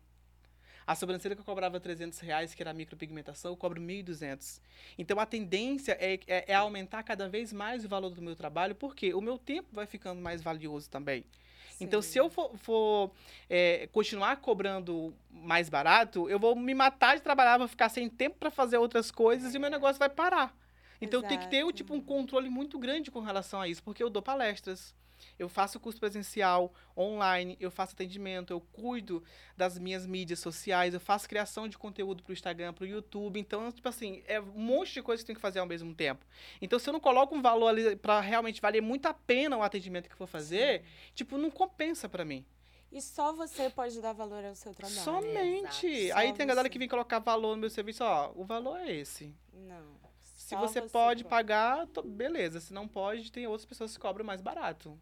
A 0.88 0.94
sobrancelha 0.94 1.36
que 1.36 1.42
eu 1.42 1.46
cobrava 1.46 1.80
300 1.80 2.20
reais, 2.20 2.54
que 2.54 2.62
era 2.62 2.70
a 2.70 2.74
micropigmentação, 2.74 3.52
eu 3.52 3.58
cobro 3.58 3.82
1.200. 3.82 4.62
Então, 4.98 5.20
a 5.20 5.26
tendência 5.26 5.98
é, 6.00 6.20
é, 6.28 6.46
é, 6.52 6.54
aumentar 6.54 7.02
cada 7.02 7.28
vez 7.28 7.52
mais 7.52 7.84
o 7.84 7.90
valor 7.90 8.12
do 8.12 8.22
meu 8.22 8.36
trabalho, 8.36 8.76
porque 8.76 9.14
o 9.14 9.22
meu 9.22 9.38
tempo 9.38 9.68
vai 9.72 9.88
ficando 9.88 10.22
mais 10.22 10.44
valioso 10.44 10.88
também. 10.90 11.26
Sim. 11.72 11.86
Então, 11.86 12.02
se 12.02 12.20
eu 12.20 12.30
for, 12.30 12.56
for 12.58 13.12
é, 13.50 13.88
continuar 13.92 14.38
cobrando 14.38 15.14
mais 15.32 15.70
barato, 15.70 16.30
eu 16.30 16.40
vou 16.40 16.56
me 16.56 16.76
matar 16.76 17.16
de 17.16 17.22
trabalhar, 17.24 17.58
vou 17.58 17.68
ficar 17.68 17.90
sem 17.90 18.08
tempo 18.08 18.38
para 18.40 18.52
fazer 18.52 18.78
outras 18.78 19.10
coisas 19.10 19.54
e 19.54 19.58
o 19.58 19.62
meu 19.62 19.72
negócio 19.72 19.98
vai 19.98 20.10
parar. 20.10 20.56
Então, 21.02 21.20
Exato. 21.20 21.30
tenho 21.30 21.42
que 21.42 21.50
ter 21.50 21.74
tipo, 21.74 21.94
um 21.94 22.02
controle 22.02 22.50
muito 22.50 22.78
grande 22.78 23.10
com 23.10 23.20
relação 23.20 23.60
a 23.60 23.68
isso, 23.68 23.84
porque 23.84 24.02
eu 24.02 24.10
dou 24.10 24.22
palestras, 24.22 24.96
eu 25.38 25.50
faço 25.50 25.80
curso 25.80 26.00
presencial, 26.00 26.74
online, 26.98 27.58
eu 27.60 27.72
faço 27.72 27.94
atendimento, 27.94 28.52
eu 28.52 28.62
cuido 28.62 29.24
das 29.56 29.78
minhas 29.78 30.06
mídias 30.06 30.40
sociais, 30.40 30.94
eu 30.94 31.00
faço 31.00 31.28
criação 31.28 31.68
de 31.68 31.78
conteúdo 31.78 32.24
para 32.24 32.32
o 32.32 32.34
Instagram, 32.34 32.74
para 32.74 32.84
o 32.84 32.88
YouTube. 32.88 33.40
Então, 33.40 33.72
tipo 33.72 33.88
assim, 33.88 34.24
é 34.28 34.40
um 34.40 34.46
monte 34.46 34.94
de 34.94 35.02
coisa 35.02 35.22
que 35.22 35.26
eu 35.26 35.28
tenho 35.28 35.38
que 35.38 35.42
fazer 35.42 35.60
ao 35.60 35.66
mesmo 35.66 35.94
tempo. 35.94 36.26
Então, 36.62 36.80
se 36.80 36.90
eu 36.90 36.94
não 36.94 37.00
coloco 37.00 37.36
um 37.36 37.42
valor 37.42 37.68
ali 37.68 37.96
para 37.96 38.20
realmente 38.20 38.62
valer 38.62 38.82
muito 38.82 39.06
a 39.08 39.14
pena 39.14 39.58
o 39.58 39.64
atendimento 39.64 40.08
que 40.08 40.14
eu 40.14 40.20
vou 40.20 40.28
fazer, 40.28 40.82
Sim. 40.82 40.86
tipo, 41.14 41.38
não 41.38 41.52
compensa 41.52 42.08
para 42.08 42.26
mim. 42.26 42.46
E 42.92 43.02
só 43.02 43.34
você 43.34 43.70
pode 43.70 44.00
dar 44.00 44.14
valor 44.14 44.46
ao 44.46 44.56
seu 44.56 44.74
trabalho. 44.74 45.02
Somente. 45.02 46.12
Aí 46.14 46.32
tem 46.32 46.46
a 46.46 46.48
galera 46.48 46.70
que 46.70 46.80
vem 46.80 46.88
colocar 46.88 47.20
valor 47.20 47.56
no 47.56 47.62
meu 47.62 47.70
serviço, 47.70 48.04
ó, 48.04 48.32
o 48.36 48.46
valor 48.46 48.80
é 48.80 48.94
esse. 48.94 49.36
Não. 49.52 50.06
Se 50.22 50.56
você, 50.56 50.80
você, 50.80 50.90
pode 50.90 51.24
pagar, 51.24 51.88
beleza. 52.06 52.60
Se 52.60 52.72
não 52.72 52.88
pode, 52.88 53.32
tem 53.32 53.48
outras 53.48 53.66
pessoas 53.66 53.94
que 53.94 54.00
cobram 54.00 54.24
mais 54.24 54.42
barato. 54.42 54.98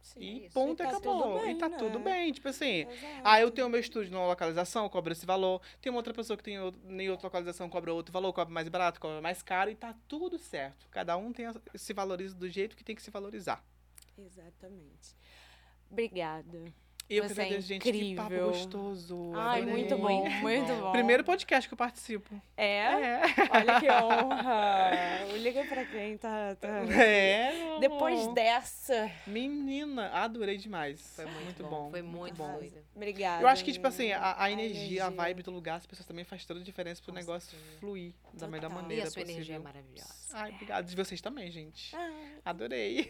Sim, 0.00 0.20
e 0.20 0.46
isso. 0.46 0.54
ponto, 0.54 0.82
e 0.82 0.86
tá 0.86 0.90
acabou. 0.90 1.40
Bem, 1.40 1.52
e 1.52 1.58
tá 1.58 1.68
né? 1.68 1.76
tudo 1.76 1.98
bem. 1.98 2.32
Tipo 2.32 2.48
assim, 2.48 2.80
Exato. 2.88 3.22
ah, 3.22 3.40
eu 3.40 3.50
tenho 3.50 3.68
meu 3.68 3.80
estúdio 3.80 4.12
numa 4.12 4.26
localização, 4.26 4.88
cobro 4.88 5.12
esse 5.12 5.26
valor. 5.26 5.60
Tem 5.80 5.90
uma 5.90 5.98
outra 5.98 6.14
pessoa 6.14 6.36
que 6.36 6.42
tem 6.42 6.56
nem 6.84 7.10
outra 7.10 7.26
localização, 7.26 7.68
cobra 7.68 7.92
outro 7.92 8.12
valor, 8.12 8.32
cobra 8.32 8.52
mais 8.52 8.68
barato, 8.68 9.00
cobra 9.00 9.20
mais 9.20 9.42
caro, 9.42 9.70
e 9.70 9.74
tá 9.74 9.94
tudo 10.08 10.38
certo. 10.38 10.88
Cada 10.90 11.16
um 11.16 11.32
tem 11.32 11.46
se 11.74 11.92
valoriza 11.92 12.34
do 12.34 12.48
jeito 12.48 12.76
que 12.76 12.84
tem 12.84 12.96
que 12.96 13.02
se 13.02 13.10
valorizar. 13.10 13.64
Exatamente. 14.16 15.16
Obrigada. 15.90 16.72
Eu 17.10 17.24
Você 17.24 17.34
que 17.34 17.40
agradeço, 17.40 17.58
é 17.58 17.60
gente. 17.62 17.82
Que 17.82 18.14
papo 18.14 18.36
gostoso. 18.36 19.32
Ai, 19.34 19.62
Adorei. 19.62 19.74
muito 19.74 19.98
bom, 19.98 20.28
muito 20.28 20.72
bom. 20.76 20.92
Primeiro 20.92 21.24
podcast 21.24 21.68
que 21.68 21.74
eu 21.74 21.76
participo. 21.76 22.40
É? 22.56 22.66
é. 22.66 23.20
Olha 23.50 23.80
que 23.80 23.90
honra. 23.90 24.90
Liga 25.36 25.64
pra 25.64 25.84
quem 25.86 26.16
tá. 26.16 26.54
tá... 26.54 26.68
É. 26.94 27.80
Depois 27.80 28.32
dessa. 28.32 29.10
Menina, 29.26 30.08
adorei 30.10 30.56
demais. 30.56 31.00
Foi 31.16 31.24
muito, 31.24 31.42
muito 31.42 31.62
bom. 31.64 31.68
bom. 31.68 31.90
Foi 31.90 32.00
muito, 32.00 32.36
bom. 32.36 32.60
Obrigada. 32.94 33.42
Eu 33.42 33.48
acho 33.48 33.64
que, 33.64 33.72
tipo 33.72 33.88
assim, 33.88 34.12
a, 34.12 34.20
a, 34.20 34.44
a 34.44 34.50
energia, 34.52 34.78
energia, 34.78 35.06
a 35.06 35.10
vibe 35.10 35.42
do 35.42 35.50
lugar, 35.50 35.78
as 35.78 35.86
pessoas 35.86 36.06
também 36.06 36.24
faz 36.24 36.44
toda 36.44 36.60
a 36.60 36.62
diferença 36.62 37.02
pro 37.02 37.12
Nossa, 37.12 37.26
negócio 37.26 37.58
sim. 37.58 37.78
fluir 37.80 38.12
da 38.34 38.46
melhor 38.46 38.70
maneira. 38.70 39.02
E 39.02 39.06
a 39.08 39.10
sua 39.10 39.22
possível. 39.22 39.34
energia 39.34 39.56
é 39.56 39.58
maravilhosa. 39.58 40.14
Ai, 40.32 40.52
obrigada. 40.52 40.86
De 40.86 40.94
vocês 40.94 41.20
também, 41.20 41.50
gente. 41.50 41.96
Ah. 41.96 42.10
Adorei. 42.44 43.08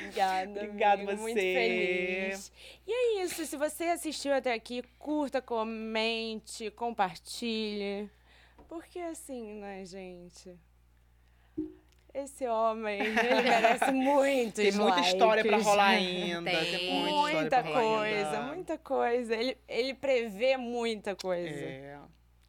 Obrigada. 0.00 0.50
Obrigada 0.66 1.04
você. 1.04 1.16
Muito 1.16 1.38
feliz. 1.38 2.50
E 2.86 2.92
é 2.92 3.24
isso. 3.24 3.44
Se 3.46 3.56
você 3.56 3.84
assistiu 3.84 4.32
até 4.34 4.52
aqui, 4.52 4.82
curta, 4.98 5.40
comente, 5.40 6.70
compartilhe. 6.70 8.10
Porque 8.68 8.98
assim, 8.98 9.60
né, 9.60 9.84
gente? 9.84 10.56
Esse 12.14 12.46
homem, 12.46 13.00
ele 13.00 13.12
merece 13.42 13.90
muito 13.90 14.56
Tem 14.56 14.72
muita 14.72 14.96
likes. 14.96 15.12
história 15.12 15.42
pra 15.44 15.56
rolar 15.58 15.88
ainda. 15.88 16.50
Tem, 16.50 16.78
Tem 16.78 17.02
muita, 17.02 17.38
muita 17.40 17.62
coisa, 17.62 18.40
muita 18.42 18.78
coisa. 18.78 19.34
Ele, 19.34 19.58
ele 19.66 19.94
prevê 19.94 20.56
muita 20.58 21.16
coisa. 21.16 21.48
É. 21.48 21.98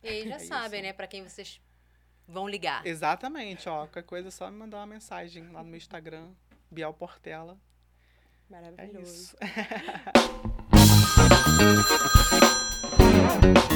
E 0.03 0.07
aí 0.07 0.27
já 0.27 0.35
é 0.35 0.39
sabem, 0.39 0.81
né, 0.81 0.91
pra 0.91 1.07
quem 1.07 1.23
vocês 1.23 1.61
vão 2.27 2.47
ligar. 2.47 2.85
Exatamente, 2.85 3.69
ó. 3.69 3.85
Qualquer 3.85 4.03
coisa 4.03 4.27
é 4.27 4.31
só 4.31 4.51
me 4.51 4.57
mandar 4.57 4.77
uma 4.77 4.85
mensagem 4.87 5.49
lá 5.49 5.63
no 5.63 5.69
meu 5.69 5.77
Instagram, 5.77 6.29
Bial 6.69 6.93
Portela. 6.93 7.57
Maravilhoso. 8.53 8.99
É 8.99 9.01
isso. 9.01 9.35